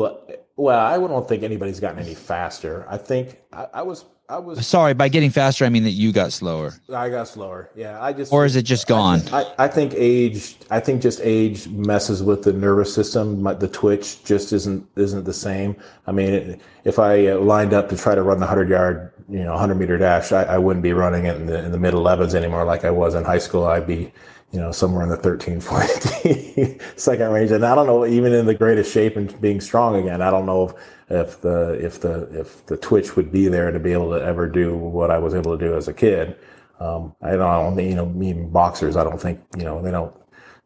[0.58, 2.86] well i don't think anybody's gotten any faster.
[2.90, 5.66] I think i, I was I was sorry by getting faster.
[5.66, 6.74] I mean that you got slower.
[6.94, 7.70] I got slower.
[7.76, 9.22] Yeah, I just or is it just gone?
[9.34, 10.56] I, I, think age.
[10.72, 13.44] I think just age messes with the nervous system.
[13.44, 15.76] The twitch just isn't isn't the same.
[16.08, 19.44] I mean, if I uh, lined up to try to run the hundred yard, you
[19.44, 21.94] know, hundred meter dash, I, I wouldn't be running it in the in the mid
[21.94, 23.66] 11s anymore like I was in high school.
[23.66, 24.14] I'd be
[24.54, 27.50] you know, somewhere in the 13, 14 second range.
[27.50, 30.46] And I don't know, even in the greatest shape and being strong again, I don't
[30.46, 30.76] know if,
[31.22, 34.48] if the, if the, if the twitch would be there to be able to ever
[34.48, 36.36] do what I was able to do as a kid.
[36.80, 40.14] Um, I don't, you know, even boxers, I don't think, you know, they don't,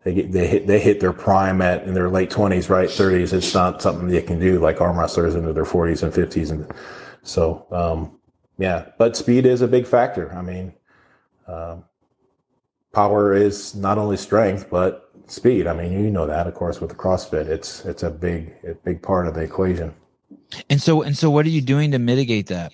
[0.04, 2.90] they get, they hit, they hit their prime at in their late twenties, right?
[2.90, 3.34] Thirties.
[3.34, 6.50] It's not something they can do like arm wrestlers into their forties and fifties.
[6.50, 6.66] And
[7.24, 8.18] so, um,
[8.58, 10.34] yeah, but speed is a big factor.
[10.34, 10.74] I mean,
[11.46, 11.84] um,
[12.94, 15.68] power is not only strength but speed.
[15.68, 18.76] I mean, you know that, of course, with the CrossFit, it's it's a big a
[18.76, 19.94] big part of the equation.
[20.70, 22.72] And so and so, what are you doing to mitigate that?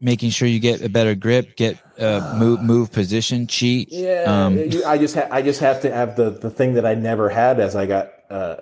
[0.00, 3.88] Making sure you get a better grip, get uh, move move position, cheat.
[3.90, 6.94] Yeah, um, I just ha- I just have to have the the thing that I
[6.94, 8.56] never had as I got uh,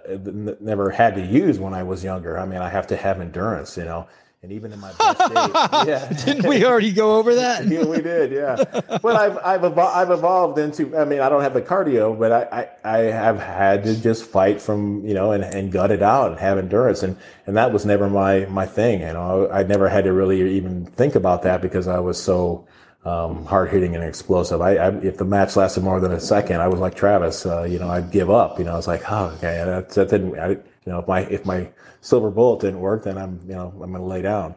[0.61, 2.39] never had to use when I was younger.
[2.39, 3.77] I mean, I have to have endurance.
[3.77, 4.07] You know,
[4.43, 5.29] and even in my best days,
[5.87, 6.25] yeah.
[6.25, 7.65] Didn't we already go over that?
[7.69, 8.57] yeah, we did, yeah.
[9.01, 10.97] But I've I've, evol- I've evolved into.
[10.97, 14.25] I mean, I don't have the cardio, but I, I, I have had to just
[14.25, 17.17] fight from you know and, and gut it out and have endurance, and
[17.47, 19.01] and that was never my my thing.
[19.03, 22.67] You know, I never had to really even think about that because I was so.
[23.05, 24.61] Um, hard hitting and explosive.
[24.61, 27.45] I, I, if the match lasted more than a second, I was like Travis.
[27.45, 28.61] Uh, you know, I'd give up.
[28.61, 30.39] You know, I was like, oh, okay, that, that didn't.
[30.39, 31.71] I, you know, if my if my
[32.01, 34.55] silver bullet didn't work, then I'm, you know, I'm going to lay down.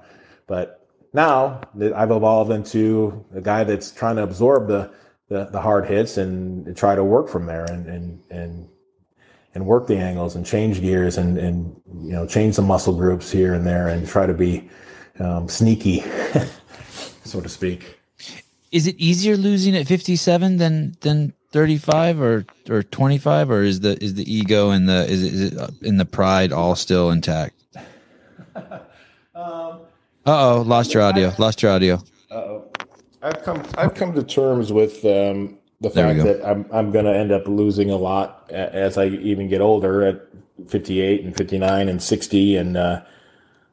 [0.48, 1.62] But now
[1.96, 4.92] I've evolved into a guy that's trying to absorb the,
[5.30, 8.70] the, the hard hits and try to work from there and and and
[9.54, 13.32] and work the angles and change gears and and you know change the muscle groups
[13.32, 14.70] here and there and try to be
[15.20, 16.02] um, sneaky,
[17.24, 17.98] so to speak.
[18.72, 24.04] Is it easier losing at 57 than than 35 or or 25 or is the
[24.04, 27.56] is the ego and the is it, is it in the pride all still intact?
[28.58, 28.76] um,
[29.34, 29.80] uh
[30.26, 31.34] oh, lost your audio.
[31.38, 32.04] Lost your audio.
[32.30, 32.66] oh.
[33.22, 37.16] I've come I've come to terms with um, the fact that I'm I'm going to
[37.16, 40.28] end up losing a lot as I even get older at
[40.68, 43.02] 58 and 59 and 60 and uh,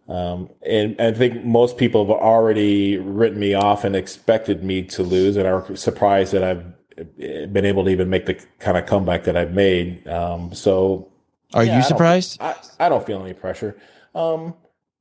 [0.08, 5.02] um, and I think most people have already written me off and expected me to
[5.02, 6.64] lose and are surprised that I've
[6.96, 10.06] been able to even make the kind of comeback that I've made.
[10.08, 11.10] Um, so,
[11.54, 12.40] are yeah, you surprised?
[12.40, 13.76] I don't, I, I don't, feel any pressure.
[14.14, 14.54] Um,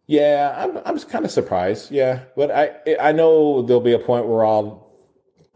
[0.08, 1.92] yeah, I'm, I'm kind of surprised.
[1.92, 4.90] Yeah, but I, I know there'll be a point where I'll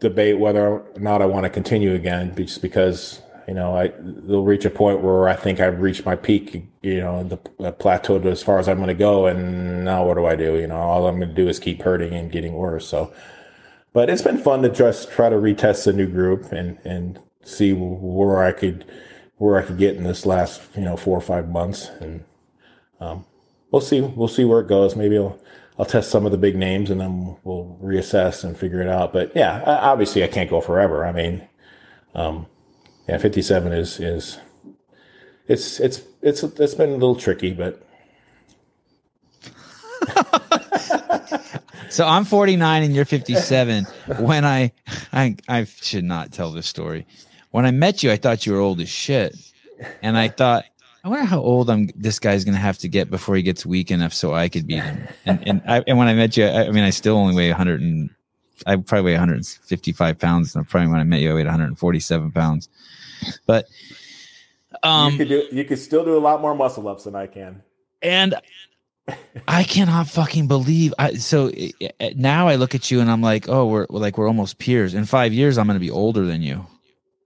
[0.00, 4.44] debate whether or not I want to continue again, just because you know I they'll
[4.44, 6.66] reach a point where I think I've reached my peak.
[6.82, 7.24] You know,
[7.58, 10.56] the, plateau as far as I'm going to go, and now what do I do?
[10.56, 12.86] You know, all I'm going to do is keep hurting and getting worse.
[12.88, 13.12] So
[13.96, 17.72] but it's been fun to just try to retest a new group and and see
[17.72, 18.84] where I could
[19.38, 22.22] where I could get in this last you know four or five months, and
[23.00, 23.24] um,
[23.70, 24.96] we'll see we'll see where it goes.
[24.96, 25.40] Maybe I'll
[25.78, 29.14] I'll test some of the big names and then we'll reassess and figure it out.
[29.14, 31.06] But yeah, obviously I can't go forever.
[31.06, 31.48] I mean,
[32.14, 32.48] um,
[33.08, 34.38] yeah, fifty seven is is
[35.48, 37.82] it's it's it's it's been a little tricky, but.
[41.96, 43.84] So I'm 49 and you're 57.
[44.18, 44.70] when I,
[45.14, 47.06] I, I should not tell this story.
[47.52, 49.34] When I met you, I thought you were old as shit,
[50.02, 50.66] and I thought,
[51.02, 51.88] I wonder how old I'm.
[51.96, 54.82] This guy's gonna have to get before he gets weak enough so I could beat
[54.82, 55.08] him.
[55.24, 57.48] And and, I, and when I met you, I, I, mean, I still only weigh
[57.48, 58.10] 100 and
[58.66, 60.54] I probably weigh 155 pounds.
[60.54, 62.68] And probably when I met you, I weighed 147 pounds.
[63.46, 63.68] But
[64.82, 67.26] um, you could do, you could still do a lot more muscle ups than I
[67.26, 67.62] can.
[68.02, 68.34] And
[69.48, 70.92] I cannot fucking believe.
[70.98, 71.52] I so
[72.16, 74.94] now I look at you and I'm like, oh, we're, we're like we're almost peers.
[74.94, 76.66] In five years, I'm going to be older than you.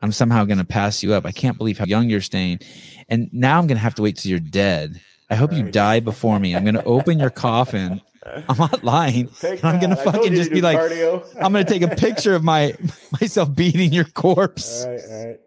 [0.03, 1.27] I'm somehow going to pass you up.
[1.27, 2.61] I can't believe how young you're staying.
[3.09, 5.01] And now I'm going to have to wait till you're dead.
[5.29, 6.57] I hope you die before me.
[6.57, 8.01] I'm going to open your coffin.
[8.49, 9.31] I'm not lying.
[9.63, 11.25] I'm going to fucking just be like, cardio.
[11.41, 12.75] I'm going to take a picture of my
[13.21, 14.85] myself beating your corpse.
[14.85, 15.41] All right, all right.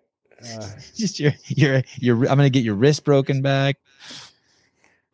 [0.45, 2.15] Uh, just your your your.
[2.17, 3.77] I'm going to get your wrist broken back.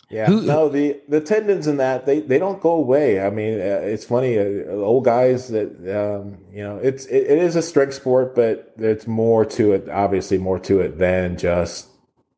[0.10, 3.22] Yeah, Who, no, the the tendons in that they, they don't go away.
[3.22, 7.38] I mean, uh, it's funny, uh, old guys that um, you know, it's it, it
[7.38, 9.88] is a strength sport, but it's more to it.
[9.88, 11.90] Obviously, more to it than just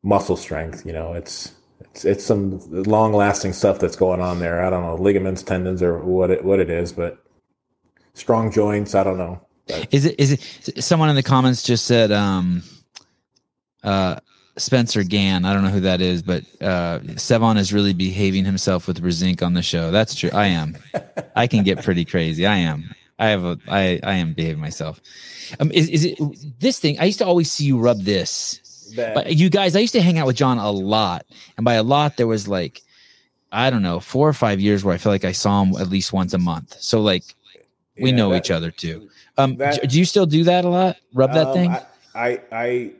[0.02, 0.84] muscle strength.
[0.84, 4.62] You know, it's it's it's some long lasting stuff that's going on there.
[4.62, 7.24] I don't know ligaments, tendons, or what it what it is, but
[8.12, 8.94] strong joints.
[8.94, 9.40] I don't know.
[9.66, 9.88] But.
[9.94, 10.84] Is it is it?
[10.84, 12.64] Someone in the comments just said, um,
[13.82, 14.16] uh
[14.56, 15.44] Spencer Gann.
[15.44, 19.42] I don't know who that is, but uh, Sevan is really behaving himself with Brzenk
[19.42, 19.90] on the show.
[19.90, 20.30] That's true.
[20.32, 20.76] I am.
[21.36, 22.46] I can get pretty crazy.
[22.46, 22.94] I am.
[23.18, 23.58] I have a.
[23.68, 25.00] I I am behaving myself.
[25.60, 26.18] Um, is is it
[26.60, 26.98] this thing?
[26.98, 28.58] I used to always see you rub this.
[28.94, 31.24] But you guys, I used to hang out with John a lot,
[31.56, 32.82] and by a lot, there was like,
[33.50, 35.88] I don't know, four or five years where I feel like I saw him at
[35.88, 36.76] least once a month.
[36.80, 37.24] So like,
[37.98, 39.08] we yeah, know that, each other too.
[39.38, 40.96] Um, that, do you still do that a lot?
[41.14, 41.70] Rub that um, thing?
[41.70, 41.82] I,
[42.14, 42.90] I I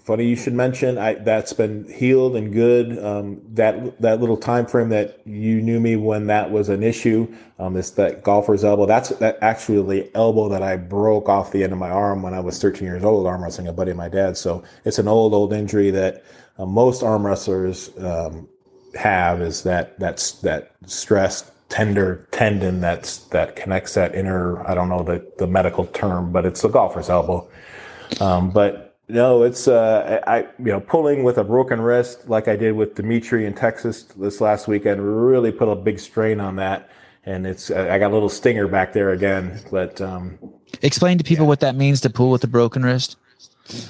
[0.00, 3.02] funny you should mention I, that's been healed and good.
[3.02, 7.32] Um, that that little time frame that you knew me when that was an issue
[7.58, 8.86] um, it's that golfer's elbow.
[8.86, 12.34] That's that actually the elbow that i broke off the end of my arm when
[12.34, 15.08] i was 13 years old arm wrestling a buddy of my dad so it's an
[15.08, 16.24] old old injury that
[16.58, 18.48] uh, most arm wrestlers um,
[18.96, 24.88] have is that that's that stress tender tendon that's that connects that inner i don't
[24.88, 27.48] know the, the medical term but it's the golfer's elbow.
[28.20, 32.56] Um, but no, it's uh, I you know pulling with a broken wrist like I
[32.56, 36.90] did with Dimitri in Texas this last weekend really put a big strain on that,
[37.24, 39.60] and it's I got a little stinger back there again.
[39.70, 40.38] But um,
[40.82, 41.48] explain to people yeah.
[41.48, 43.16] what that means to pull with a broken wrist.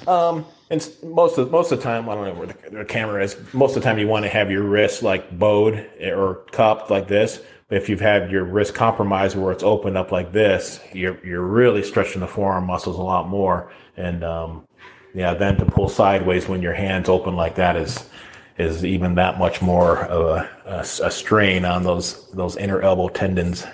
[0.07, 3.23] Um, and most of most of the time, I don't know where the, the camera
[3.23, 3.37] is.
[3.53, 7.07] Most of the time, you want to have your wrist like bowed or cupped like
[7.07, 7.41] this.
[7.67, 11.45] But if you've had your wrist compromised where it's opened up like this, you're you're
[11.45, 14.67] really stretching the forearm muscles a lot more, and um,
[15.15, 18.07] yeah, then to pull sideways when your hands open like that is
[18.57, 23.07] is even that much more of a, a, a strain on those those inner elbow
[23.07, 23.65] tendons.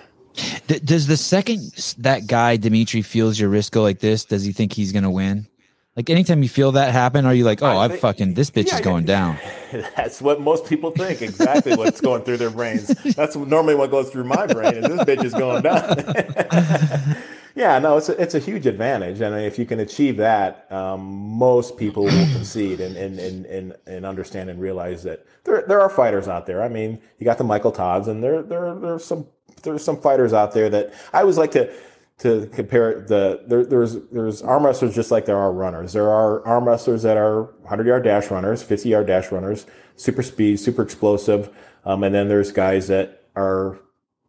[0.68, 1.60] does the second
[1.98, 5.10] that guy Dimitri feels your wrist go like this, does he think he's going to
[5.10, 5.48] win?
[5.96, 8.68] Like anytime you feel that happen, are you like, oh, I, think, fucking this bitch
[8.68, 9.38] yeah, is going down?
[9.98, 11.22] That's what most people think.
[11.22, 12.88] Exactly what's going through their brains.
[13.16, 14.76] That's normally what goes through my brain.
[14.76, 17.18] Is this bitch is going down?
[17.56, 21.02] Yeah, no, it's a, it's a huge advantage, and if you can achieve that, um,
[21.04, 25.82] most people will concede and, and and, and and understand and realize that there there
[25.82, 26.64] are fighters out there.
[26.64, 29.28] I mean, you got the Michael Todds, and there there there's some
[29.64, 31.74] there's some fighters out there that I always like to
[32.20, 35.93] to compare the there, there's there's arm wrestlers just like there are runners.
[35.93, 40.24] There are arm wrestlers that are 100 yard dash runners, 50 yard dash runners, super
[40.24, 41.49] speed, super explosive,
[41.84, 43.80] um, and then there's guys that are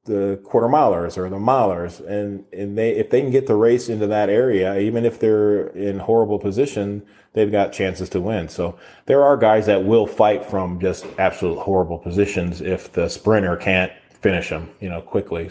[0.04, 3.88] the quarter milers or the milers and and they if they can get the race
[3.88, 7.00] into that area even if they're in horrible position
[7.34, 8.48] they've got chances to win.
[8.48, 13.56] So there are guys that will fight from just absolute horrible positions if the sprinter
[13.56, 15.50] can't finish them you know quickly.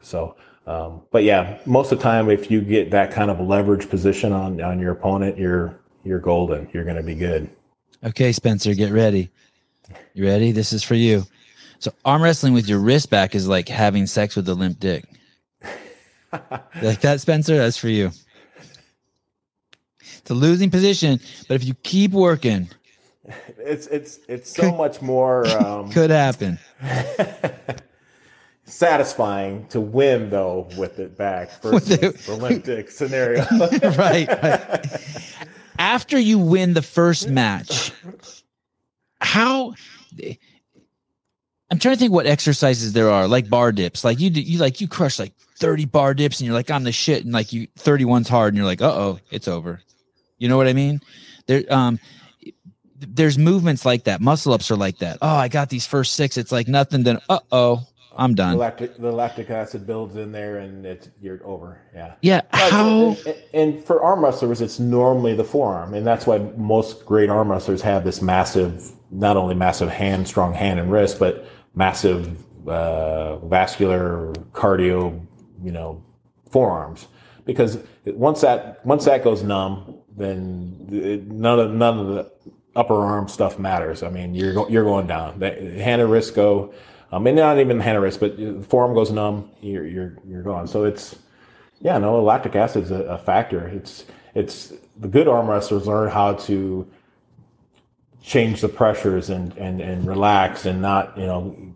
[0.00, 0.36] So
[0.66, 4.32] um, but yeah most of the time if you get that kind of leverage position
[4.32, 6.68] on on your opponent you're you're golden.
[6.74, 7.48] You're going to be good.
[8.04, 9.30] Okay spencer get ready.
[10.12, 10.52] You ready?
[10.52, 11.24] This is for you
[11.78, 15.04] so arm wrestling with your wrist back is like having sex with a limp dick.
[16.82, 17.56] like that, Spencer?
[17.56, 18.10] That's for you.
[20.00, 22.68] It's a losing position, but if you keep working,
[23.58, 26.58] it's it's it's so could, much more um, could happen.
[28.64, 33.42] satisfying to win though with it back versus the, the limp dick scenario.
[33.96, 34.86] right, right.
[35.78, 37.92] After you win the first match,
[39.20, 39.74] how
[41.70, 44.04] I'm trying to think what exercises there are, like bar dips.
[44.04, 46.92] Like you, you like you crush like 30 bar dips, and you're like, I'm the
[46.92, 49.80] shit, and like you 31's hard, and you're like, uh oh, it's over.
[50.38, 51.00] You know what I mean?
[51.46, 51.98] There, um,
[52.98, 54.20] there's movements like that.
[54.20, 55.18] Muscle ups are like that.
[55.20, 56.36] Oh, I got these first six.
[56.36, 57.02] It's like nothing.
[57.02, 58.52] Then, uh oh, I'm done.
[58.52, 61.80] The lactic, the lactic acid builds in there, and it's you're over.
[61.94, 62.14] Yeah.
[62.22, 62.40] Yeah.
[62.50, 63.16] How?
[63.26, 67.50] And, and, for arm wrestlers, it's normally the forearm, and that's why most great arm
[67.50, 71.46] wrestlers have this massive, not only massive hand, strong hand and wrist, but
[71.78, 75.24] massive uh, vascular cardio,
[75.62, 76.02] you know,
[76.50, 77.06] forearms.
[77.44, 82.32] Because once that once that goes numb, then it, none of none of the
[82.74, 84.02] upper arm stuff matters.
[84.02, 85.42] I mean, you're go, you're going down.
[85.42, 86.74] And wrist go.
[87.10, 89.50] I mean, not even hand and wrist, but the forearm goes numb.
[89.62, 90.66] You're you're you're gone.
[90.66, 91.16] So it's
[91.80, 93.66] yeah, no, lactic acid is a, a factor.
[93.68, 94.04] It's
[94.34, 96.86] it's the good arm wrestlers learn how to
[98.28, 101.74] change the pressures and, and, and relax and not, you know,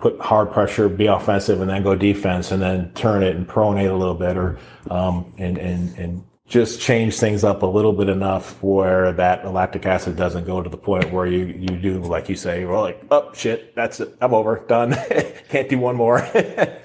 [0.00, 3.88] put hard pressure, be offensive, and then go defense, and then turn it and pronate
[3.88, 4.58] a little bit, or
[4.90, 9.86] um, and and and just change things up a little bit enough where that lactic
[9.86, 13.00] acid doesn't go to the point where you you do like you say, well, like
[13.12, 14.96] oh shit, that's it, I'm over, done,
[15.48, 16.28] can't do one more.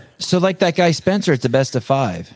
[0.19, 2.31] so like that guy Spencer, it's a best of five,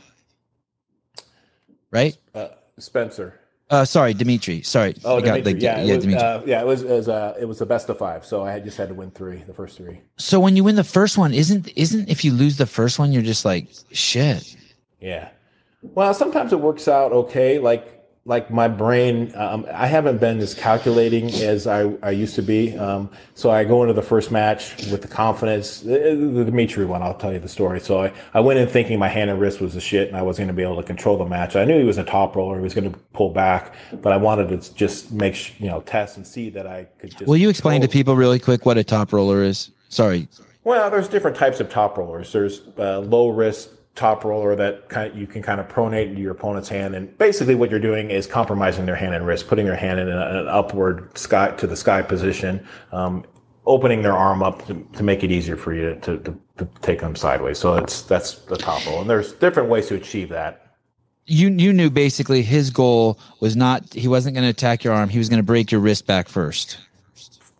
[1.91, 2.17] right?
[2.33, 2.47] Uh,
[2.79, 3.40] Spencer.
[3.71, 4.61] Uh, sorry, Dimitri.
[4.63, 4.93] Sorry.
[5.05, 5.53] Oh, Dimitri.
[5.53, 6.27] The, yeah, yeah, it was, Dimitri.
[6.27, 8.25] Uh, yeah, it was, it was, uh, it was the best of five.
[8.25, 10.01] So I just had to win three, the first three.
[10.17, 13.13] So when you win the first one, isn't isn't if you lose the first one,
[13.13, 14.57] you're just like shit.
[14.99, 15.29] Yeah.
[15.81, 17.59] Well, sometimes it works out okay.
[17.59, 22.43] Like like my brain, um, I haven't been as calculating as I, I used to
[22.43, 22.77] be.
[22.77, 25.79] Um, so I go into the first match with the confidence.
[25.79, 27.79] The, the Dimitri one, I'll tell you the story.
[27.79, 30.21] So I, I went in thinking my hand and wrist was the shit and I
[30.21, 31.55] was going to be able to control the match.
[31.55, 32.57] I knew he was a top roller.
[32.57, 36.17] He was going to pull back, but I wanted to just make, you know, test
[36.17, 37.25] and see that I could just.
[37.25, 39.71] Will you explain to people really quick what a top roller is?
[39.89, 40.27] Sorry.
[40.63, 42.31] Well, there's different types of top rollers.
[42.31, 46.21] There's uh, low risk top roller that kind of, you can kind of pronate into
[46.21, 46.95] your opponent's hand.
[46.95, 50.07] And basically, what you're doing is compromising their hand and wrist, putting their hand in
[50.07, 53.25] an upward sky to the sky position, um,
[53.65, 57.01] opening their arm up to, to, make it easier for you to, to, to, take
[57.01, 57.59] them sideways.
[57.59, 60.75] So it's that's the top roll, and there's different ways to achieve that.
[61.25, 65.09] You you knew basically his goal was not he wasn't going to attack your arm.
[65.09, 66.77] He was going to break your wrist back first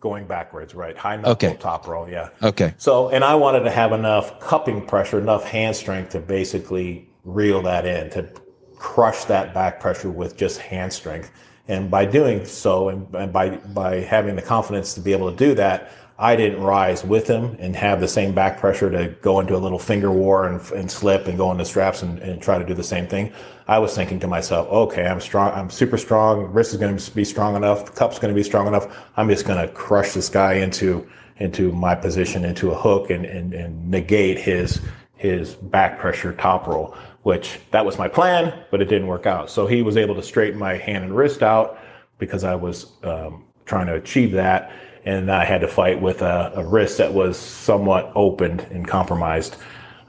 [0.02, 0.98] going backwards, right?
[0.98, 1.56] High knuckle, okay.
[1.58, 2.30] top roll, yeah.
[2.42, 2.74] Okay.
[2.76, 7.62] So, and I wanted to have enough cupping pressure, enough hand strength to basically reel
[7.62, 8.28] that in, to
[8.76, 11.30] crush that back pressure with just hand strength.
[11.68, 15.36] And by doing so, and, and by by having the confidence to be able to
[15.36, 15.92] do that,
[16.22, 19.58] I didn't rise with him and have the same back pressure to go into a
[19.58, 22.74] little finger war and, and slip and go into straps and, and try to do
[22.74, 23.32] the same thing.
[23.66, 25.50] I was thinking to myself, okay, I'm strong.
[25.52, 26.44] I'm super strong.
[26.52, 27.86] Wrist is going to be strong enough.
[27.86, 28.96] The cup's going to be strong enough.
[29.16, 33.24] I'm just going to crush this guy into, into my position, into a hook and,
[33.24, 34.80] and, and negate his,
[35.16, 39.50] his back pressure top roll, which that was my plan, but it didn't work out.
[39.50, 41.80] So he was able to straighten my hand and wrist out
[42.20, 44.72] because I was, um, trying to achieve that
[45.04, 49.56] and I had to fight with a, a wrist that was somewhat opened and compromised.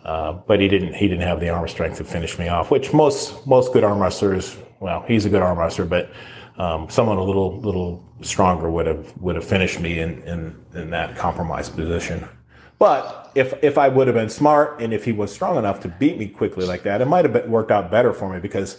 [0.05, 2.93] Uh, but he didn't he didn't have the arm strength to finish me off, which
[2.93, 4.57] most most good arm wrestlers.
[4.79, 6.11] Well, he's a good arm wrestler, but
[6.57, 10.89] um, someone a little little stronger would have would have finished me in in, in
[10.89, 12.27] that compromised position.
[12.79, 15.87] But if if I would have been smart and if he was strong enough to
[15.87, 18.77] beat me quickly like that, it might have been, worked out better for me because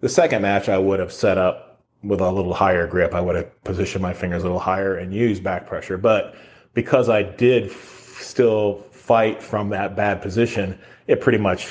[0.00, 1.65] the second match I would have set up
[2.02, 3.14] with a little higher grip.
[3.14, 5.98] I would have positioned my fingers a little higher and used back pressure.
[5.98, 6.34] But
[6.74, 11.68] because I did f- still fight from that bad position, it pretty much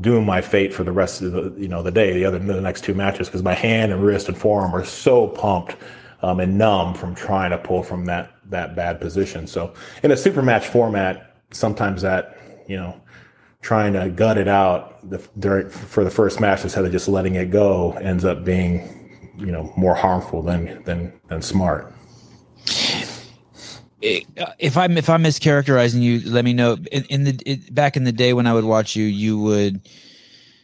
[0.00, 2.60] doomed my fate for the rest of the you know the day, the other the
[2.60, 5.76] next two matches, because my hand and wrist and forearm were so pumped
[6.22, 9.46] um, and numb from trying to pull from that that bad position.
[9.46, 13.00] So in a super match format, sometimes that you know
[13.60, 17.34] trying to gut it out the, during, for the first match instead of just letting
[17.36, 19.03] it go ends up being
[19.38, 21.92] you know more harmful than than than smart
[24.04, 26.76] if I'm if I'm mischaracterizing you, let me know.
[26.92, 29.80] In, in the it, back in the day when I would watch you, you would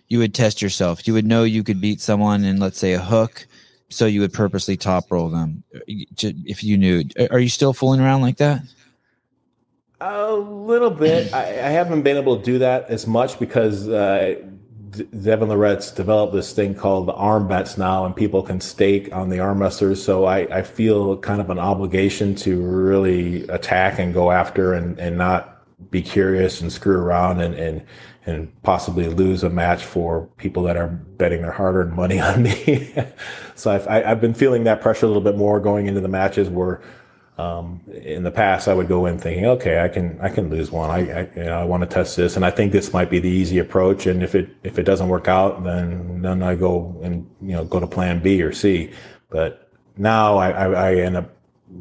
[0.08, 1.06] you would test yourself.
[1.06, 3.46] You would know you could beat someone in let's say a hook,
[3.88, 7.04] so you would purposely top roll them if you knew.
[7.30, 8.62] Are you still fooling around like that?
[10.02, 11.32] A little bit.
[11.32, 14.36] I, I haven't been able to do that as much because uh,
[14.90, 19.38] Devon Larratt's developed this thing called the ArmBets now, and people can stake on the
[19.38, 20.02] arm wrestlers.
[20.02, 24.98] So I, I feel kind of an obligation to really attack and go after and,
[24.98, 25.60] and not
[25.90, 27.82] be curious and screw around and, and,
[28.26, 32.42] and possibly lose a match for people that are betting their hard earned money on
[32.42, 32.94] me.
[33.54, 36.08] so I've, i have been feeling that pressure a little bit more going into the
[36.08, 36.82] matches where
[37.40, 40.70] um, in the past, I would go in thinking, okay, I can I can lose
[40.70, 40.90] one.
[40.90, 43.18] I I, you know, I want to test this, and I think this might be
[43.18, 44.06] the easy approach.
[44.06, 47.64] And if it if it doesn't work out, then then I go and you know
[47.64, 48.92] go to Plan B or C.
[49.30, 51.30] But now I, I, I end up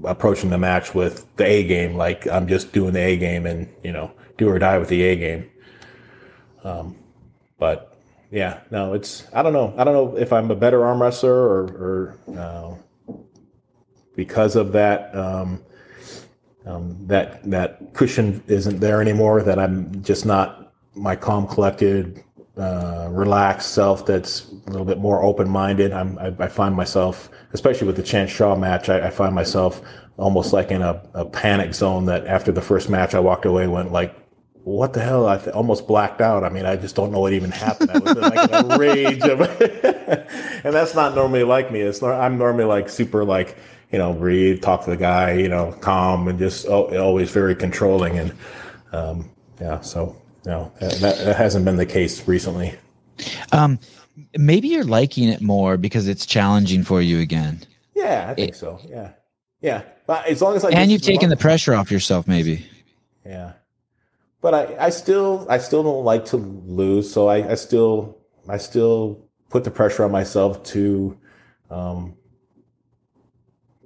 [0.05, 3.67] approaching the match with the A game, like I'm just doing the A game, and
[3.83, 5.49] you know do or die with the A game.
[6.63, 6.95] Um,
[7.57, 7.97] but
[8.31, 9.73] yeah, no, it's I don't know.
[9.77, 12.75] I don't know if I'm a better arm wrestler or or uh,
[14.15, 15.61] because of that um,
[16.65, 19.41] um, that that cushion isn't there anymore.
[19.41, 22.23] That I'm just not my calm, collected,
[22.57, 24.05] uh, relaxed self.
[24.05, 25.91] That's a little bit more open minded.
[25.91, 29.81] I'm I, I, find myself, especially with the Chance Shaw match, I, I find myself
[30.17, 32.05] almost like in a, a, panic zone.
[32.05, 34.15] That after the first match, I walked away, went like.
[34.65, 35.27] What the hell?
[35.27, 36.43] I th- almost blacked out.
[36.43, 37.89] I mean, I just don't know what even happened.
[37.89, 39.39] I was in like a rage of,
[40.63, 41.79] and that's not normally like me.
[41.79, 43.57] It's I'm normally like super like
[43.91, 48.19] you know, breathe, talk to the guy, you know, calm and just always very controlling.
[48.19, 48.33] And
[48.91, 49.29] um,
[49.59, 50.15] yeah, so
[50.45, 52.75] you know, that, that hasn't been the case recently.
[53.51, 53.79] Um,
[54.37, 57.61] maybe you're liking it more because it's challenging for you again.
[57.95, 58.79] Yeah, I think it, so.
[58.87, 59.11] Yeah,
[59.61, 59.83] yeah.
[60.05, 62.65] But as long as I and you've taken the pressure off yourself, maybe.
[63.25, 63.53] Yeah,
[64.41, 68.17] but I, I still, I still don't like to lose, so I, I still,
[68.47, 71.17] I still put the pressure on myself to
[71.69, 72.15] um,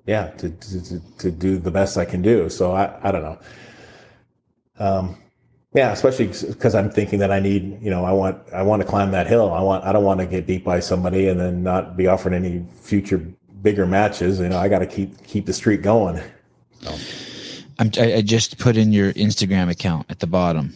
[0.06, 2.49] yeah, to, to, to do the best I can do.
[2.49, 3.39] So I, I don't know.
[4.80, 5.18] Um,
[5.74, 8.88] yeah, especially because I'm thinking that I need, you know, I want, I want to
[8.88, 9.51] climb that hill.
[9.51, 12.34] I want, I don't want to get beat by somebody and then not be offered
[12.34, 13.18] any future
[13.62, 14.39] bigger matches.
[14.39, 16.22] You know, I got to keep, keep the streak going.
[16.82, 16.95] So.
[17.80, 20.76] I'm, I just put in your Instagram account at the bottom.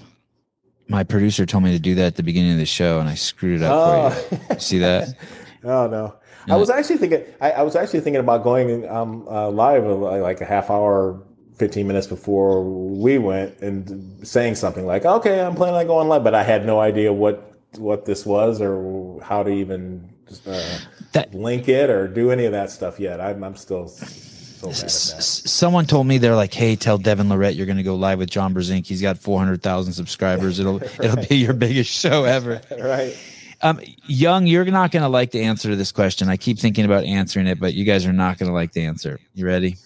[0.88, 3.16] My producer told me to do that at the beginning of the show, and I
[3.16, 4.10] screwed it up oh.
[4.10, 4.42] for you.
[4.50, 4.58] Oh.
[4.58, 5.16] See that?
[5.64, 6.16] oh no!
[6.50, 7.24] I was actually thinking.
[7.42, 11.22] I, I was actually thinking about going um, uh, live uh, like a half hour,
[11.56, 16.24] fifteen minutes before we went, and saying something like, "Okay, I'm planning on going live,"
[16.24, 20.10] but I had no idea what what this was or how to even
[20.46, 20.80] uh,
[21.14, 23.20] that, link it or do any of that stuff yet.
[23.20, 23.88] I'm, I'm still.
[23.88, 28.18] So Someone told me they're like, "Hey, tell Devon Larratt you're going to go live
[28.18, 28.88] with John Brzenk.
[28.88, 30.60] He's got 400,000 subscribers.
[30.60, 31.00] It'll right.
[31.04, 33.16] it'll be your biggest show ever." right.
[33.62, 36.30] Um, Young, you're not going to like the answer to this question.
[36.30, 38.86] I keep thinking about answering it, but you guys are not going to like the
[38.86, 39.20] answer.
[39.34, 39.78] You ready?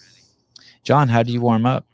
[0.84, 1.86] John, how do you warm up?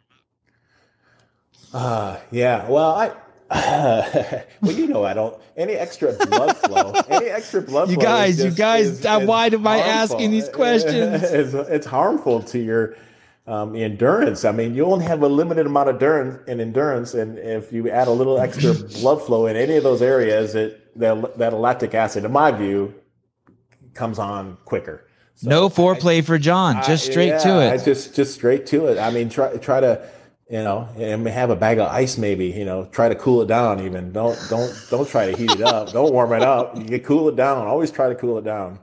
[1.74, 2.68] Uh, yeah.
[2.68, 3.12] Well, I.
[3.50, 5.40] Uh, well, you know, I don't.
[5.56, 8.04] Any extra blood flow, any extra blood you flow.
[8.04, 11.24] Guys, just, you guys, you guys, why am I asking these questions?
[11.32, 12.96] It's, it's harmful to your
[13.48, 14.46] um, endurance.
[14.46, 17.90] I mean, you only have a limited amount of endurance and endurance, and if you
[17.90, 21.94] add a little extra blood flow in any of those areas, it that, that lactic
[21.94, 22.94] acid, in my view,
[23.94, 25.08] comes on quicker.
[25.36, 27.74] So no foreplay I, for John, just straight yeah, to it.
[27.74, 28.98] I just just straight to it.
[28.98, 30.10] I mean, try try to
[30.50, 33.48] you know, and have a bag of ice maybe, you know, try to cool it
[33.48, 34.14] down even.
[34.14, 35.92] Don't don't don't try to heat it up.
[35.92, 36.76] Don't warm it up.
[36.90, 37.68] You cool it down.
[37.68, 38.80] Always try to cool it down.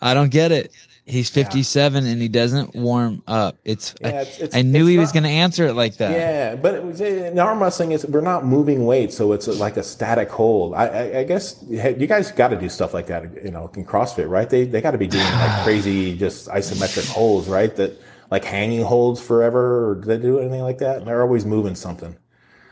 [0.00, 0.72] I don't get it.
[1.04, 2.10] He's 57 yeah.
[2.12, 3.56] and he doesn't warm up.
[3.64, 5.96] It's, yeah, it's, it's I, knew it's he not, was going to answer it like
[5.96, 6.12] that.
[6.12, 9.76] Yeah, but it was, in arm wrestling is we're not moving weight, so it's like
[9.76, 10.74] a static hold.
[10.74, 13.84] I, I, I guess you guys got to do stuff like that, you know, in
[13.84, 14.48] CrossFit, right?
[14.48, 17.74] They they got to be doing like crazy, just isometric holds, right?
[17.74, 18.00] That
[18.30, 21.04] like hanging holds forever, or do they do anything like that?
[21.04, 22.16] They're always moving something.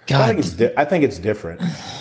[0.04, 1.62] I God, think it's di- I think it's different.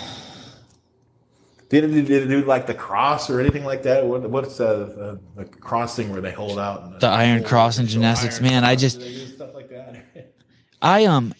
[1.70, 4.04] Did it, did it do like the cross or anything like that?
[4.04, 6.82] What, what's the, the, the crossing where they hold out?
[6.82, 10.34] and The iron cross in gymnastics, man, I just- do they do stuff like that.
[10.82, 11.32] I um,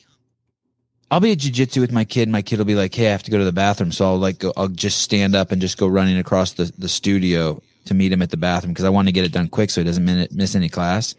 [1.11, 2.23] I'll be at jujitsu with my kid.
[2.23, 4.05] And My kid will be like, "Hey, I have to go to the bathroom," so
[4.05, 7.61] I'll like go, I'll just stand up and just go running across the the studio
[7.87, 9.81] to meet him at the bathroom because I want to get it done quick so
[9.81, 11.15] he doesn't min- miss any class.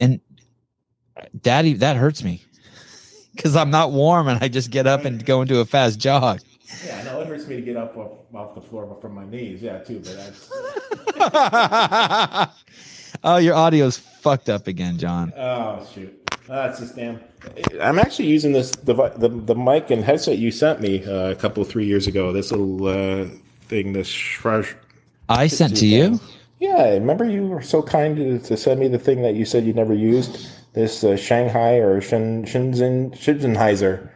[0.00, 0.20] And
[1.40, 2.42] daddy, that hurts me
[3.34, 6.40] because I'm not warm and I just get up and go into a fast jog.
[6.84, 9.62] Yeah, no, it hurts me to get up off, off the floor from my knees.
[9.62, 10.00] Yeah, too.
[10.00, 10.50] But that's,
[13.24, 15.32] oh, your audio's fucked up again, John.
[15.36, 17.20] oh shoot, that's just damn.
[17.80, 21.34] I'm actually using this devi- the the mic and headset you sent me uh, a
[21.34, 22.32] couple three years ago.
[22.32, 23.26] This little uh,
[23.62, 24.74] thing, this shrush.
[25.28, 26.20] I sent to you.
[26.60, 29.66] Yeah, remember you were so kind to, to send me the thing that you said
[29.66, 30.48] you never used.
[30.72, 34.08] This uh, Shanghai or Shin, Shenzhen Shenzhenheiser.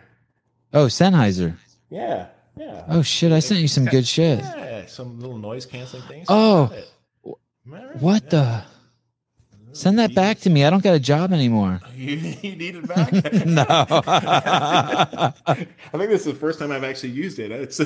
[0.72, 1.56] Oh, Sennheiser.
[1.90, 2.26] Yeah,
[2.58, 2.84] yeah.
[2.88, 4.40] Oh shit, I sent you some good shit.
[4.40, 6.26] Yeah, some little noise canceling things.
[6.28, 6.72] Oh,
[8.00, 8.64] what the?
[9.72, 10.64] Send that back to me.
[10.64, 11.80] I don't got a job anymore.
[11.94, 13.12] You, you need it back?
[13.46, 13.64] No.
[13.68, 17.52] I think this is the first time I've actually used it.
[17.52, 17.80] It's,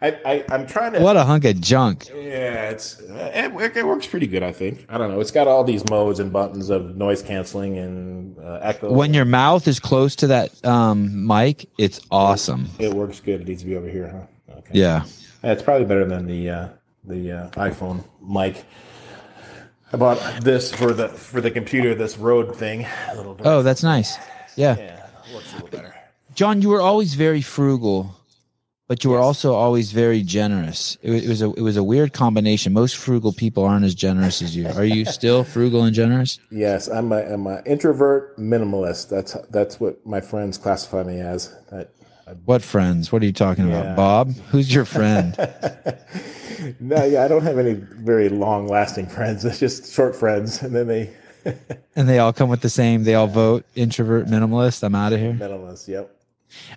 [0.00, 1.00] I, I, I'm trying to.
[1.00, 2.08] what a hunk of junk.
[2.08, 4.42] Yeah, it's it, it works pretty good.
[4.42, 4.86] I think.
[4.88, 5.20] I don't know.
[5.20, 8.92] It's got all these modes and buttons of noise canceling and uh, echo.
[8.92, 12.68] When your mouth is close to that um, mic, it's awesome.
[12.78, 13.40] it works good.
[13.40, 14.08] It needs to be over here,
[14.48, 14.54] huh?
[14.58, 14.70] Okay.
[14.72, 15.04] Yeah.
[15.42, 16.68] Yeah, it's probably better than the uh,
[17.04, 18.64] the uh, iPhone mic.
[19.92, 21.94] I bought this for the for the computer.
[21.94, 22.86] This Rode thing.
[23.10, 23.36] A little.
[23.44, 24.16] Oh, that's nice.
[24.56, 24.76] Yeah.
[24.76, 25.94] yeah, looks a little better.
[26.34, 28.14] John, you were always very frugal,
[28.88, 30.96] but you were also always very generous.
[31.02, 32.72] It was, it was a it was a weird combination.
[32.72, 34.66] Most frugal people aren't as generous as you.
[34.68, 36.40] Are you still frugal and generous?
[36.50, 39.08] Yes, I'm a I'm an introvert minimalist.
[39.10, 41.54] That's that's what my friends classify me as.
[41.70, 41.90] That,
[42.46, 43.12] What friends?
[43.12, 43.80] What are you talking Yeah.
[43.92, 43.96] about?
[43.96, 44.34] Bob?
[44.50, 45.36] Who's your friend?
[46.80, 49.44] no, yeah, I don't have any very long lasting friends.
[49.44, 51.10] It's just short friends, and then they
[51.96, 53.04] and they all come with the same.
[53.04, 54.82] They all vote introvert minimalist.
[54.82, 55.32] I'm out of here.
[55.34, 55.88] minimalist.
[55.88, 56.10] Yep.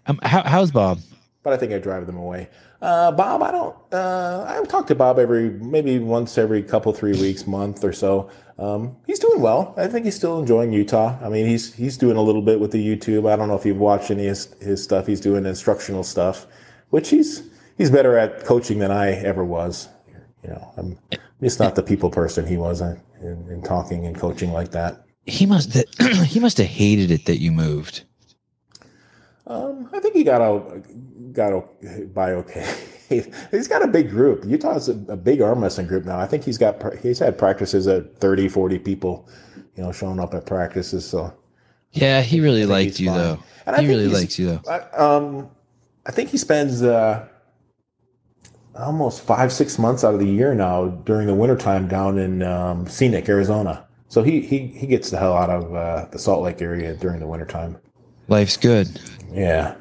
[0.08, 1.00] Um, how, how's Bob?
[1.44, 2.50] But I think I drive them away.
[2.82, 3.76] Uh, Bob, I don't.
[3.92, 8.30] Uh, I talk to Bob every maybe once every couple three weeks, month or so.
[8.58, 9.74] Um, he's doing well.
[9.78, 11.18] I think he's still enjoying Utah.
[11.22, 13.32] I mean, he's he's doing a little bit with the YouTube.
[13.32, 15.08] I don't know if you've watched any of his, his stuff.
[15.08, 16.48] He's doing instructional stuff,
[16.90, 17.44] which he's
[17.78, 19.90] he's better at coaching than I ever was.
[20.44, 21.00] You know, I'm
[21.42, 25.06] just not the people person he was in, in, in talking and coaching like that.
[25.26, 25.78] He must
[26.26, 28.04] he must have hated it that you moved.
[29.48, 30.86] Um, I think he got out,
[31.34, 31.66] got
[32.14, 32.76] by okay.
[33.52, 34.46] he's got a big group.
[34.46, 36.20] Utah's a, a big arm wrestling group now.
[36.20, 39.28] I think he's got he's had practices at 30, 40 people,
[39.76, 41.06] you know, showing up at practices.
[41.06, 41.34] So
[41.92, 43.18] Yeah, he really liked you fine.
[43.18, 43.44] though.
[43.66, 44.62] And I He really likes you though.
[44.70, 45.50] I, um,
[46.06, 47.28] I think he spends uh,
[48.76, 52.88] almost five six months out of the year now during the wintertime down in um,
[52.88, 53.86] Scenic, Arizona.
[54.08, 57.20] So he he he gets the hell out of uh, the Salt Lake area during
[57.20, 57.78] the wintertime.
[58.28, 59.00] Life's good.
[59.32, 59.76] Yeah.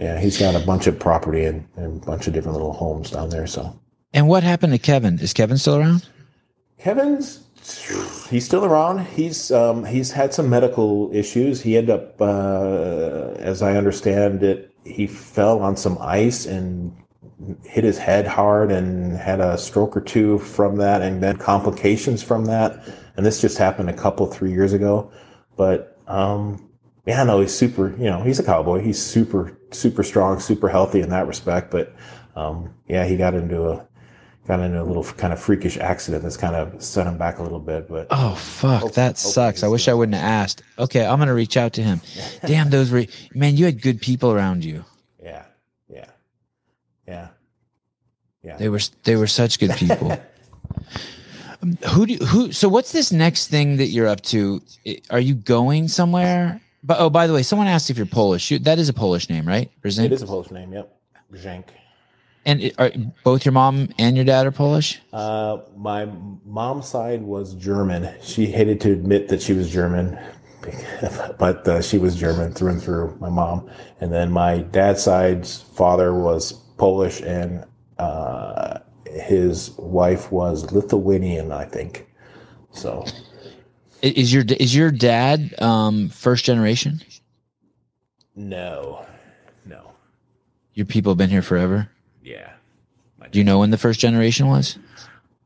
[0.00, 3.10] Yeah, he's got a bunch of property and, and a bunch of different little homes
[3.10, 3.46] down there.
[3.46, 3.78] So
[4.14, 5.18] And what happened to Kevin?
[5.18, 6.08] Is Kevin still around?
[6.78, 7.44] Kevin's
[8.30, 9.06] he's still around.
[9.06, 11.60] He's um, he's had some medical issues.
[11.60, 16.96] He ended up, uh, as I understand it, he fell on some ice and
[17.64, 22.22] hit his head hard and had a stroke or two from that, and then complications
[22.22, 22.82] from that.
[23.16, 25.12] And this just happened a couple three years ago.
[25.56, 26.69] But um,
[27.06, 27.90] yeah, no, he's super.
[27.96, 28.80] You know, he's a cowboy.
[28.80, 31.70] He's super super strong, super healthy in that respect.
[31.70, 31.94] But
[32.36, 33.86] um, yeah, he got into a
[34.46, 37.42] got into a little kind of freakish accident that's kind of set him back a
[37.42, 37.88] little bit.
[37.88, 39.62] But Oh fuck, that sucks.
[39.62, 40.62] I he's wish I wouldn't have asked.
[40.78, 42.00] Okay, I'm gonna reach out to him.
[42.46, 43.56] Damn, those were man.
[43.56, 44.84] You had good people around you.
[45.22, 45.44] yeah,
[45.88, 46.06] yeah,
[47.06, 47.28] yeah,
[48.42, 48.56] yeah.
[48.56, 50.12] They were they were such good people.
[51.62, 52.52] Um, who do you, who?
[52.52, 54.62] So what's this next thing that you're up to?
[55.10, 56.60] Are you going somewhere?
[56.82, 58.50] But oh, by the way, someone asked if you're Polish.
[58.50, 59.70] You, that is a Polish name, right?
[59.82, 60.06] Brzenk?
[60.06, 60.72] It is a Polish name.
[60.72, 60.96] Yep,
[61.34, 61.64] Zhenk.
[62.46, 62.90] And it, are
[63.22, 65.00] both your mom and your dad are Polish?
[65.12, 66.08] Uh, my
[66.44, 68.14] mom's side was German.
[68.22, 70.18] She hated to admit that she was German,
[71.38, 73.14] but uh, she was German through and through.
[73.20, 73.70] My mom,
[74.00, 77.64] and then my dad's side's father was Polish, and
[77.98, 82.08] uh, his wife was Lithuanian, I think.
[82.72, 83.04] So
[84.02, 87.00] Is your is your dad um, first generation?
[88.34, 89.04] no,
[89.66, 89.92] no,
[90.74, 91.90] Your people have been here forever.
[92.22, 92.52] yeah.
[93.30, 94.76] Do you know when the first generation was?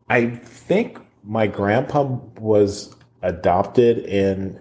[0.09, 2.03] I think my grandpa
[2.39, 4.59] was adopted and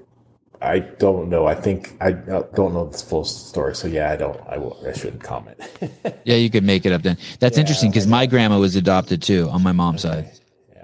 [0.61, 1.45] I don't know.
[1.45, 3.75] I think I don't know the full story.
[3.75, 4.39] So yeah, I don't.
[4.47, 4.81] I will.
[4.87, 5.57] I shouldn't comment.
[6.23, 7.17] yeah, you could make it up then.
[7.39, 10.23] That's yeah, interesting because my grandma was adopted too on my mom's okay.
[10.23, 10.39] side.
[10.73, 10.83] Yeah.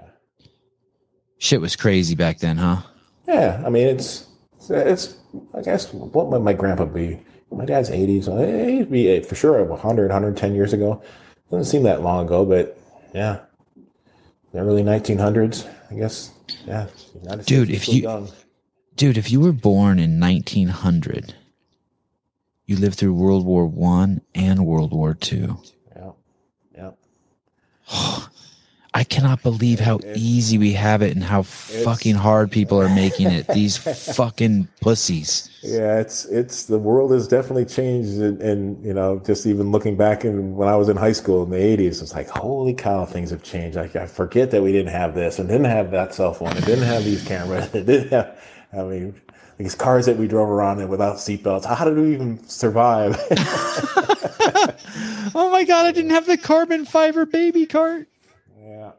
[1.38, 2.82] Shit was crazy back then, huh?
[3.30, 4.26] Yeah, I mean it's
[4.68, 5.16] it's.
[5.54, 7.20] I guess what would my grandpa be?
[7.52, 11.02] My dad's eighty, so he'd be for sure 100, 110 years ago.
[11.50, 12.76] Doesn't seem that long ago, but
[13.14, 13.40] yeah,
[14.52, 16.32] the early nineteen hundreds, I guess.
[16.66, 16.88] Yeah,
[17.44, 18.02] dude, if you.
[18.02, 18.28] Young
[18.96, 21.34] dude, if you were born in 1900,
[22.66, 25.60] you lived through World War One and World War Two.
[25.94, 26.10] Yeah,
[27.92, 28.26] yeah.
[28.92, 33.28] I cannot believe how easy we have it and how fucking hard people are making
[33.28, 33.46] it.
[33.48, 33.76] These
[34.14, 35.48] fucking pussies.
[35.62, 39.96] Yeah, it's it's the world has definitely changed, and, and you know, just even looking
[39.96, 43.04] back and when I was in high school in the '80s, it's like holy cow,
[43.04, 43.76] things have changed.
[43.76, 46.64] Like I forget that we didn't have this and didn't have that cell phone and
[46.64, 47.72] didn't have these cameras.
[47.74, 48.38] It didn't have
[48.72, 49.20] I mean,
[49.58, 51.64] these cars that we drove around in without seatbelts.
[51.64, 53.16] How did we even survive?
[55.34, 55.86] oh my god!
[55.86, 58.08] I didn't have the carbon fiber baby cart.
[58.70, 58.92] Yeah.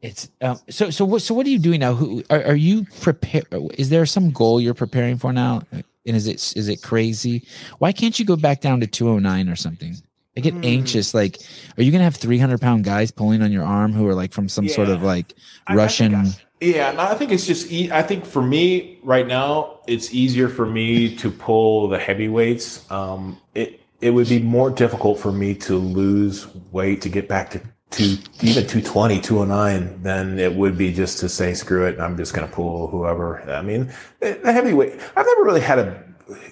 [0.00, 1.04] It's um, so so.
[1.04, 1.34] What so?
[1.34, 1.94] What are you doing now?
[1.94, 3.42] Who are, are you prepare?
[3.74, 5.62] Is there some goal you're preparing for now?
[5.70, 7.46] And is it is it crazy?
[7.78, 9.94] Why can't you go back down to 209 or something?
[10.36, 10.64] I get mm.
[10.64, 11.14] anxious.
[11.14, 11.38] Like,
[11.76, 14.48] are you gonna have 300 pound guys pulling on your arm who are like from
[14.48, 14.74] some yeah.
[14.74, 15.34] sort of like
[15.70, 16.14] Russian?
[16.16, 17.70] I, I yeah, I think it's just.
[17.70, 22.90] E- I think for me right now, it's easier for me to pull the heavyweights.
[22.90, 27.50] Um, it it would be more difficult for me to lose weight to get back
[27.50, 27.60] to
[27.92, 28.04] to
[28.40, 32.00] even 220, 209 than it would be just to say screw it.
[32.00, 33.42] I'm just going to pull whoever.
[33.50, 34.94] I mean, the heavyweight.
[35.14, 36.04] I've never really had a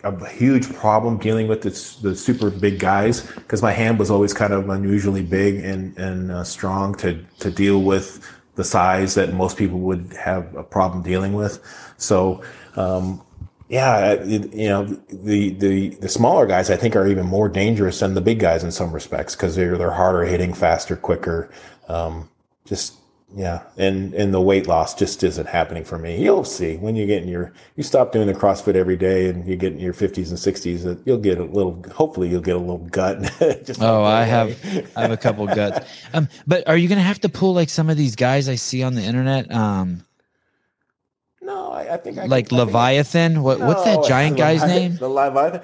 [0.04, 1.70] a huge problem dealing with the,
[2.06, 6.30] the super big guys because my hand was always kind of unusually big and and
[6.30, 8.26] uh, strong to to deal with
[8.56, 11.62] the size that most people would have a problem dealing with.
[11.96, 12.42] So,
[12.76, 13.22] um,
[13.70, 18.00] yeah, it, you know, the, the, the smaller guys I think are even more dangerous
[18.00, 21.48] than the big guys in some respects because they're, they're harder hitting, faster, quicker.
[21.88, 22.28] Um,
[22.64, 22.94] just
[23.36, 26.20] yeah, and and the weight loss just isn't happening for me.
[26.20, 29.46] You'll see when you get in your you stop doing the CrossFit every day and
[29.46, 31.80] you get in your fifties and sixties that you'll get a little.
[31.94, 33.22] Hopefully, you'll get a little gut.
[33.64, 34.58] just oh, I have
[34.96, 35.86] I have a couple guts.
[36.12, 38.56] Um, but are you going to have to pull like some of these guys I
[38.56, 39.52] see on the internet?
[39.52, 40.04] Um,
[41.50, 43.32] no, I, I think I like can, Leviathan.
[43.32, 44.96] Think, what, no, what's that giant guy's name?
[44.96, 45.62] The Leviathan,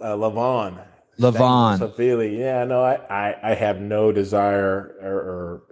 [0.00, 0.84] uh, Levan.
[1.18, 2.38] Levan.
[2.38, 5.62] Yeah, no, I, I, I have no desire or, or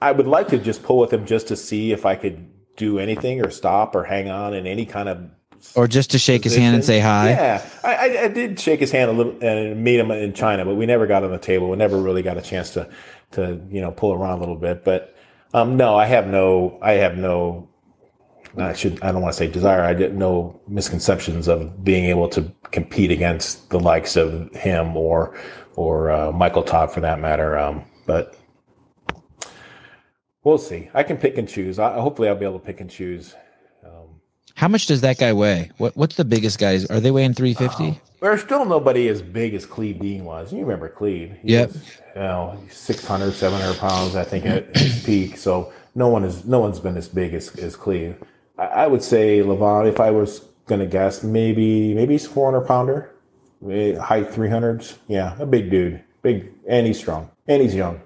[0.00, 2.98] I would like to just pull with him just to see if I could do
[2.98, 5.30] anything or stop or hang on in any kind of
[5.76, 6.62] or just to shake position.
[6.62, 7.30] his hand and say hi.
[7.30, 10.74] Yeah, I, I, did shake his hand a little and meet him in China, but
[10.74, 11.70] we never got on the table.
[11.70, 12.90] We never really got a chance to
[13.32, 14.84] to you know pull around a little bit.
[14.84, 15.14] But
[15.54, 17.68] um, no, I have no, I have no.
[18.56, 19.02] I should.
[19.02, 19.82] I don't want to say desire.
[19.82, 25.36] I didn't know misconceptions of being able to compete against the likes of him or
[25.76, 27.58] or uh, Michael Todd for that matter.
[27.58, 28.36] Um, but
[30.44, 30.90] We'll see.
[30.92, 31.78] I can pick and choose.
[31.78, 33.34] I, hopefully, I'll be able to pick and choose.
[33.84, 34.20] Um,
[34.56, 35.70] How much does that guy weigh?
[35.78, 36.84] What What's the biggest guys?
[36.86, 37.90] Are they weighing three fifty?
[37.90, 40.52] Uh, there's still nobody as big as Cleve Dean was.
[40.52, 41.36] You remember Cleve?
[41.42, 41.68] He yep.
[41.68, 44.14] Was, you know, 600, 700 pounds.
[44.14, 45.36] I think at his peak.
[45.36, 48.16] So no one is no one's been as big as as Cleve.
[48.66, 49.88] I, would say Levan.
[49.88, 53.14] If I was gonna guess, maybe maybe he's 400 pounder,
[53.62, 54.96] height 300s.
[55.08, 58.00] Yeah, a big dude, big, and he's strong, and he's young.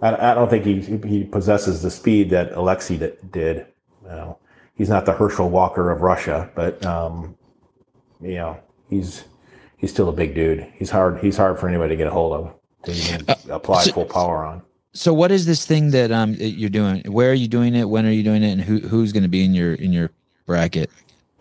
[0.00, 2.96] I, I don't think he he possesses the speed that Alexei
[3.30, 3.66] did.
[4.02, 4.38] You know,
[4.74, 7.36] he's not the Herschel Walker of Russia, but um,
[8.20, 8.60] you know,
[8.90, 9.24] he's
[9.76, 10.66] he's still a big dude.
[10.74, 11.18] He's hard.
[11.18, 12.54] He's hard for anybody to get a hold of
[12.84, 14.62] to uh, apply so, full power on.
[14.94, 17.02] So, what is this thing that um you're doing?
[17.10, 17.88] Where are you doing it?
[17.88, 18.52] When are you doing it?
[18.52, 20.10] And who who's going to be in your in your
[20.46, 20.90] bracket?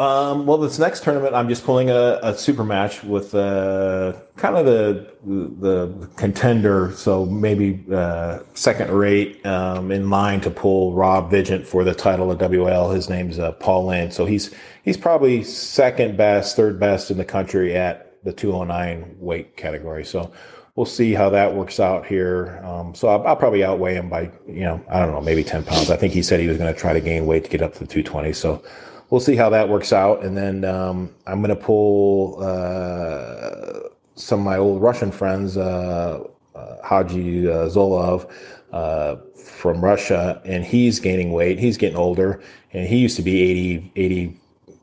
[0.02, 4.56] Um, well, this next tournament, I'm just pulling a, a super match with uh, kind
[4.56, 11.30] of the the contender, so maybe uh, second rate um, in line to pull Rob
[11.30, 12.96] Vigeant for the title of WL.
[12.96, 14.52] His name's uh, Paul Lynn, so he's
[14.82, 20.04] he's probably second best, third best in the country at the 209 weight category.
[20.04, 20.32] So
[20.76, 22.62] we'll see how that works out here.
[22.64, 25.64] Um, so I'll, I'll, probably outweigh him by you know I don't know maybe 10
[25.64, 25.90] pounds.
[25.90, 27.74] I think he said he was going to try to gain weight to get up
[27.74, 28.34] to the 220.
[28.34, 28.64] So
[29.10, 30.24] we'll see how that works out.
[30.24, 36.24] And then um, I'm going to pull uh, some of my old Russian friends, uh,
[36.56, 38.30] uh, Haji uh, Zoloev
[38.72, 41.60] uh, from Russia, and he's gaining weight.
[41.60, 42.42] He's getting older,
[42.74, 44.38] and he used to be 80, 80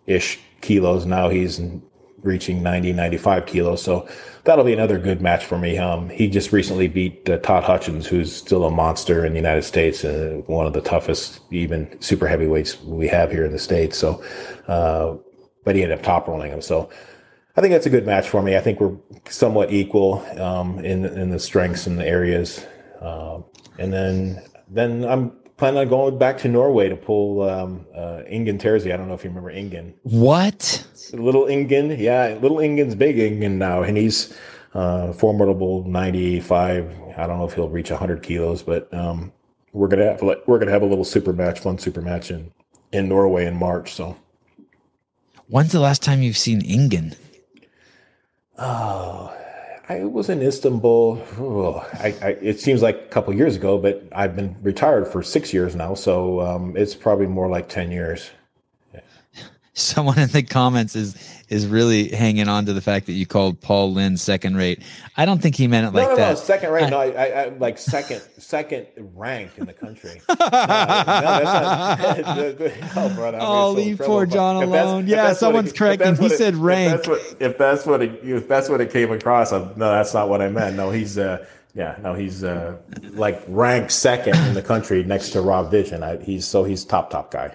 [0.07, 1.07] ish kilos.
[1.07, 1.61] Now he's
[2.23, 3.83] reaching 90, 95 kilos.
[3.83, 4.09] So
[4.45, 5.79] that'll be another good match for me.
[5.79, 9.63] Um, he just recently beat uh, Todd Hutchings, who's still a monster in the United
[9.63, 13.99] States, uh, one of the toughest, even super heavyweights we have here in the States.
[13.99, 14.23] So,
[14.67, 15.17] uh,
[15.65, 16.63] but he ended up top rolling him.
[16.63, 16.89] So
[17.57, 18.57] I think that's a good match for me.
[18.57, 18.97] I think we're
[19.29, 22.65] somewhat equal um, in in the strengths and the areas.
[23.01, 23.41] Uh,
[23.79, 28.61] and then then I'm planning on going back to Norway to pull um, uh, Engin
[28.61, 28.95] Terzi.
[28.95, 29.95] I don't know if you remember Engin.
[30.03, 30.87] What?
[31.13, 34.37] Little Engin, yeah, little Engin's big Engin now, and he's
[34.75, 36.95] uh, formidable 95.
[37.17, 39.33] I don't know if he'll reach 100 kilos, but um,
[39.73, 42.53] we're gonna have we're gonna have a little super match, fun super match in
[42.93, 43.93] in Norway in March.
[43.95, 44.17] So,
[45.47, 47.17] when's the last time you've seen Engin?
[48.59, 49.35] Oh,
[49.89, 51.23] I was in Istanbul.
[51.39, 55.23] Oh, I, I, it seems like a couple years ago, but I've been retired for
[55.23, 58.31] six years now, so um, it's probably more like ten years.
[59.79, 61.15] Someone in the comments is
[61.49, 64.83] is really hanging on to the fact that you called Paul Lynn second rate.
[65.17, 66.29] I don't think he meant it no, like no, that.
[66.31, 66.85] No, second rate.
[66.85, 70.21] I, no, I, I, like second second ranked in the country.
[70.29, 72.15] no, no, that's
[72.97, 75.07] not, oh, oh, leave poor John alone.
[75.07, 76.17] yeah, someone's correcting.
[76.17, 76.95] He said rank.
[76.95, 79.93] If that's what, if that's what it, if that's what it came across, I'm, no,
[79.93, 80.77] that's not what I meant.
[80.77, 81.17] No, he's.
[81.17, 82.77] Uh, yeah, no, he's uh,
[83.11, 86.03] like ranked second in the country next to Rob Vigeant.
[86.03, 87.55] I, he's so he's top top guy.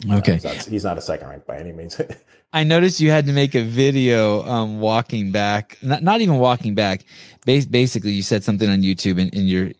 [0.00, 0.16] Yeah.
[0.16, 0.32] Okay.
[0.32, 2.00] Uh, he's, not, he's not a second rank by any means.
[2.52, 6.74] I noticed you had to make a video um, walking back, not, not even walking
[6.74, 7.04] back.
[7.44, 9.72] Bas- basically, you said something on YouTube, and, and you're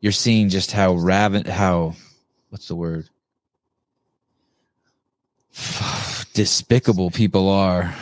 [0.00, 1.94] you're seeing just how raven how
[2.50, 3.08] what's the word
[6.34, 7.94] despicable people are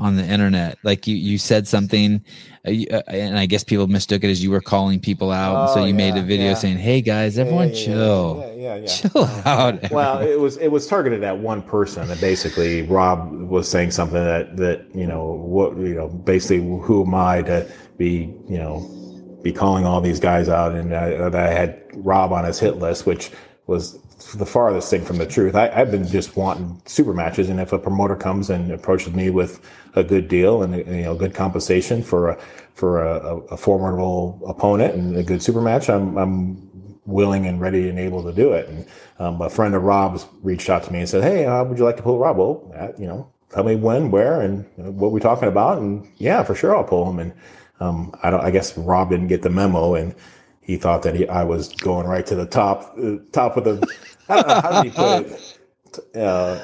[0.00, 0.78] on the internet.
[0.82, 2.24] Like you you said something
[2.66, 5.70] uh, uh, and I guess people mistook it as you were calling people out.
[5.70, 6.54] Oh, so you yeah, made a video yeah.
[6.54, 11.24] saying, "Hey guys, everyone, chill, yeah, yeah, chill out." Well, it was it was targeted
[11.24, 15.94] at one person, and basically Rob was saying something that that you know what you
[15.94, 18.86] know basically who am I to be you know
[19.42, 23.06] be calling all these guys out, and I, I had Rob on his hit list,
[23.06, 23.30] which
[23.66, 23.98] was
[24.34, 25.54] the farthest thing from the truth.
[25.54, 29.30] I, have been just wanting super matches, and if a promoter comes and approaches me
[29.30, 29.60] with
[29.94, 32.38] a good deal and you know good compensation for a
[32.74, 36.68] for a, a formidable opponent and a good super match, I'm I'm
[37.06, 38.68] willing and ready and able to do it.
[38.68, 38.86] And
[39.18, 41.84] um, a friend of Rob's reached out to me and said, "Hey, uh, would you
[41.84, 42.36] like to pull Rob?
[42.36, 46.42] Well, uh, you know, tell me when, where, and what we're talking about, and yeah,
[46.42, 47.32] for sure, I'll pull him." And
[47.80, 48.40] um, I don't.
[48.40, 50.14] I guess Rob didn't get the memo and
[50.70, 53.96] he thought that he, I was going right to the top, uh, top of the.
[54.62, 55.56] how did he put it?
[56.14, 56.56] Uh,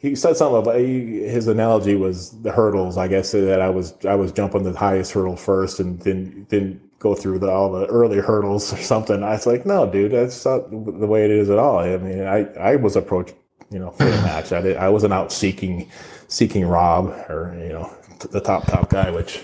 [0.00, 2.98] he said something about he, his analogy was the hurdles.
[2.98, 6.78] I guess that I was I was jumping the highest hurdle first, and then then
[6.98, 9.22] go through the, all the early hurdles or something.
[9.22, 11.78] I was like, no, dude, that's not the way it is at all.
[11.78, 13.34] I mean, I I was approached,
[13.70, 14.52] you know, for the match.
[14.52, 15.90] I did, I wasn't out seeking
[16.28, 17.92] seeking Rob or you know
[18.30, 19.42] the top top guy, which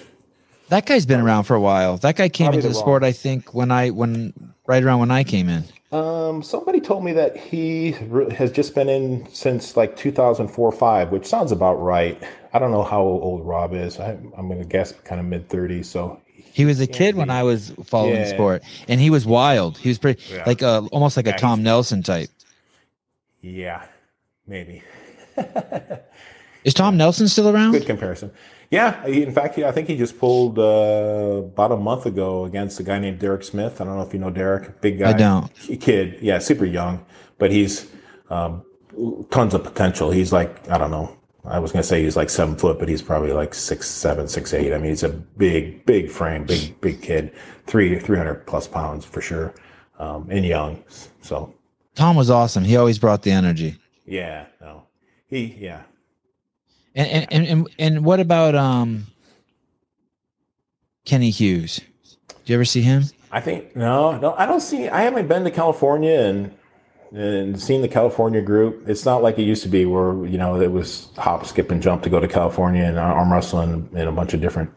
[0.69, 1.97] that guy's been around for a while.
[1.99, 4.33] That guy came into the, the sport, I think, when I when
[4.67, 5.65] right around when I came in.
[5.93, 7.93] Um, somebody told me that he
[8.33, 12.21] has just been in since like 2004 5, which sounds about right.
[12.53, 14.01] I don't know how old Rob is.
[14.01, 15.85] I, am going to guess kind of mid 30s.
[15.85, 16.21] So
[16.53, 18.31] he was a kid when I was following yeah.
[18.31, 19.79] sport, and he was wild.
[19.79, 20.43] He was pretty yeah.
[20.47, 22.31] like a almost like yeah, a Tom Nelson type.
[23.41, 23.85] Yeah,
[24.47, 24.83] maybe.
[26.65, 27.73] is Tom Nelson still around?
[27.73, 28.33] Good comparison.
[28.71, 32.45] Yeah, he, in fact, he, I think he just pulled uh, about a month ago
[32.45, 33.81] against a guy named Derek Smith.
[33.81, 35.11] I don't know if you know Derek, big guy.
[35.11, 35.53] I don't.
[35.81, 37.05] Kid, yeah, super young,
[37.39, 37.87] but he's
[38.29, 38.65] um,
[39.31, 40.11] tons of potential.
[40.11, 41.17] He's like I don't know.
[41.45, 44.53] I was gonna say he's like seven foot, but he's probably like six seven, six
[44.53, 44.73] eight.
[44.73, 47.33] I mean, he's a big, big frame, big, big kid,
[47.67, 49.55] three three hundred plus pounds for sure,
[50.01, 50.83] um, and young.
[51.21, 51.55] So
[51.95, 52.65] Tom was awesome.
[52.65, 53.77] He always brought the energy.
[54.07, 54.87] Yeah, no,
[55.29, 55.83] he yeah
[56.97, 59.07] and and and, and what about um
[61.05, 61.81] Kenny Hughes?
[62.29, 63.05] Did you ever see him?
[63.31, 64.89] I think no, no, I don't see.
[64.89, 66.55] I haven't been to California and
[67.13, 68.89] and seen the California group.
[68.89, 71.83] It's not like it used to be, where you know it was hop, skip, and
[71.83, 74.71] jump to go to California and arm wrestling and a bunch of different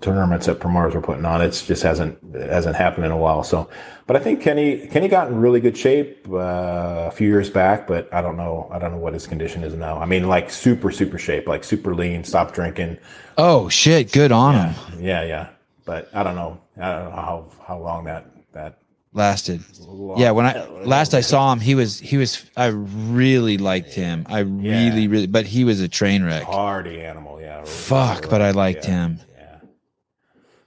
[0.00, 1.40] tournaments that promoters were putting on.
[1.40, 3.42] It just hasn't it hasn't happened in a while.
[3.42, 3.68] So,
[4.06, 7.86] but I think Kenny Kenny got in really good shape uh, a few years back,
[7.86, 9.98] but I don't know I don't know what his condition is now.
[9.98, 12.98] I mean, like super super shape, like super lean, stop drinking.
[13.38, 15.04] Oh shit, good on yeah, him.
[15.04, 15.48] Yeah, yeah.
[15.84, 16.60] But I don't know.
[16.76, 18.78] I don't know how how long that that
[19.14, 19.62] lasted.
[19.80, 20.18] Long.
[20.18, 24.26] Yeah, when I last I saw him, he was he was I really liked him.
[24.28, 25.08] I really yeah.
[25.08, 26.42] really, but he was a train wreck.
[26.42, 27.64] Hardy animal, yeah.
[27.64, 29.06] Fuck, but I liked yeah.
[29.06, 29.20] him.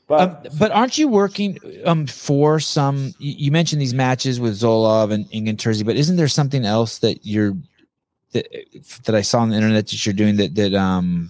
[0.10, 3.14] But um, but aren't you working um for some?
[3.19, 7.26] You mentioned these matches with Zoloev and Engin Terzi, but isn't there something else that
[7.26, 7.56] you're
[8.34, 8.48] that
[9.06, 11.30] that I saw on the internet that you're doing that that um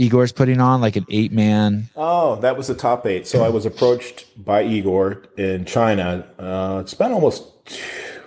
[0.00, 1.90] Igor's putting on, like an eight man.
[1.94, 3.26] Oh, that was the top eight.
[3.26, 6.24] So I was approached by Igor in China.
[6.38, 7.44] Uh, it's been almost,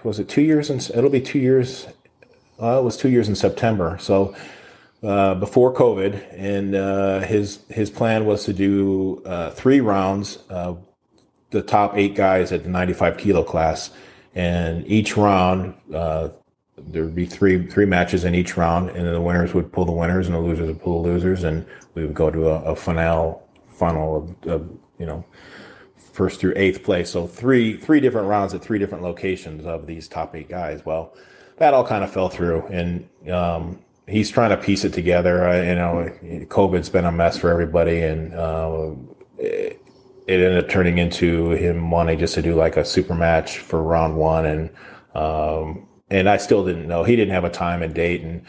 [0.04, 0.70] was it two years?
[0.70, 1.88] And it'll be two years.
[2.62, 3.98] Uh, it was two years in September.
[4.00, 4.36] So
[5.04, 10.76] uh, before COVID, and uh, his his plan was to do uh, three rounds, uh,
[11.50, 13.92] the top eight guys at the 95 kilo class,
[14.34, 16.30] and each round uh,
[16.78, 19.86] there would be three three matches in each round, and then the winners would pull
[19.86, 21.66] the winners, and the losers would pull the losers, and
[21.96, 24.70] we would go to a, a final funnel of, of
[25.00, 25.26] you know
[25.98, 27.10] first through eighth place.
[27.10, 30.86] So three three different rounds at three different locations of these top eight guys.
[30.86, 31.14] Well,
[31.58, 35.48] that all kind of fell through, and um, he's trying to piece it together.
[35.48, 38.92] Uh, you know, COVID's been a mess for everybody, and uh,
[39.38, 39.82] it,
[40.28, 43.82] it, ended up turning into him wanting just to do like a super match for
[43.82, 44.70] round one, and
[45.16, 47.04] um, and I still didn't know.
[47.04, 48.46] He didn't have a time and date, and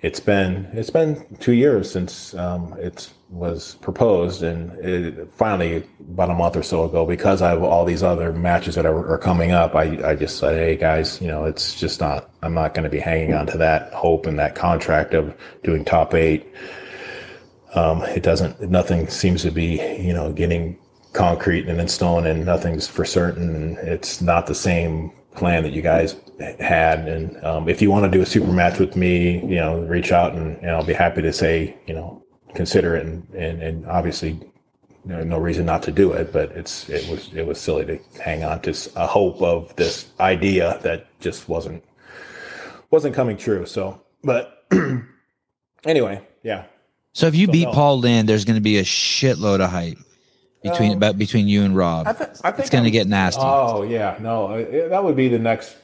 [0.00, 6.30] it's been it's been two years since um, it was proposed, and it, finally about
[6.30, 9.18] a month or so ago, because I have all these other matches that are, are
[9.18, 12.30] coming up, I, I just said, hey guys, you know, it's just not.
[12.42, 15.84] I'm not going to be hanging on to that hope and that contract of doing
[15.84, 16.46] top eight.
[17.74, 18.60] Um, it doesn't.
[18.70, 20.78] Nothing seems to be, you know, getting
[21.12, 23.54] concrete and in stone, and nothing's for certain.
[23.54, 26.16] And it's not the same plan that you guys
[26.60, 27.08] had.
[27.08, 30.12] And um, if you want to do a super match with me, you know, reach
[30.12, 32.22] out and, and I'll be happy to say, you know,
[32.54, 33.06] consider it.
[33.06, 34.40] And, and, and obviously,
[35.04, 38.44] no reason not to do it, but it's it was it was silly to hang
[38.44, 41.82] on to a hope of this idea that just wasn't
[42.90, 43.64] wasn't coming true.
[43.64, 44.66] So, but
[45.84, 46.64] anyway, yeah.
[47.14, 47.72] So if you so beat no.
[47.72, 49.96] Paul Lynn, there's going to be a shitload of hype
[50.62, 52.06] between um, about between you and Rob.
[52.06, 53.40] I, th- I think it's going to get nasty.
[53.44, 55.76] Oh yeah, no, it, that would be the next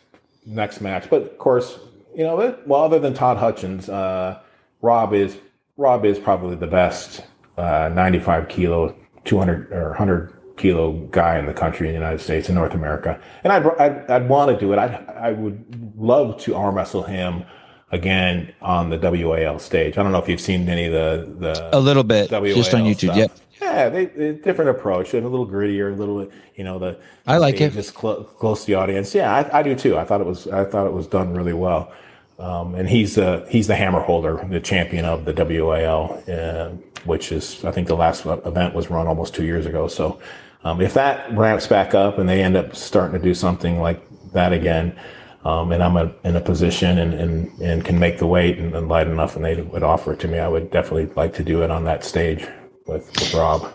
[0.46, 1.08] next match.
[1.10, 1.78] But of course,
[2.14, 4.40] you know, it, well, other than Todd Hutchings, uh,
[4.82, 5.38] Rob is
[5.76, 7.22] Rob is probably the best
[7.56, 12.48] uh, 95 kilo, 200 or 100 kilo guy in the country in the United States
[12.48, 13.20] in North America.
[13.42, 14.78] And I'd, I'd, I'd want to do it.
[14.78, 17.44] I I would love to arm wrestle him
[17.90, 19.96] again on the WAL stage.
[19.98, 22.74] I don't know if you've seen any of the the a little bit WAL just
[22.74, 23.14] on YouTube.
[23.14, 23.16] Stuff.
[23.16, 23.32] Yep.
[23.60, 26.98] Yeah, they, they, different approach and a little grittier, a little you know the.
[27.26, 27.72] I like it.
[27.72, 29.14] Just cl- close to the audience.
[29.14, 29.96] Yeah, I, I, do too.
[29.96, 31.92] I thought it was I thought it was done really well.
[32.38, 36.70] Um, and he's the he's the hammer holder, the champion of the WAL, uh,
[37.04, 39.86] which is I think the last event was run almost two years ago.
[39.88, 40.20] So
[40.64, 44.02] um, if that ramps back up and they end up starting to do something like
[44.32, 44.98] that again,
[45.44, 48.74] um, and I'm a, in a position and, and, and can make the weight and,
[48.74, 51.44] and light enough, and they would offer it to me, I would definitely like to
[51.44, 52.48] do it on that stage
[52.86, 53.74] with, with Rob.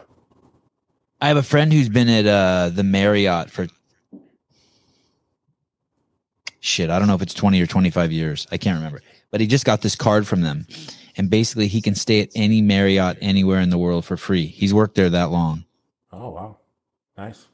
[1.22, 3.68] I have a friend who's been at uh, the Marriott for
[6.60, 6.90] shit.
[6.90, 8.48] I don't know if it's 20 or 25 years.
[8.52, 9.02] I can't remember.
[9.32, 10.66] But he just got this card from them.
[11.18, 14.46] And basically, he can stay at any Marriott anywhere in the world for free.
[14.46, 15.66] He's worked there that long.
[16.14, 16.58] Oh, wow.
[17.18, 17.48] Nice.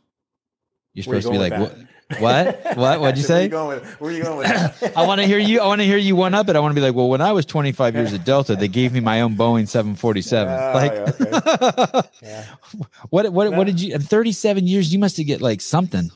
[0.94, 1.72] You're supposed you to be like,
[2.20, 2.20] what?
[2.20, 2.78] What?
[2.78, 3.00] What?
[3.02, 3.34] What'd you say?
[3.34, 5.60] Where are you going with, where are you going with I want to hear you.
[5.60, 6.56] I want to hear you one up it.
[6.56, 8.94] I want to be like, well, when I was 25 years at Delta, they gave
[8.94, 10.54] me my own Boeing 747.
[10.54, 10.92] Uh, like,
[11.92, 12.10] okay.
[12.22, 12.46] yeah.
[13.10, 13.32] what?
[13.32, 13.54] What?
[13.54, 13.98] What did you?
[13.98, 14.94] 37 years.
[14.94, 16.12] You must have get like something.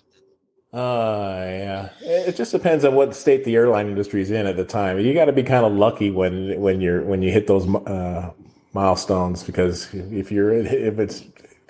[0.72, 1.90] Uh, yeah.
[2.02, 5.00] It just depends on what state the airline industry is in at the time.
[5.00, 8.32] You got to be kind of lucky when when you're when you hit those uh,
[8.74, 11.24] milestones because if you're if it's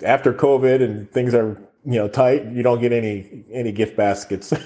[0.04, 4.52] after COVID and things are you know tight you don't get any any gift baskets.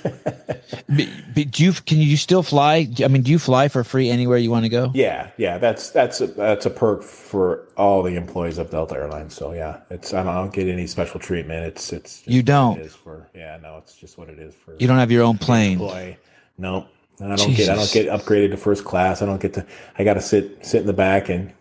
[0.89, 2.89] But, but, do you can you still fly?
[3.03, 4.91] I mean do you fly for free anywhere you want to go?
[4.95, 9.35] Yeah yeah that's that's a, that's a perk for all the employees of delta airlines
[9.35, 12.79] so yeah it's i don't, I don't get any special treatment it's it's you don't
[12.79, 15.25] it is for yeah no it's just what it is for you don't have your
[15.25, 16.17] own plane employee.
[16.59, 16.87] no
[17.19, 17.67] and i don't Jesus.
[17.67, 19.67] get i don't get upgraded to first class i don't get to
[19.99, 21.53] i got to sit sit in the back and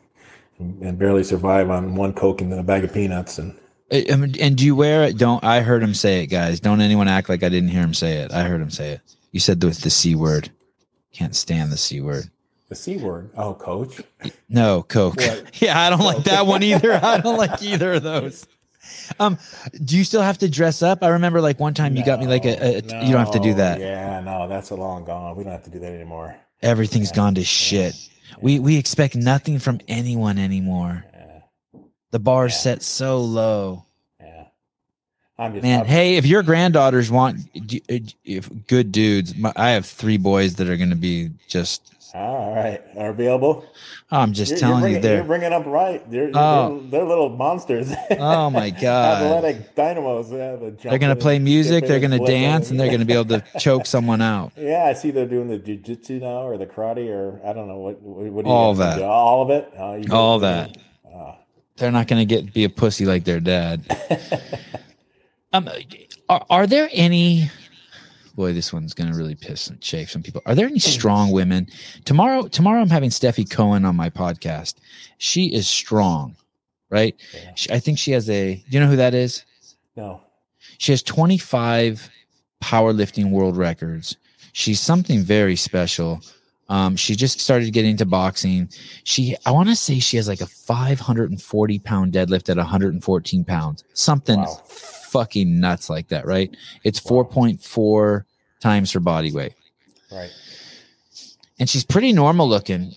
[0.59, 3.57] and barely survive on one coke and then a bag of peanuts and
[3.93, 5.17] and do you wear it?
[5.17, 6.59] Don't I heard him say it, guys?
[6.59, 8.31] Don't anyone act like I didn't hear him say it.
[8.31, 9.01] I heard him say it.
[9.31, 10.49] You said the the c word.
[11.11, 12.29] Can't stand the c word.
[12.69, 13.29] The c word.
[13.37, 14.01] Oh, coach.
[14.49, 15.17] No, coke.
[15.17, 15.43] What?
[15.61, 16.93] Yeah, I don't like that one either.
[16.93, 18.47] I don't like either of those.
[19.19, 19.37] Um,
[19.83, 21.03] do you still have to dress up?
[21.03, 23.31] I remember like one time you got me like a, a no, you don't have
[23.31, 23.79] to do that.
[23.79, 25.35] Yeah, no, that's a long gone.
[25.35, 26.35] We don't have to do that anymore.
[26.61, 27.15] Everything's yeah.
[27.15, 27.95] gone to shit.
[27.95, 28.35] Yeah.
[28.41, 31.05] We we expect nothing from anyone anymore.
[32.13, 32.57] The bar's yeah.
[32.59, 33.85] set so low.
[34.21, 34.45] Yeah.
[35.39, 39.87] I'm just, Man, I'm, hey, if your granddaughters want if good dudes, my, I have
[39.87, 43.65] three boys that are going to be just all right, are available.
[44.11, 46.11] I'm just you're, telling you're bringing, you, they're you're bringing up right.
[46.11, 46.81] They're, oh.
[46.81, 47.91] they're, they're little monsters.
[48.11, 50.31] oh my god, athletic dynamos.
[50.31, 51.87] Yeah, they're going to play music.
[51.87, 54.51] They're going to dance, and they're going to be able to choke someone out.
[54.55, 57.77] Yeah, I see they're doing the jujitsu now, or the karate, or I don't know
[57.77, 57.99] what.
[58.03, 59.73] What, what all that, all of it.
[59.75, 60.77] Uh, all that.
[61.11, 61.33] Uh,
[61.77, 63.83] they're not going to get be a pussy like their dad.
[65.53, 65.69] um,
[66.29, 67.49] are, are there any?
[68.35, 70.41] Boy, this one's going to really piss and chafe some people.
[70.47, 71.67] Are there any strong women?
[72.03, 74.75] Tomorrow, tomorrow I'm having Steffi Cohen on my podcast.
[75.19, 76.35] She is strong,
[76.89, 77.15] right?
[77.33, 77.51] Yeah.
[77.55, 78.55] She, I think she has a.
[78.55, 79.45] Do you know who that is?
[79.95, 80.21] No.
[80.79, 82.09] She has 25
[82.63, 84.17] powerlifting world records.
[84.53, 86.21] She's something very special.
[86.69, 88.69] Um, she just started getting into boxing.
[89.03, 93.83] She, I want to say she has like a 540 pound deadlift at 114 pounds,
[93.93, 94.61] something Wow.
[94.67, 96.55] fucking nuts like that, right?
[96.83, 97.23] It's Wow.
[97.23, 98.23] 4.4
[98.61, 99.53] times her body weight,
[100.11, 100.31] Right.
[101.59, 102.95] and she's pretty normal looking.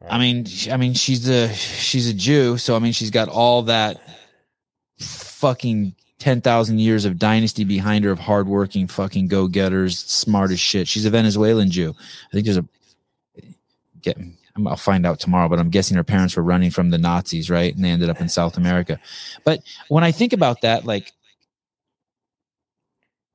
[0.00, 0.12] right.
[0.12, 3.62] I mean, I mean, she's a she's a Jew, so I mean, she's got all
[3.62, 4.00] that
[4.98, 5.94] fucking
[6.24, 10.88] ten thousand years of dynasty behind her of hardworking fucking go getters, smart as shit.
[10.88, 11.94] She's a Venezuelan Jew.
[11.98, 12.64] I think there's a
[14.00, 14.16] get.
[14.16, 17.50] I'm- I'll find out tomorrow, but I'm guessing her parents were running from the Nazis,
[17.50, 17.74] right?
[17.74, 18.98] And they ended up in South America.
[19.44, 21.12] But when I think about that, like.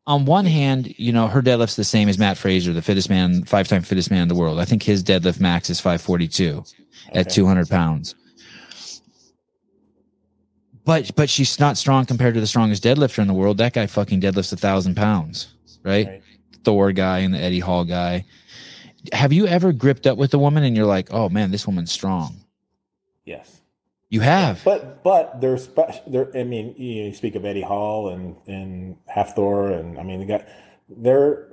[0.07, 3.43] On one hand, you know, her deadlift's the same as Matt Fraser, the fittest man,
[3.43, 4.57] five time fittest man in the world.
[4.59, 6.63] I think his deadlift max is 542
[7.13, 8.15] at 200 pounds.
[10.85, 13.57] But but she's not strong compared to the strongest deadlifter in the world.
[13.57, 15.53] That guy fucking deadlifts a thousand pounds,
[15.83, 16.07] right?
[16.07, 16.23] Right.
[16.63, 18.25] Thor guy and the Eddie Hall guy.
[19.13, 21.91] Have you ever gripped up with a woman and you're like, oh man, this woman's
[21.91, 22.41] strong?
[23.23, 23.61] Yes.
[24.09, 24.63] You have.
[24.63, 26.35] But but there's spe- there.
[26.35, 30.47] I mean, you, speak of Eddie Hall and and Hafthor, and I mean, they got
[30.89, 31.47] they're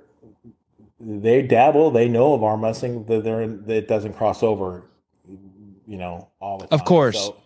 [0.99, 1.91] they dabble.
[1.91, 3.05] They know of arm wrestling.
[3.05, 4.85] That they're it doesn't cross over.
[5.87, 6.81] You know, all the time.
[6.81, 7.27] Of course.
[7.27, 7.37] So,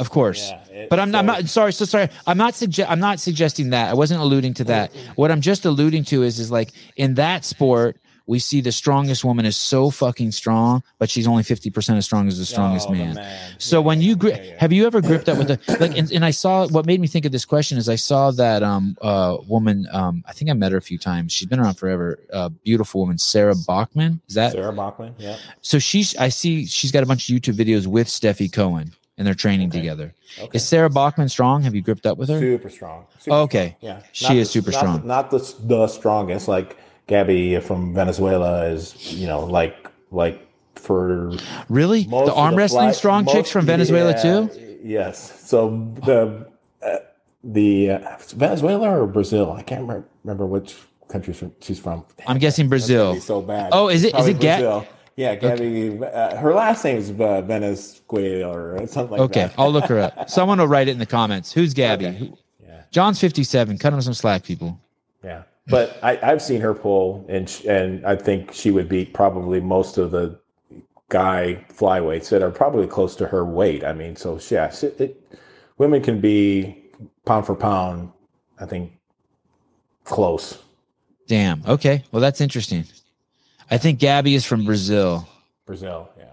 [0.00, 0.50] Of course.
[0.50, 1.72] yeah, it- But I'm not, I'm not sorry.
[1.72, 2.08] So sorry.
[2.26, 2.90] I'm not suggest.
[2.90, 3.90] I'm not suggesting that.
[3.90, 4.90] I wasn't alluding to that.
[5.16, 7.96] What I'm just alluding to is, is like in that sport,
[8.26, 12.04] we see the strongest woman is so fucking strong, but she's only fifty percent as
[12.04, 13.14] strong as the strongest Oh, the man.
[13.16, 13.54] man.
[13.58, 14.54] So Yeah, when you gri- yeah, yeah.
[14.60, 15.98] have you ever gripped up with the like?
[15.98, 18.62] And, and I saw what made me think of this question is I saw that
[18.62, 21.32] um uh woman um I think I met her a few times.
[21.32, 22.20] She's been around forever.
[22.32, 24.20] Uh, beautiful woman, Sarah Backman.
[24.28, 25.80] Is that Sarah Backman, yeah, so?
[25.80, 29.34] She's I see she's got a bunch of YouTube videos with Steffi Cohen and they're
[29.34, 29.78] training Okay.
[29.80, 30.14] together.
[30.40, 30.48] okay.
[30.56, 31.60] Is Sarah Backman strong?
[31.62, 32.40] Have you gripped up with her?
[32.40, 33.04] super strong.
[33.18, 33.76] Super Oh, okay.
[33.78, 35.00] strong, Yeah, She is the- super not strong.
[35.02, 36.48] The, not the the strongest.
[36.48, 39.76] Like Gabby from Venezuela is, you know, like
[40.10, 40.40] like
[40.76, 41.32] for
[41.68, 42.04] Really?
[42.04, 44.50] The arm wrestling fly- strong most- chicks from Venezuela yeah, too?
[44.82, 45.42] Yes.
[45.44, 46.46] So the
[46.82, 46.96] uh,
[47.44, 49.52] the uh, Venezuela or Brazil?
[49.52, 49.86] I can't
[50.24, 50.74] remember, which
[51.08, 52.04] country she's from.
[52.26, 53.20] I'm guessing Brazil.
[53.20, 53.68] so bad.
[53.72, 54.86] Oh, is it- is it Ga- Brazil.
[55.20, 55.98] Yeah, Gabby.
[56.02, 59.46] Uh, her last name is uh, Venezuela or something like Okay, that.
[59.50, 60.30] Okay, I'll look her up.
[60.30, 61.52] Someone will write it in the comments.
[61.52, 62.06] Who's Gabby?
[62.06, 62.32] Okay.
[62.66, 62.82] Yeah.
[62.90, 63.76] John's 57.
[63.76, 64.80] Cut him some slack, people.
[65.22, 69.12] Yeah, but I, I've seen her pull, and sh- and I think she would beat
[69.12, 70.40] probably most of the
[71.10, 73.84] guy flyweights that are probably close to her weight.
[73.84, 75.22] I mean, so yeah, she- it,
[75.76, 76.82] women can be
[77.26, 78.10] pound for pound.
[78.58, 78.92] I think
[80.04, 80.56] close.
[81.26, 81.62] Damn.
[81.66, 82.04] Okay.
[82.10, 82.84] Well, that's interesting.
[83.70, 85.28] I think Gabby is from Brazil.
[85.66, 86.24] Brazil, yeah.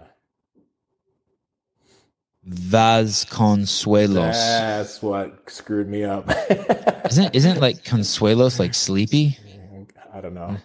[2.48, 4.16] Vasconcelos.
[4.34, 6.30] That's what screwed me up.
[7.10, 9.38] Isn't isn't like Consuelos like sleepy?
[10.14, 10.58] I don't know.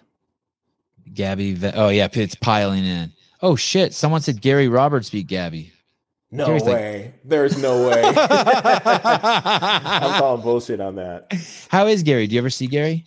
[1.13, 1.59] Gabby.
[1.75, 3.13] Oh yeah, it's piling in.
[3.43, 3.93] Oh shit!
[3.95, 5.73] Someone said Gary Roberts beat Gabby.
[6.31, 7.15] No Gary's like- way.
[7.25, 8.03] There's no way.
[8.17, 11.33] I'm calling bullshit on that.
[11.69, 12.27] How is Gary?
[12.27, 13.05] Do you ever see Gary?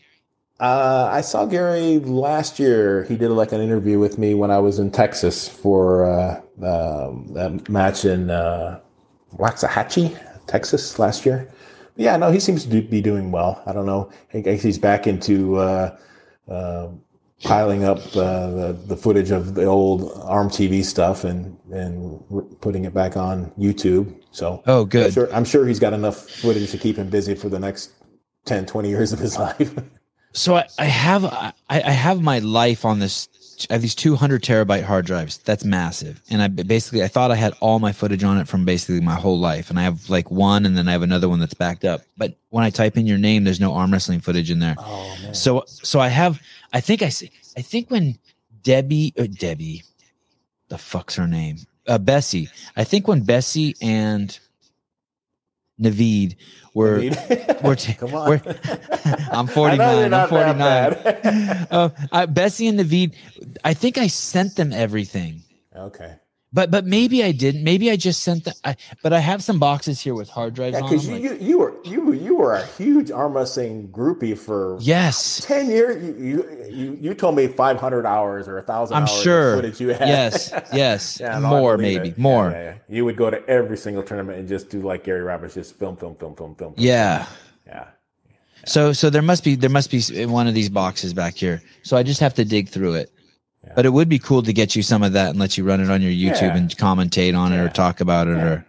[0.60, 3.04] Uh, I saw Gary last year.
[3.04, 7.36] He did like an interview with me when I was in Texas for uh, um,
[7.38, 8.80] a match in uh,
[9.34, 10.18] Waxahachie,
[10.48, 11.52] Texas last year.
[11.98, 13.62] Yeah, no, he seems to be doing well.
[13.66, 14.10] I don't know.
[14.34, 15.98] I guess he's back into uh,
[16.50, 16.88] uh,
[17.44, 22.22] piling up uh, the the footage of the old Arm TV stuff and and
[22.62, 24.14] putting it back on YouTube.
[24.32, 25.14] So Oh, I'm good.
[25.14, 27.92] sure, I'm sure he's got enough footage to keep him busy for the next
[28.46, 29.74] 10, 20 years of his life.
[30.36, 33.30] So I, I have I, I have my life on this.
[33.70, 35.38] I have these 200 terabyte hard drives.
[35.38, 36.22] That's massive.
[36.30, 39.16] And I basically I thought I had all my footage on it from basically my
[39.16, 39.70] whole life.
[39.70, 42.02] And I have like one, and then I have another one that's backed up.
[42.18, 44.76] But when I type in your name, there's no arm wrestling footage in there.
[44.78, 45.34] oh man.
[45.34, 46.42] So so I have
[46.74, 48.20] I think I see I think when
[48.62, 49.84] Debbie uh, Debbie
[50.68, 54.38] the fuck's her name uh, Bessie I think when Bessie and
[55.82, 56.36] Naveed
[56.74, 57.04] were
[57.64, 58.30] we're t- Come on.
[58.30, 58.42] we're-
[59.32, 60.68] I'm 49 I'm 49
[61.72, 63.16] uh, I, Bessie and Naveed
[63.64, 65.44] I think I sent them everything
[65.76, 66.16] okay.
[66.56, 67.66] But but maybe I didn't.
[67.66, 68.56] Maybe I just sent the.
[68.64, 71.36] I, but I have some boxes here with hard drives Yeah, because you, like- you
[71.36, 76.02] you were you you were a huge arm wrestling groupie for yes, ten years.
[76.18, 79.50] You you you, told me five hundred hours or a thousand I'm hours sure.
[79.56, 80.08] of footage you had.
[80.08, 82.18] yes, yes, Yeah, more maybe it.
[82.18, 82.52] more.
[82.52, 82.96] Yeah, yeah, yeah.
[82.96, 85.98] You would go to every single tournament and just do like Gary Roberts, just film,
[85.98, 86.74] film, film, film, film.
[86.74, 86.86] film.
[86.88, 87.26] Yeah.
[87.68, 87.88] yeah.
[88.66, 91.62] So so there must be there must be one of these boxes back here.
[91.84, 93.12] So I just have to dig through it.
[93.76, 95.82] But it would be cool to get you some of that and let you run
[95.82, 96.56] it on your YouTube Yeah.
[96.58, 98.66] and commentate on it or talk about it or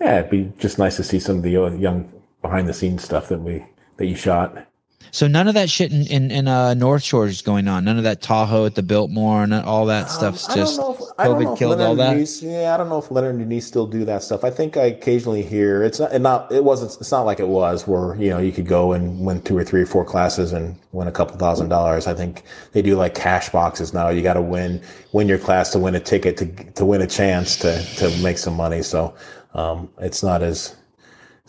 [0.00, 2.12] Yeah, it'd be just nice to see some of the young
[2.42, 3.64] behind the scenes stuff that we
[3.96, 4.66] that you shot.
[5.10, 7.84] So none of that shit in in, in uh, North Shore is going on.
[7.84, 10.98] None of that Tahoe at the Biltmore and all that stuff's Um, I just if,
[11.16, 12.14] COVID killed Leonard all that?
[12.14, 14.44] Denise, yeah, I don't know if Leonard and Denise still do that stuff.
[14.44, 17.48] I think I occasionally hear it's not, it not it wasn't it's not like it
[17.48, 20.52] was where you know you could go and win two or three or four classes
[20.52, 22.06] and win a couple thousand dollars.
[22.06, 22.42] I think
[22.72, 24.08] they do like cash boxes now.
[24.08, 24.80] You got to win
[25.12, 28.38] win your class to win a ticket to to win a chance to to make
[28.38, 28.82] some money.
[28.82, 29.14] So
[29.54, 30.76] um, it's not as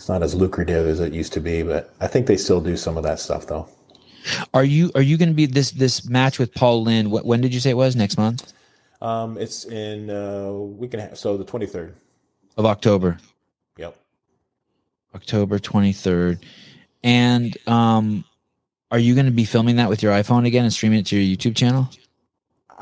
[0.04, 2.76] it's not as lucrative as it used to be, but I think they still do
[2.76, 3.70] some of that stuff though.
[4.54, 7.06] Are you are you going to be this this match with Paul Lynn?
[7.06, 7.96] Wh- When did you say it was?
[7.96, 8.52] Next month
[9.02, 11.96] Um, it's in uh, we can have, so the twenty third.
[12.58, 13.18] of October.
[13.78, 13.96] Yep.
[15.16, 16.44] October 23rd.
[17.02, 18.26] And um
[18.92, 21.18] are you going to be filming that with your iPhone again and streaming it to
[21.18, 21.90] your YouTube channel?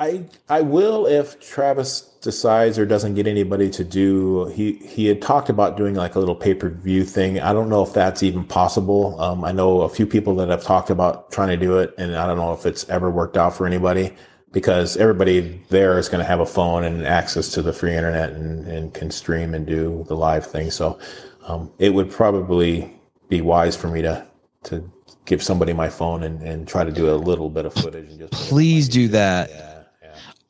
[0.01, 4.45] I I will if Travis decides or doesn't get anybody to do.
[4.47, 7.39] He he had talked about doing like a little pay per view thing.
[7.39, 9.21] I don't know if that's even possible.
[9.21, 12.15] Um, I know a few people that have talked about trying to do it, and
[12.15, 14.15] I don't know if it's ever worked out for anybody
[14.51, 18.31] because everybody there is going to have a phone and access to the free internet
[18.31, 20.71] and, and can stream and do the live thing.
[20.71, 20.97] So
[21.43, 22.91] um, it would probably
[23.29, 24.25] be wise for me to
[24.63, 24.91] to
[25.25, 28.19] give somebody my phone and, and try to do a little bit of footage and
[28.19, 29.49] just put it on my Please do that.
[29.51, 29.70] Yeah.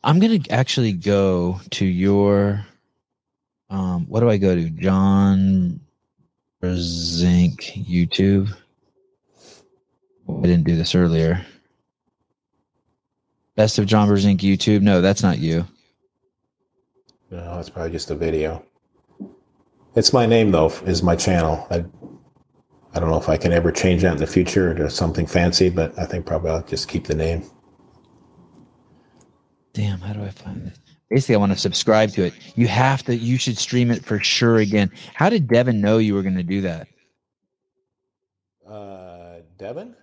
[0.03, 2.65] I'm to actually go to your
[3.69, 4.69] um what do I go to?
[4.69, 5.79] John
[6.65, 8.55] Zink YouTube.
[10.29, 11.45] I didn't do this earlier.
[13.55, 14.81] Best of John Brzezinck YouTube.
[14.81, 15.67] No, that's not you.
[17.29, 18.63] No, it's probably just a video.
[19.95, 21.67] It's my name though, is my channel.
[21.69, 21.85] I
[22.93, 25.69] I don't know if I can ever change that in the future to something fancy,
[25.69, 27.43] but I think probably I'll just keep the name.
[29.73, 30.77] Damn, how do I find this?
[31.09, 32.33] Basically, I want to subscribe to it.
[32.55, 33.15] You have to.
[33.15, 34.91] You should stream it for sure again.
[35.13, 36.87] How did Devon know you were going to do that?
[38.67, 39.95] Uh, Devon?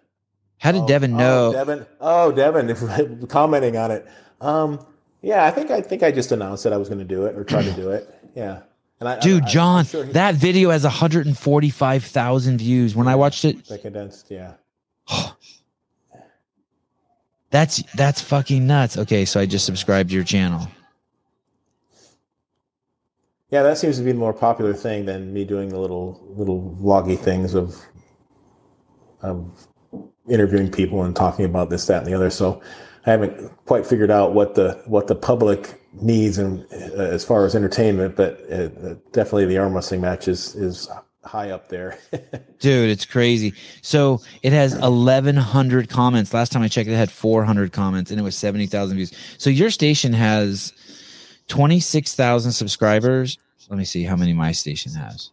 [0.58, 1.52] How did Oh, Devon oh, know?
[1.52, 1.86] Devon.
[2.00, 4.06] Oh, Devon, commenting on it.
[4.40, 4.84] Um,
[5.22, 7.36] yeah, I think I think I just announced that I was going to do it
[7.36, 8.08] or try to do it.
[8.34, 8.60] Yeah,
[9.00, 12.94] and I, Dude, I, I, John, sure he- that video has 145,000 views.
[12.94, 14.30] When I watched it, the condensed.
[14.30, 14.54] Yeah,
[17.50, 18.96] that's that's fucking nuts.
[18.98, 20.68] Okay, so I just subscribed to your channel.
[23.50, 26.76] yeah, that seems to be the more popular thing than me doing the little little
[26.80, 27.76] vloggy things of
[29.22, 29.66] of
[30.28, 32.30] interviewing people and talking about this, that, and the other.
[32.30, 32.60] So
[33.06, 37.46] I haven't quite figured out what the what the public needs and uh, as far
[37.46, 40.88] as entertainment, but uh, uh, definitely the arm wrestling match is is
[41.24, 41.98] high up there.
[42.58, 43.54] Dude, it's crazy.
[43.82, 46.32] So it has 1,100 comments.
[46.32, 49.12] Last time I checked, it had 400 comments and it was 70,000 views.
[49.38, 50.72] So your station has
[51.48, 53.38] 26,000 subscribers.
[53.68, 55.30] Let me see how many my station has.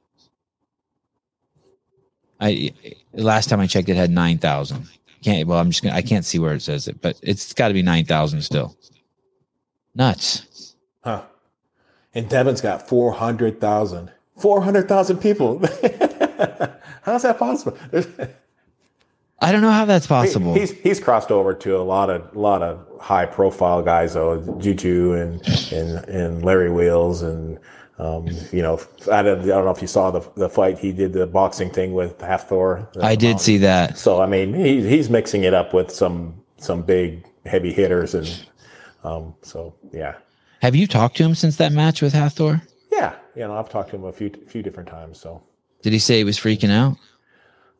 [2.40, 2.74] I
[3.14, 4.88] last time I checked, it had 9,000.
[5.24, 7.70] Can't well, I'm just gonna I can't see where it says it, but it's got
[7.70, 8.76] to be 9,000 still.
[9.96, 10.76] Nuts.
[11.04, 11.24] huh?
[12.14, 13.14] And Devon's got four
[14.38, 14.42] hundred thousand.
[14.42, 15.60] Four hundred thousand people.
[17.04, 17.78] How's that possible?
[19.40, 20.54] I don't know how that's possible.
[20.54, 25.14] He's he's crossed over to a lot of lot of high profile guys though, Juju
[25.14, 25.42] and
[25.72, 27.60] and and Larry Wheels and
[28.00, 28.80] um, you know
[29.12, 31.70] I don't, I don't know if you saw the the fight he did the boxing
[31.70, 32.88] thing with Hafthor.
[33.02, 33.98] I did see that.
[33.98, 38.46] So I mean he, he's mixing it up with some some big heavy hitters and
[39.04, 40.16] um, so yeah
[40.62, 42.62] Have you talked to him since that match with Hafthor?
[42.96, 45.42] Yeah you know I've talked to him a few few different times so.
[45.82, 46.98] Did he say he was freaking out?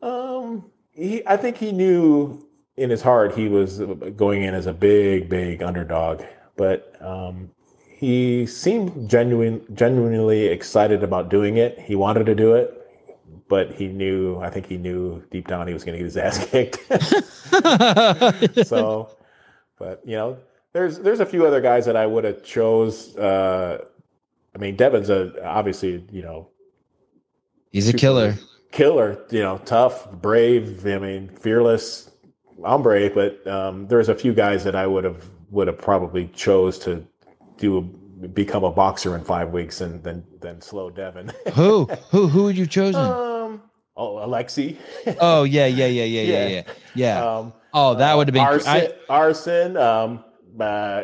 [0.00, 3.80] Um, he, I think he knew in his heart he was
[4.16, 6.22] going in as a big, big underdog,
[6.56, 7.50] but um,
[7.88, 11.80] he seemed genuine, genuinely excited about doing it.
[11.80, 12.72] He wanted to do it,
[13.48, 14.38] but he knew.
[14.38, 16.78] I think he knew deep down he was going to get his ass kicked.
[18.68, 19.10] so,
[19.78, 20.38] but you know,
[20.72, 23.16] there's there's a few other guys that I would have chose.
[23.16, 23.86] Uh,
[24.56, 26.48] I mean, Devon's a obviously you know
[27.76, 28.36] He's a killer.
[28.72, 30.86] killer, you know, tough, brave.
[30.86, 32.10] I mean, fearless.
[32.64, 36.28] I'm brave, but um, there's a few guys that I would have would have probably
[36.28, 37.06] chose to
[37.58, 37.82] do
[38.32, 41.32] become a boxer in five weeks and then then slow Devin.
[41.52, 43.02] who who who would you chosen?
[43.02, 43.60] um,
[43.94, 44.78] oh, Alexi.
[45.20, 46.62] oh yeah, yeah, yeah, yeah, yeah, yeah,
[46.94, 47.36] yeah.
[47.36, 48.42] Um, oh, that would have been.
[48.42, 48.70] arson.
[48.70, 49.76] I, arson.
[49.76, 50.24] Um,
[50.58, 51.02] uh,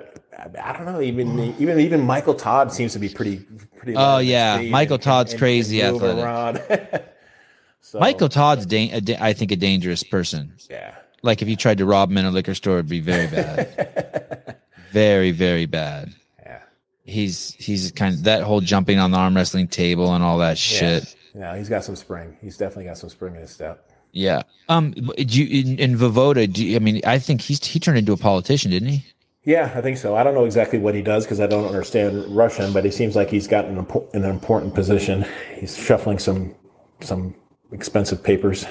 [0.62, 1.00] I don't know.
[1.00, 3.38] Even even even Michael Todd seems to be pretty
[3.76, 3.96] pretty.
[3.96, 4.62] Oh, light on his yeah.
[4.70, 7.14] Michael and- Todd's and- crazy and athletic.
[7.80, 10.52] so, Michael Todd's, da- a da- I think, a dangerous person.
[10.70, 10.94] Yeah.
[11.22, 14.56] Like if you tried to rob him in a liquor store, it'd be very bad,
[14.90, 16.12] very, very bad.
[16.44, 16.58] yeah.
[17.04, 20.58] He's he's kind of that whole jumping on the arm wrestling table and all that
[20.58, 21.14] shit.
[21.34, 22.36] Yeah, he's got some spring.
[22.40, 23.88] He's definitely got some spring in his step.
[24.10, 24.42] Yeah.
[24.68, 24.90] Um.
[24.90, 25.12] Do
[25.42, 26.52] you in, in Voevoda?
[26.52, 27.00] Do you, I mean?
[27.06, 29.04] I think he's he turned into a politician, didn't he?
[29.44, 30.14] Yeah, I think so.
[30.14, 33.16] I don't know exactly what he does because I don't understand Russian, but he seems
[33.16, 35.24] like he's got an, impo- an important position.
[35.56, 36.54] He's shuffling some
[37.00, 37.34] some
[37.72, 38.64] expensive papers.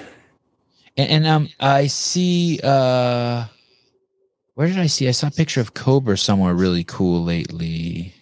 [0.96, 2.60] And, and um, I see.
[2.64, 3.46] Uh,
[4.54, 5.08] where did I see?
[5.08, 8.14] I saw a picture of Cobra somewhere really cool lately,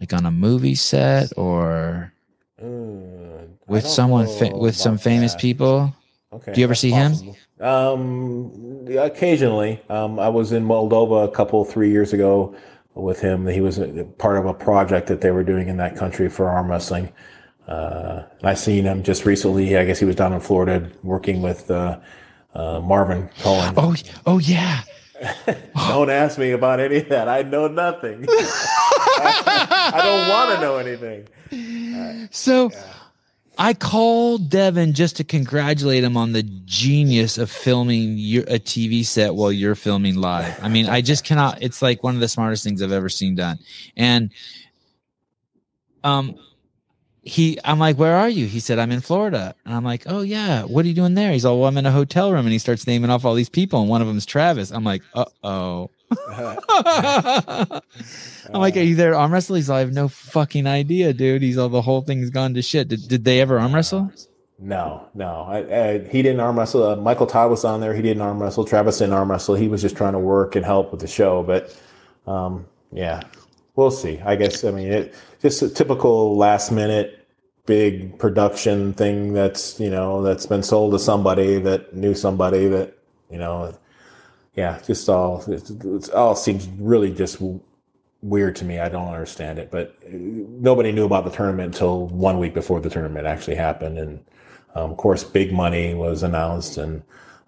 [0.00, 2.10] like on a movie set or
[2.62, 5.40] Mm, with someone fa- with some famous that.
[5.40, 5.94] people.
[6.32, 6.52] Okay.
[6.52, 7.12] Do you ever see him?
[7.60, 9.80] Um, occasionally.
[9.88, 12.54] Um, I was in Moldova a couple three years ago
[12.94, 13.46] with him.
[13.46, 16.48] He was a, part of a project that they were doing in that country for
[16.48, 17.12] arm wrestling.
[17.66, 19.76] Uh, and I seen him just recently.
[19.76, 22.00] I guess he was down in Florida working with uh,
[22.54, 23.74] uh, Marvin Cohen.
[23.76, 23.94] Oh,
[24.26, 24.82] oh yeah.
[25.76, 27.28] Don't ask me about any of that.
[27.28, 28.26] I know nothing.
[29.16, 31.28] I don't want to know anything.
[32.30, 32.72] So
[33.56, 39.04] I called Devon just to congratulate him on the genius of filming your, a TV
[39.04, 40.58] set while you're filming live.
[40.62, 41.62] I mean, I just cannot.
[41.62, 43.58] It's like one of the smartest things I've ever seen done.
[43.96, 44.30] And
[46.02, 46.36] um,
[47.22, 48.46] he, I'm like, where are you?
[48.46, 49.54] He said, I'm in Florida.
[49.64, 51.32] And I'm like, oh yeah, what are you doing there?
[51.32, 52.46] He's all, well, I'm in a hotel room.
[52.46, 54.70] And he starts naming off all these people, and one of them is Travis.
[54.70, 55.90] I'm like, uh oh.
[58.52, 59.56] I'm like, are you there arm wrestle?
[59.56, 61.42] He's all, I have no fucking idea, dude.
[61.42, 62.88] He's all, the whole thing's gone to shit.
[62.88, 64.12] Did, did they ever arm wrestle?
[64.58, 65.42] No, no.
[65.48, 66.84] I, I, he didn't arm wrestle.
[66.84, 67.94] Uh, Michael Todd was on there.
[67.94, 68.64] He didn't arm wrestle.
[68.64, 69.54] Travis didn't arm wrestle.
[69.56, 71.42] He was just trying to work and help with the show.
[71.42, 71.76] But
[72.26, 73.22] um, yeah,
[73.74, 74.20] we'll see.
[74.24, 74.64] I guess.
[74.64, 77.26] I mean, it just a typical last minute
[77.66, 82.96] big production thing that's you know that's been sold to somebody that knew somebody that
[83.30, 83.74] you know.
[84.56, 87.42] Yeah, just all it's, it's all seems really just
[88.22, 88.78] weird to me.
[88.78, 92.90] I don't understand it, but nobody knew about the tournament until one week before the
[92.90, 94.24] tournament actually happened, and
[94.74, 97.02] um, of course, big money was announced, and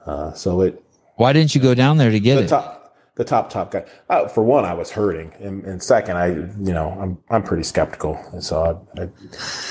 [0.05, 0.83] uh, so it
[1.17, 2.49] Why didn't you go down there to get the it?
[2.49, 3.85] top the top top guy.
[4.11, 7.63] Uh, for one, I was hurting, and, and second, I you know I'm I'm pretty
[7.63, 9.09] skeptical, and so I, I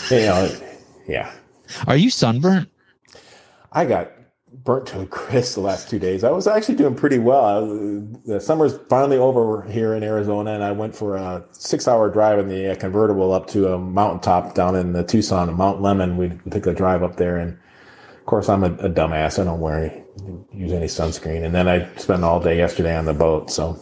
[0.10, 0.58] you know
[1.08, 1.32] yeah,
[1.86, 2.70] Are you sunburnt?
[3.72, 4.12] I got
[4.64, 6.24] burnt to a crisp the last two days.
[6.24, 7.46] I was actually doing pretty well.
[7.46, 7.60] I,
[8.26, 12.48] the summer's finally over here in Arizona, and I went for a six-hour drive in
[12.48, 16.16] the uh, convertible up to a mountaintop down in the Tucson, Mount Lemmon.
[16.16, 17.58] We took a drive up there, and
[18.14, 19.40] of course, I'm a, a dumbass.
[19.40, 20.04] I don't wear
[20.54, 23.52] use any sunscreen, and then I spent all day yesterday on the boat.
[23.52, 23.78] So,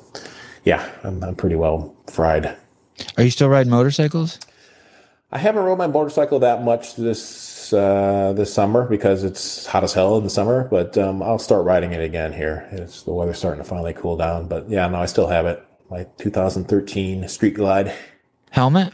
[0.63, 2.55] yeah, I'm, I'm pretty well fried.
[3.17, 4.39] Are you still riding motorcycles?
[5.31, 7.23] I haven't rode my motorcycle that much this
[7.73, 10.67] uh, this summer because it's hot as hell in the summer.
[10.69, 12.67] But um, I'll start riding it again here.
[12.71, 14.47] It's the weather's starting to finally cool down.
[14.47, 15.63] But yeah, no, I still have it.
[15.89, 17.93] My 2013 Street Glide.
[18.51, 18.93] Helmet?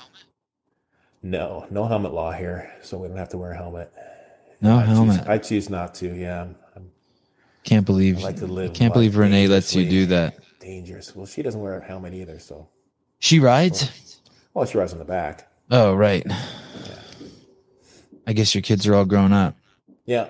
[1.22, 3.92] No, no helmet law here, so we don't have to wear a helmet.
[4.62, 5.18] No I helmet.
[5.20, 6.08] Choose, I choose not to.
[6.14, 6.92] Yeah, I'm, I'm
[7.64, 8.20] Can't believe.
[8.20, 10.40] I like to live Can't believe Renee lets you do that.
[10.60, 11.16] dangerous.
[11.16, 12.70] Well, she doesn't wear a helmet either, so
[13.20, 13.90] She rides.
[14.54, 15.48] well, she rides on the back.
[15.72, 16.26] Oh right.
[18.30, 19.56] I guess your kids are all grown up.
[20.06, 20.28] Yeah,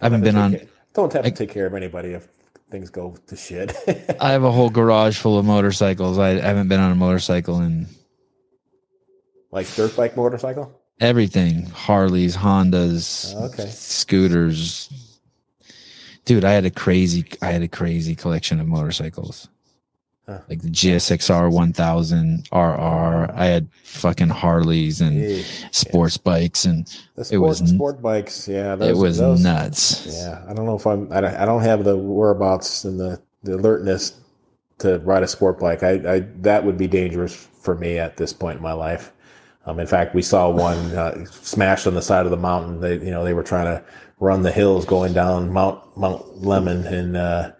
[0.00, 0.50] I haven't been on.
[0.56, 2.26] care- Don't have I- to take care of anybody if
[2.72, 3.72] things go to shit.
[4.20, 6.18] I have a whole garage full of motorcycles.
[6.18, 7.86] I haven't been on a motorcycle in
[9.52, 10.72] like dirt bike motorcycle.
[11.00, 13.68] everything Harleys, Hondas, Okay.
[13.70, 14.90] scooters.
[16.24, 19.48] Dude, I had a crazy, I had a crazy collection of motorcycles.
[20.26, 20.38] Huh.
[20.48, 23.30] Like the GSXR 1000 RR.
[23.34, 25.42] I had fucking Harleys and Yeah.
[25.70, 28.48] sports bikes, and The It was sport bikes.
[28.48, 30.06] Yeah, those, it was those, nuts.
[30.06, 31.12] Yeah, I don't know if I'm.
[31.12, 34.14] I don't, I don't have the whereabouts and the, the alertness
[34.78, 35.82] to ride a sport bike.
[35.82, 39.12] I, I that would be dangerous for me at this point in my life.
[39.66, 42.80] Um, in fact, we saw one uh, smashed on the side of the mountain.
[42.80, 43.84] They, you know, they were trying to
[44.20, 47.52] run the hills going down Mount Mount Lemmon and uh,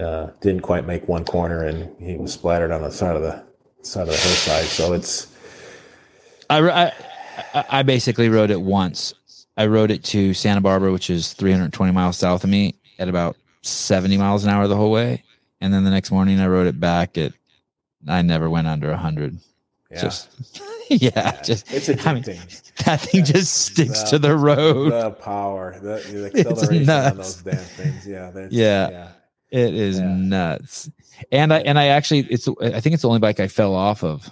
[0.00, 3.42] uh, didn't quite make one corner, and he was splattered on the side of the
[3.82, 4.64] side of the hillside.
[4.66, 5.26] So it's
[6.48, 6.92] I, I,
[7.54, 9.14] I- I basically rode it once.
[9.56, 13.36] I rode it to Santa Barbara, which is 320 miles south of me, at about
[13.62, 15.22] 70 miles an hour the whole way.
[15.60, 17.32] And then the next morning, I rode it back at.
[18.08, 19.38] I never went under 100.
[19.90, 20.00] Yeah.
[20.00, 22.84] Just yeah, just it's I mean, addicting.
[22.84, 24.92] that thing just sticks to the road.
[24.92, 28.06] The power, the, the acceleration on those damn things.
[28.06, 28.30] Yeah.
[28.30, 28.88] that's- Yeah.
[28.90, 29.08] Yeah.
[29.50, 30.06] It is Yeah.
[30.06, 30.90] nuts.
[31.32, 34.02] And I and I actually it's I think it's the only bike I fell off
[34.04, 34.30] of.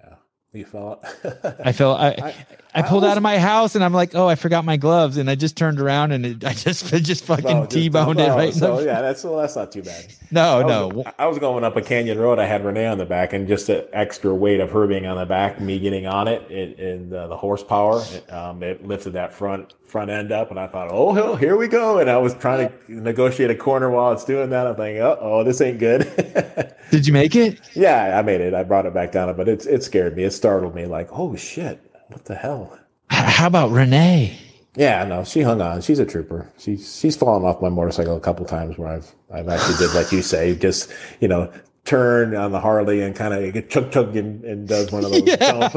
[0.00, 0.14] Yeah.
[0.52, 1.00] You fell.
[1.64, 2.34] I fell I I,
[2.76, 5.16] I pulled out almost- of my house and I'm like, oh, I forgot my gloves,
[5.16, 8.20] and I just turned around and it, I just I just fucking Oh, just- t-boned
[8.20, 8.54] it oh, right.
[8.54, 10.06] So yeah, that's well, that's not too bad.
[10.30, 12.38] no, I no, I was going up a canyon road.
[12.38, 15.16] I had Renee on the back, and just the extra weight of her being on
[15.16, 19.14] the back, me getting on it, it and uh, the horsepower, it, um, it lifted
[19.14, 20.50] that front front end up.
[20.50, 21.98] And I thought, oh hell, here we go.
[21.98, 24.66] And I was trying to negotiate a corner while it's doing that.
[24.66, 26.02] I'm thinking, oh, oh this ain't good.
[26.90, 27.60] Did you make it?
[27.74, 28.52] yeah, I made it.
[28.54, 30.24] I brought it back down, but it it scared me.
[30.24, 30.86] It startled me.
[30.86, 32.78] Like, oh shit, what the hell?
[33.10, 34.38] How about Renee?
[34.74, 35.80] Yeah, no, she hung on.
[35.80, 36.50] She's a trooper.
[36.58, 40.12] She's she's fallen off my motorcycle a couple times where I've I've actually did like
[40.12, 41.50] you say, just you know,
[41.84, 45.12] turn on the Harley and kind of get chug chug and, and does one of
[45.12, 45.36] those Yeah.
[45.36, 45.74] dump.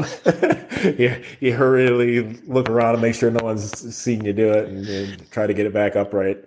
[0.98, 4.86] you, you hurriedly look around and make sure no one's seen you do it and,
[4.86, 6.44] and try to get it back upright.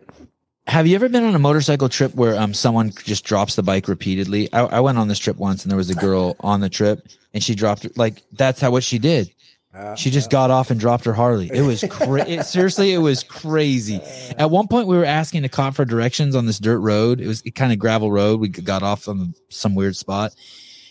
[0.68, 3.88] Have you ever been on a motorcycle trip where um someone just drops the bike
[3.88, 4.52] repeatedly?
[4.54, 7.08] I, I went on this trip once and there was a girl on the trip
[7.34, 9.32] and she dropped it like that's how what she did.
[9.74, 11.50] Uh, She just got off and dropped her Harley.
[11.52, 14.02] It was cra- it, seriously, it was crazy.
[14.38, 17.20] At one point, we were asking the cop for directions on this dirt road.
[17.20, 18.40] It was kind of gravel road.
[18.40, 20.34] We got off on some weird spot,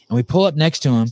[0.09, 1.09] and we pull up next to him,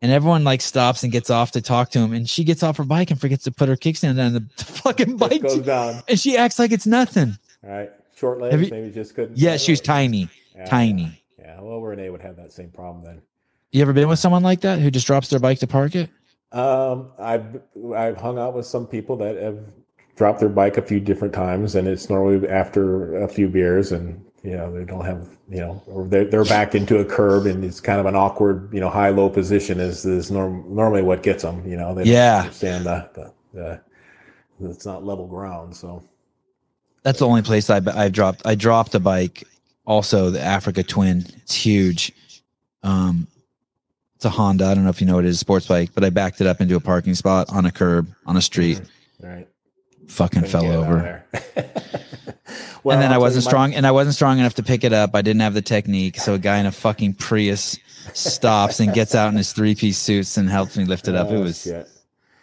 [0.00, 2.12] and everyone like stops and gets off to talk to him.
[2.14, 5.18] And she gets off her bike and forgets to put her kickstand down the fucking
[5.18, 6.02] bike, goes down.
[6.08, 7.36] and she acts like it's nothing.
[7.62, 9.36] All right, short legs, you- maybe just couldn't.
[9.36, 11.22] Yeah, she was tiny, Yeah, tiny.
[11.38, 13.20] Yeah, well, Renee would have that same problem then.
[13.70, 16.08] You ever been with someone like that who just drops their bike to park it?
[16.52, 17.60] Um, I've
[17.96, 19.58] I've hung out with some people that have
[20.16, 24.24] dropped their bike a few different times, and it's normally after a few beers, and
[24.42, 27.64] you know they don't have you know, or they're they're backed into a curb, and
[27.64, 31.22] it's kind of an awkward you know high low position is is norm, normally what
[31.22, 31.66] gets them.
[31.66, 32.40] You know, they Yeah.
[32.40, 33.32] understand the, the,
[34.60, 36.04] the it's not level ground, so
[37.02, 38.42] That's the only place I I've dropped.
[38.44, 39.44] I dropped a bike.
[39.86, 41.24] Also, the Africa Twin.
[41.38, 42.12] It's huge.
[42.84, 43.26] Um,
[44.22, 44.66] it's a Honda.
[44.66, 46.46] I don't know if you know what it is, sports bike, but I backed it
[46.46, 48.80] up into a parking spot on a curb on a street.
[49.20, 49.48] all right.
[50.06, 51.24] Fucking Couldn't fell it over.
[52.84, 54.62] Well, and then I'll I wasn't you my- strong, and I wasn't strong enough to
[54.64, 55.14] pick it up.
[55.14, 57.78] I didn't have the technique, so a guy in a fucking Prius
[58.12, 61.30] stops and gets out in his three piece suits and helps me lift it up.
[61.30, 61.88] It Oh, was shit.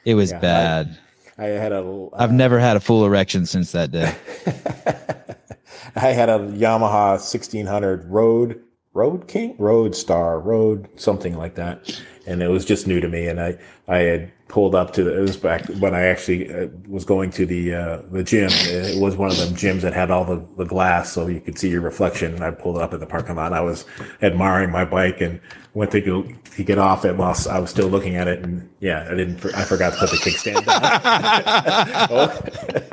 [0.06, 0.98] it was Yeah, bad.
[1.38, 2.08] I had a.
[2.14, 4.16] I've uh, never had a full erection since that day.
[5.98, 8.62] I had a Yamaha 1600 Road
[9.00, 13.28] Road King Road Star Road something like that, and it was just new to me.
[13.28, 13.58] And I
[13.88, 17.30] I had pulled up to the it was back when I actually uh, was going
[17.32, 18.50] to the uh, the gym.
[18.52, 21.58] It was one of them gyms that had all the, the glass so you could
[21.58, 22.34] see your reflection.
[22.34, 23.54] And I pulled up in the parking lot.
[23.54, 23.86] I was
[24.22, 25.40] admiring my bike and
[25.76, 26.24] went to go
[26.56, 28.44] to get off it while I was still looking at it.
[28.44, 32.30] And yeah, I didn't I forgot to put the kickstand down.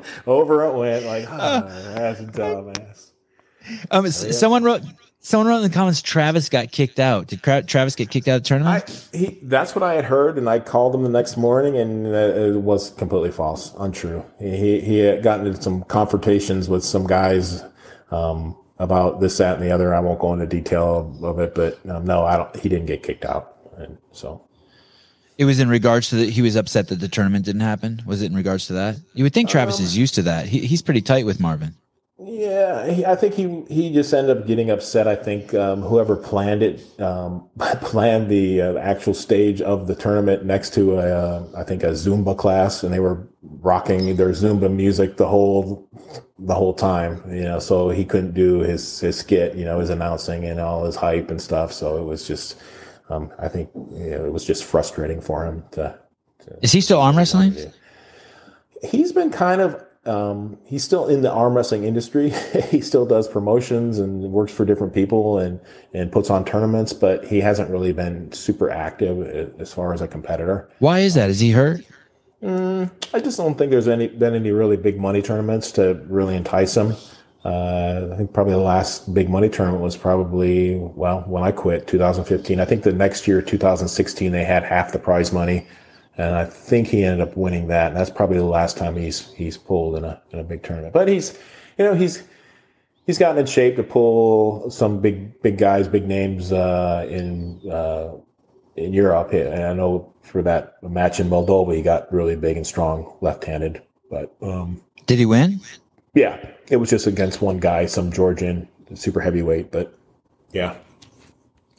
[0.26, 1.62] Over it went like ah,
[1.96, 3.10] that's a dumbass.
[3.90, 4.82] Um, s- someone wrote.
[5.26, 6.00] Someone wrote in the comments.
[6.02, 7.26] Travis got kicked out.
[7.26, 9.08] Did Tra- Travis get kicked out of the tournament?
[9.12, 12.06] I, he, that's what I had heard, and I called him the next morning, and
[12.06, 14.24] it was completely false, untrue.
[14.38, 17.64] He he had gotten into some confrontations with some guys
[18.12, 19.92] um, about this, that, and the other.
[19.92, 22.54] I won't go into detail of it, but um, no, I don't.
[22.54, 24.46] He didn't get kicked out, and so
[25.38, 28.00] It was in regards to that he was upset that the tournament didn't happen.
[28.06, 28.96] Was it in regards to that?
[29.14, 30.46] You would think Travis is used to that.
[30.46, 31.74] He, he's pretty tight with Marvin.
[32.28, 35.06] Yeah, he, I think he he just ended up getting upset.
[35.06, 37.48] I think um, whoever planned it um,
[37.82, 41.90] planned the uh, actual stage of the tournament next to a uh, I think a
[41.90, 45.88] Zumba class, and they were rocking their Zumba music the whole
[46.36, 47.22] the whole time.
[47.28, 49.54] You know, so he couldn't do his his skit.
[49.54, 51.72] You know, his announcing and all his hype and stuff.
[51.72, 52.60] So it was just,
[53.08, 55.96] um, I think you know, it was just frustrating for him to
[56.60, 57.54] Is he still arm wrestling?
[58.82, 62.30] he's been kind of um, he's still in the arm wrestling industry.
[62.70, 65.60] he still does promotions and works for different people and
[65.92, 70.08] and puts on tournaments, but he hasn't really been super active as far as a
[70.08, 70.68] competitor.
[70.78, 71.30] Why is that?
[71.30, 71.80] Is he hurt?
[73.12, 76.76] I just don't think there's any been any really big money tournaments to really entice
[76.76, 76.94] him.
[77.44, 81.86] Uh, I think probably the last big money tournament was probably well when I quit
[81.86, 82.58] 2015.
[82.58, 85.66] I think the next year 2016 they had half the prize money,
[86.18, 87.88] and I think he ended up winning that.
[87.88, 90.92] And that's probably the last time he's he's pulled in a in a big tournament.
[90.92, 91.38] But he's
[91.78, 92.22] you know he's
[93.06, 98.12] he's gotten in shape to pull some big big guys, big names uh, in uh,
[98.76, 99.32] in Europe.
[99.32, 103.82] And I know for that match in Moldova, he got really big and strong left-handed.
[104.10, 105.60] But um, Did he win?
[106.14, 106.38] yeah,
[106.68, 109.70] it was just against one guy, some Georgian super heavyweight.
[109.70, 109.94] But
[110.52, 110.76] yeah,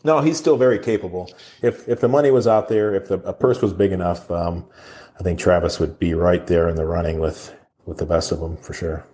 [0.03, 1.29] No, he's still very capable.
[1.61, 4.65] If if the money was out there, if the a purse was big enough, um,
[5.19, 7.53] I think Travis would be right there in the running with
[7.85, 9.05] with the best of them for sure.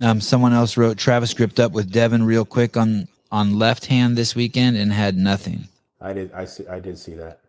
[0.00, 4.16] Um, someone else wrote Travis gripped up with Devon real quick on on left hand
[4.16, 5.68] this weekend and had nothing.
[6.00, 6.32] I did.
[6.32, 6.66] I see.
[6.68, 7.40] I did see that.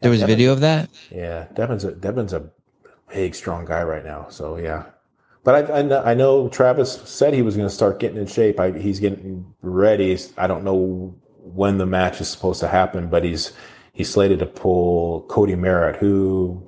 [0.00, 0.90] There was Devon- video of that.
[1.10, 2.50] Yeah, Devon's a Devon's a
[3.12, 4.26] big, strong guy right now.
[4.30, 4.86] So yeah,
[5.44, 8.26] but I I know, I know Travis said he was going to start getting in
[8.26, 8.58] shape.
[8.58, 10.18] I, he's getting ready.
[10.36, 13.52] I don't know when the match is supposed to happen, but he's
[13.92, 16.62] he's slated to pull Cody Merritt, who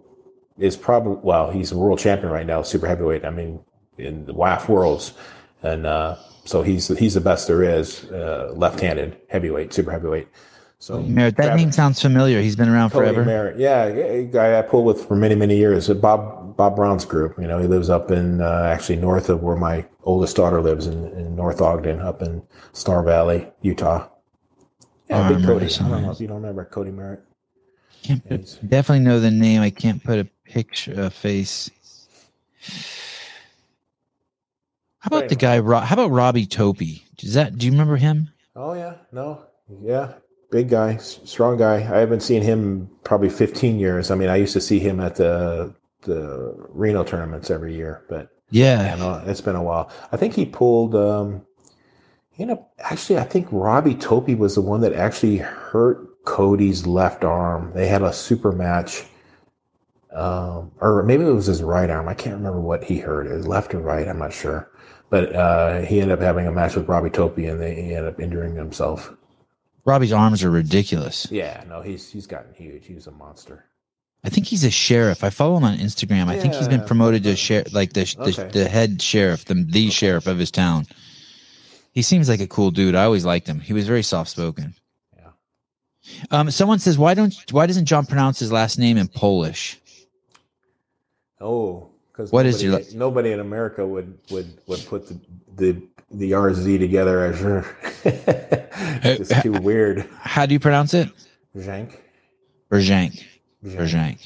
[0.59, 3.25] is probably well, he's a world champion right now, super heavyweight.
[3.25, 3.61] I mean,
[3.99, 5.15] in the WAF worlds,
[5.63, 10.29] and uh, so he's he's the best there is, uh, left-handed heavyweight, super heavyweight.
[10.79, 12.43] So Merritt, that name sounds familiar.
[12.43, 13.25] He's been around Cody forever.
[13.25, 13.59] Merritt.
[13.59, 15.89] Yeah, guy I pulled with for many, many years.
[15.89, 17.39] Uh, Bob Bob Brown's group.
[17.39, 20.87] You know, he lives up in uh, actually north of where my oldest daughter lives
[20.87, 22.43] in, in North Ogden, up in
[22.73, 24.09] Star Valley, Utah.
[25.11, 25.75] Oh, I Yeah, big remember Cody.
[25.75, 27.21] I don't know if you don't remember Cody Merritt.
[28.03, 29.63] Can't put, definitely know the name.
[29.63, 31.71] I can't put a picture, a face.
[34.99, 35.57] How about the guy?
[35.61, 37.05] How about Robbie Topi?
[37.17, 37.59] Does that?
[37.59, 38.31] Do you remember him?
[38.57, 39.43] Oh yeah, no,
[39.83, 40.15] yeah,
[40.51, 41.75] big guy, strong guy.
[41.77, 44.11] I haven't seen him probably 15 years.
[44.11, 48.29] I mean, I used to see him at the the Reno tournaments every year, but
[48.51, 48.83] Yeah.
[48.85, 49.91] Yeah, no, it's been a while.
[50.13, 50.95] I think he pulled.
[50.95, 51.47] Um,
[52.37, 57.25] you know, actually, I think Robbie Topi was the one that actually hurt Cody's left
[57.25, 57.73] arm.
[57.75, 59.05] They had a super match,
[60.13, 62.09] um, or maybe it was his right arm.
[62.09, 63.27] I can't remember what he hurt.
[63.27, 64.09] His left or right.
[64.09, 64.71] I'm not sure.
[65.11, 68.15] But uh, he ended up having a match with Robbie Topi, and they, he ended
[68.15, 69.13] up injuring himself.
[69.85, 71.29] Robbie's arms are ridiculous.
[71.31, 72.87] Yeah, no, he's he's gotten huge.
[72.87, 73.67] He's a monster.
[74.25, 75.23] I think he's a sheriff.
[75.23, 76.29] I follow him on Instagram.
[76.29, 78.49] I think he's been promoted to sheriff, like the the, Okay.
[78.51, 80.87] the head sheriff, the the sheriff of his town.
[81.95, 82.95] He seems like a cool dude.
[82.97, 83.61] I always liked him.
[83.61, 84.75] He was very soft spoken.
[85.17, 85.29] Yeah.
[86.33, 87.33] Um, someone says, "Why don't?
[87.53, 89.81] Why doesn't John pronounce his last name in Polish?"
[91.41, 95.21] Oh, because What nobody, is your- nobody in America would would would put the
[95.57, 97.65] the the RZ together as your.
[98.05, 100.09] it's too weird.
[100.19, 101.09] How do you pronounce it?
[101.57, 101.97] Jank.
[102.71, 103.23] Berjank.
[103.65, 104.19] Jank.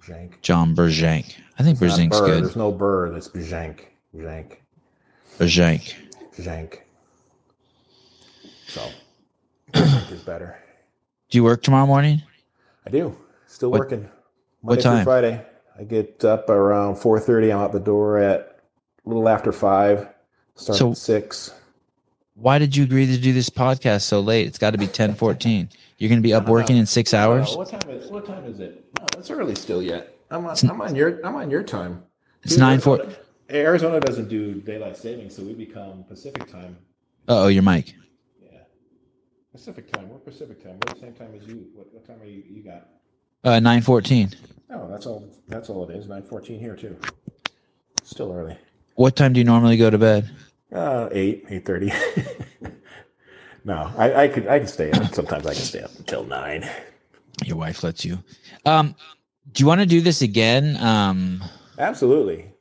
[0.00, 0.40] Berjank.
[0.40, 1.34] John Berjank.
[1.58, 2.44] I think It's not Berjank's good.
[2.44, 3.14] There's no bird.
[3.14, 3.80] It's Jank.
[4.16, 4.56] Jank.
[5.38, 5.94] Berjank.
[6.38, 6.78] Jank.
[8.70, 8.88] So,
[9.74, 10.56] is better.
[11.28, 12.22] Do you work tomorrow morning?
[12.86, 13.16] I do.
[13.48, 14.08] Still What- working.
[14.60, 15.04] what Monday through time?
[15.04, 15.46] Friday.
[15.78, 17.50] I get up around four thirty.
[17.52, 18.60] I'm out the door at
[19.04, 20.08] a little after five.
[20.54, 21.52] Start So- at six.
[22.34, 24.46] Why did you agree to do this podcast so late?
[24.46, 25.68] It's got to be ten fourteen.
[25.98, 27.48] You're going to be up working in six hours.
[27.50, 28.84] Oh, what time is what time is it?
[28.98, 30.14] No, it's early still yet.
[30.30, 32.04] I'm on, I'm on your I'm on your time.
[32.44, 32.98] It's Dude, nine four.
[33.00, 33.16] Arizona-
[33.50, 36.76] Arizona doesn't do daylight savings, so we become Pacific time.
[37.28, 37.94] Uh oh, your mic.
[39.52, 40.08] Pacific time.
[40.08, 40.78] We're Pacific time.
[40.86, 41.66] We're the same time as you.
[41.74, 42.44] What, what time are you?
[42.48, 42.88] You got?
[43.42, 44.30] Uh, nine fourteen.
[44.70, 45.28] Oh, that's all.
[45.48, 46.08] That's all it is.
[46.08, 46.96] Nine fourteen here too.
[48.04, 48.56] Still early.
[48.94, 50.30] What time do you normally go to bed?
[50.72, 51.92] Uh, eight eight thirty.
[53.64, 55.12] no, I, I could I can stay up.
[55.14, 56.68] Sometimes I can stay up until nine.
[57.44, 58.22] Your wife lets you.
[58.64, 58.94] Um,
[59.52, 60.76] do you want to do this again?
[60.76, 61.42] Um,
[61.78, 62.52] Absolutely.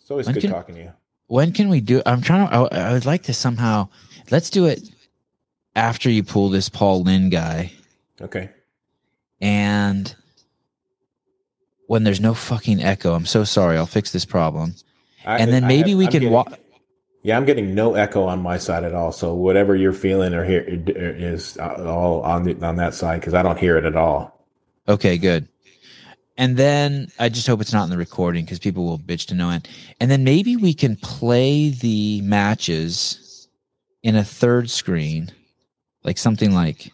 [0.00, 0.92] It's always good can- talking to you.
[1.26, 2.02] when can we do?
[2.06, 2.54] I'm trying to.
[2.54, 3.88] I, I would like to somehow.
[4.30, 4.90] Let's do it
[5.76, 7.72] after you pull this Paul Lynn guy,
[8.20, 8.50] Okay.
[9.40, 10.14] and
[11.86, 13.14] when there's no fucking echo.
[13.14, 13.76] I'm so sorry.
[13.76, 14.74] I'll fix this problem,
[15.24, 16.58] I- and then maybe have- we I'm can walk.
[17.22, 19.12] Yeah, I'm getting no echo on my side at all.
[19.12, 23.34] So whatever you're feeling or hear is uh, all on the, on that side because
[23.34, 24.46] I don't hear it at all.
[24.88, 25.46] Okay, good.
[26.38, 29.34] And then I just hope it's not in the recording because people will bitch to
[29.34, 29.68] no end.
[30.00, 33.48] And then maybe we can play the matches
[34.02, 35.30] in a third screen,
[36.04, 36.92] like something like.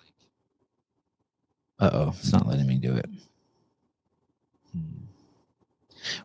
[1.79, 3.07] Uh oh, it's not letting me do it.
[4.73, 4.81] Hmm.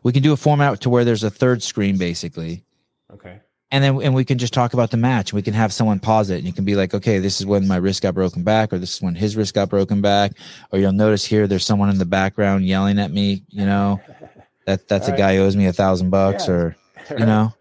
[0.02, 2.64] We can do a format to where there's a third screen, basically,
[3.12, 3.40] Okay.
[3.70, 5.32] and then and we can just talk about the match.
[5.32, 7.66] We can have someone pause it, and you can be like, "Okay, this is when
[7.68, 10.32] my wrist got broken back, or this is when his wrist got broken back."
[10.70, 13.42] Or you'll notice here, there's someone in the background yelling at me.
[13.50, 14.00] You know,
[14.66, 15.18] that that's a All right.
[15.18, 16.54] guy who owes me a thousand bucks, Yeah.
[16.54, 16.76] or
[17.18, 17.52] you know,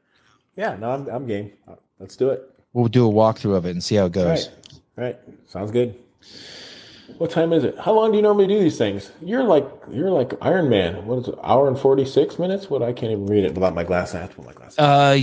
[0.55, 0.77] Yeah.
[0.77, 1.51] No, I'm I'm game.
[1.99, 2.41] Let's do it.
[2.73, 4.47] we'll do a walkthrough of it and see how it goes.
[4.47, 4.57] right.
[5.01, 5.17] All right.
[5.47, 5.95] Sounds good.
[7.17, 7.75] What time is it?
[7.79, 9.11] How long do you normally do these things?
[9.19, 11.07] You're like you're like Iron Man.
[11.07, 11.35] What is it?
[11.43, 12.69] Hour and forty six minutes?
[12.69, 14.15] What I can't even read it without my glasses.
[14.15, 14.77] I have to put my glasses.
[14.77, 15.17] Uh,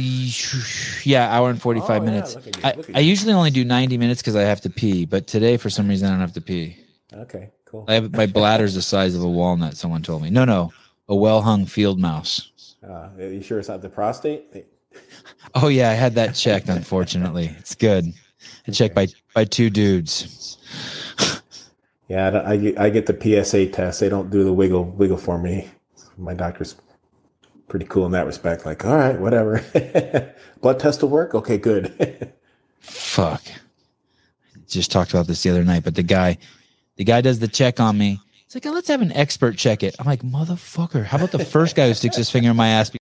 [1.05, 2.37] yeah, hour and forty five Oh, yeah, minutes.
[2.45, 5.57] you, I, I usually only do ninety minutes because I have to pee, but today
[5.57, 6.77] for some reason I don't have to pee.
[7.13, 7.51] okay.
[7.65, 7.85] Cool.
[7.87, 9.77] I have my bladder's the size of a walnut.
[9.77, 10.31] Someone told me.
[10.31, 10.73] No, no,
[11.09, 12.75] a well hung field mouse.
[12.83, 14.45] Uh, are you sure it's not the prostate?
[15.55, 16.69] Oh yeah, I had that checked.
[16.69, 18.13] Unfortunately, it's good.
[18.67, 20.59] I checked by by two dudes.
[22.09, 24.01] Yeah, I, I, I get the PSA test.
[24.01, 25.69] They don't do the wiggle wiggle for me.
[26.17, 26.75] My doctor's
[27.69, 28.67] pretty cool in that respect.
[28.67, 29.63] Like, all right, whatever.
[30.61, 31.35] Blood test will work.
[31.35, 32.33] Okay, good.
[32.81, 33.43] Fuck.
[34.67, 36.39] Just talked about this the other night, but the guy,
[36.97, 38.21] the guy does the check on me.
[38.45, 39.95] He's like, oh, let's have an expert check it.
[39.99, 41.05] I'm like, motherfucker.
[41.05, 42.89] How about the first guy who sticks his finger in my ass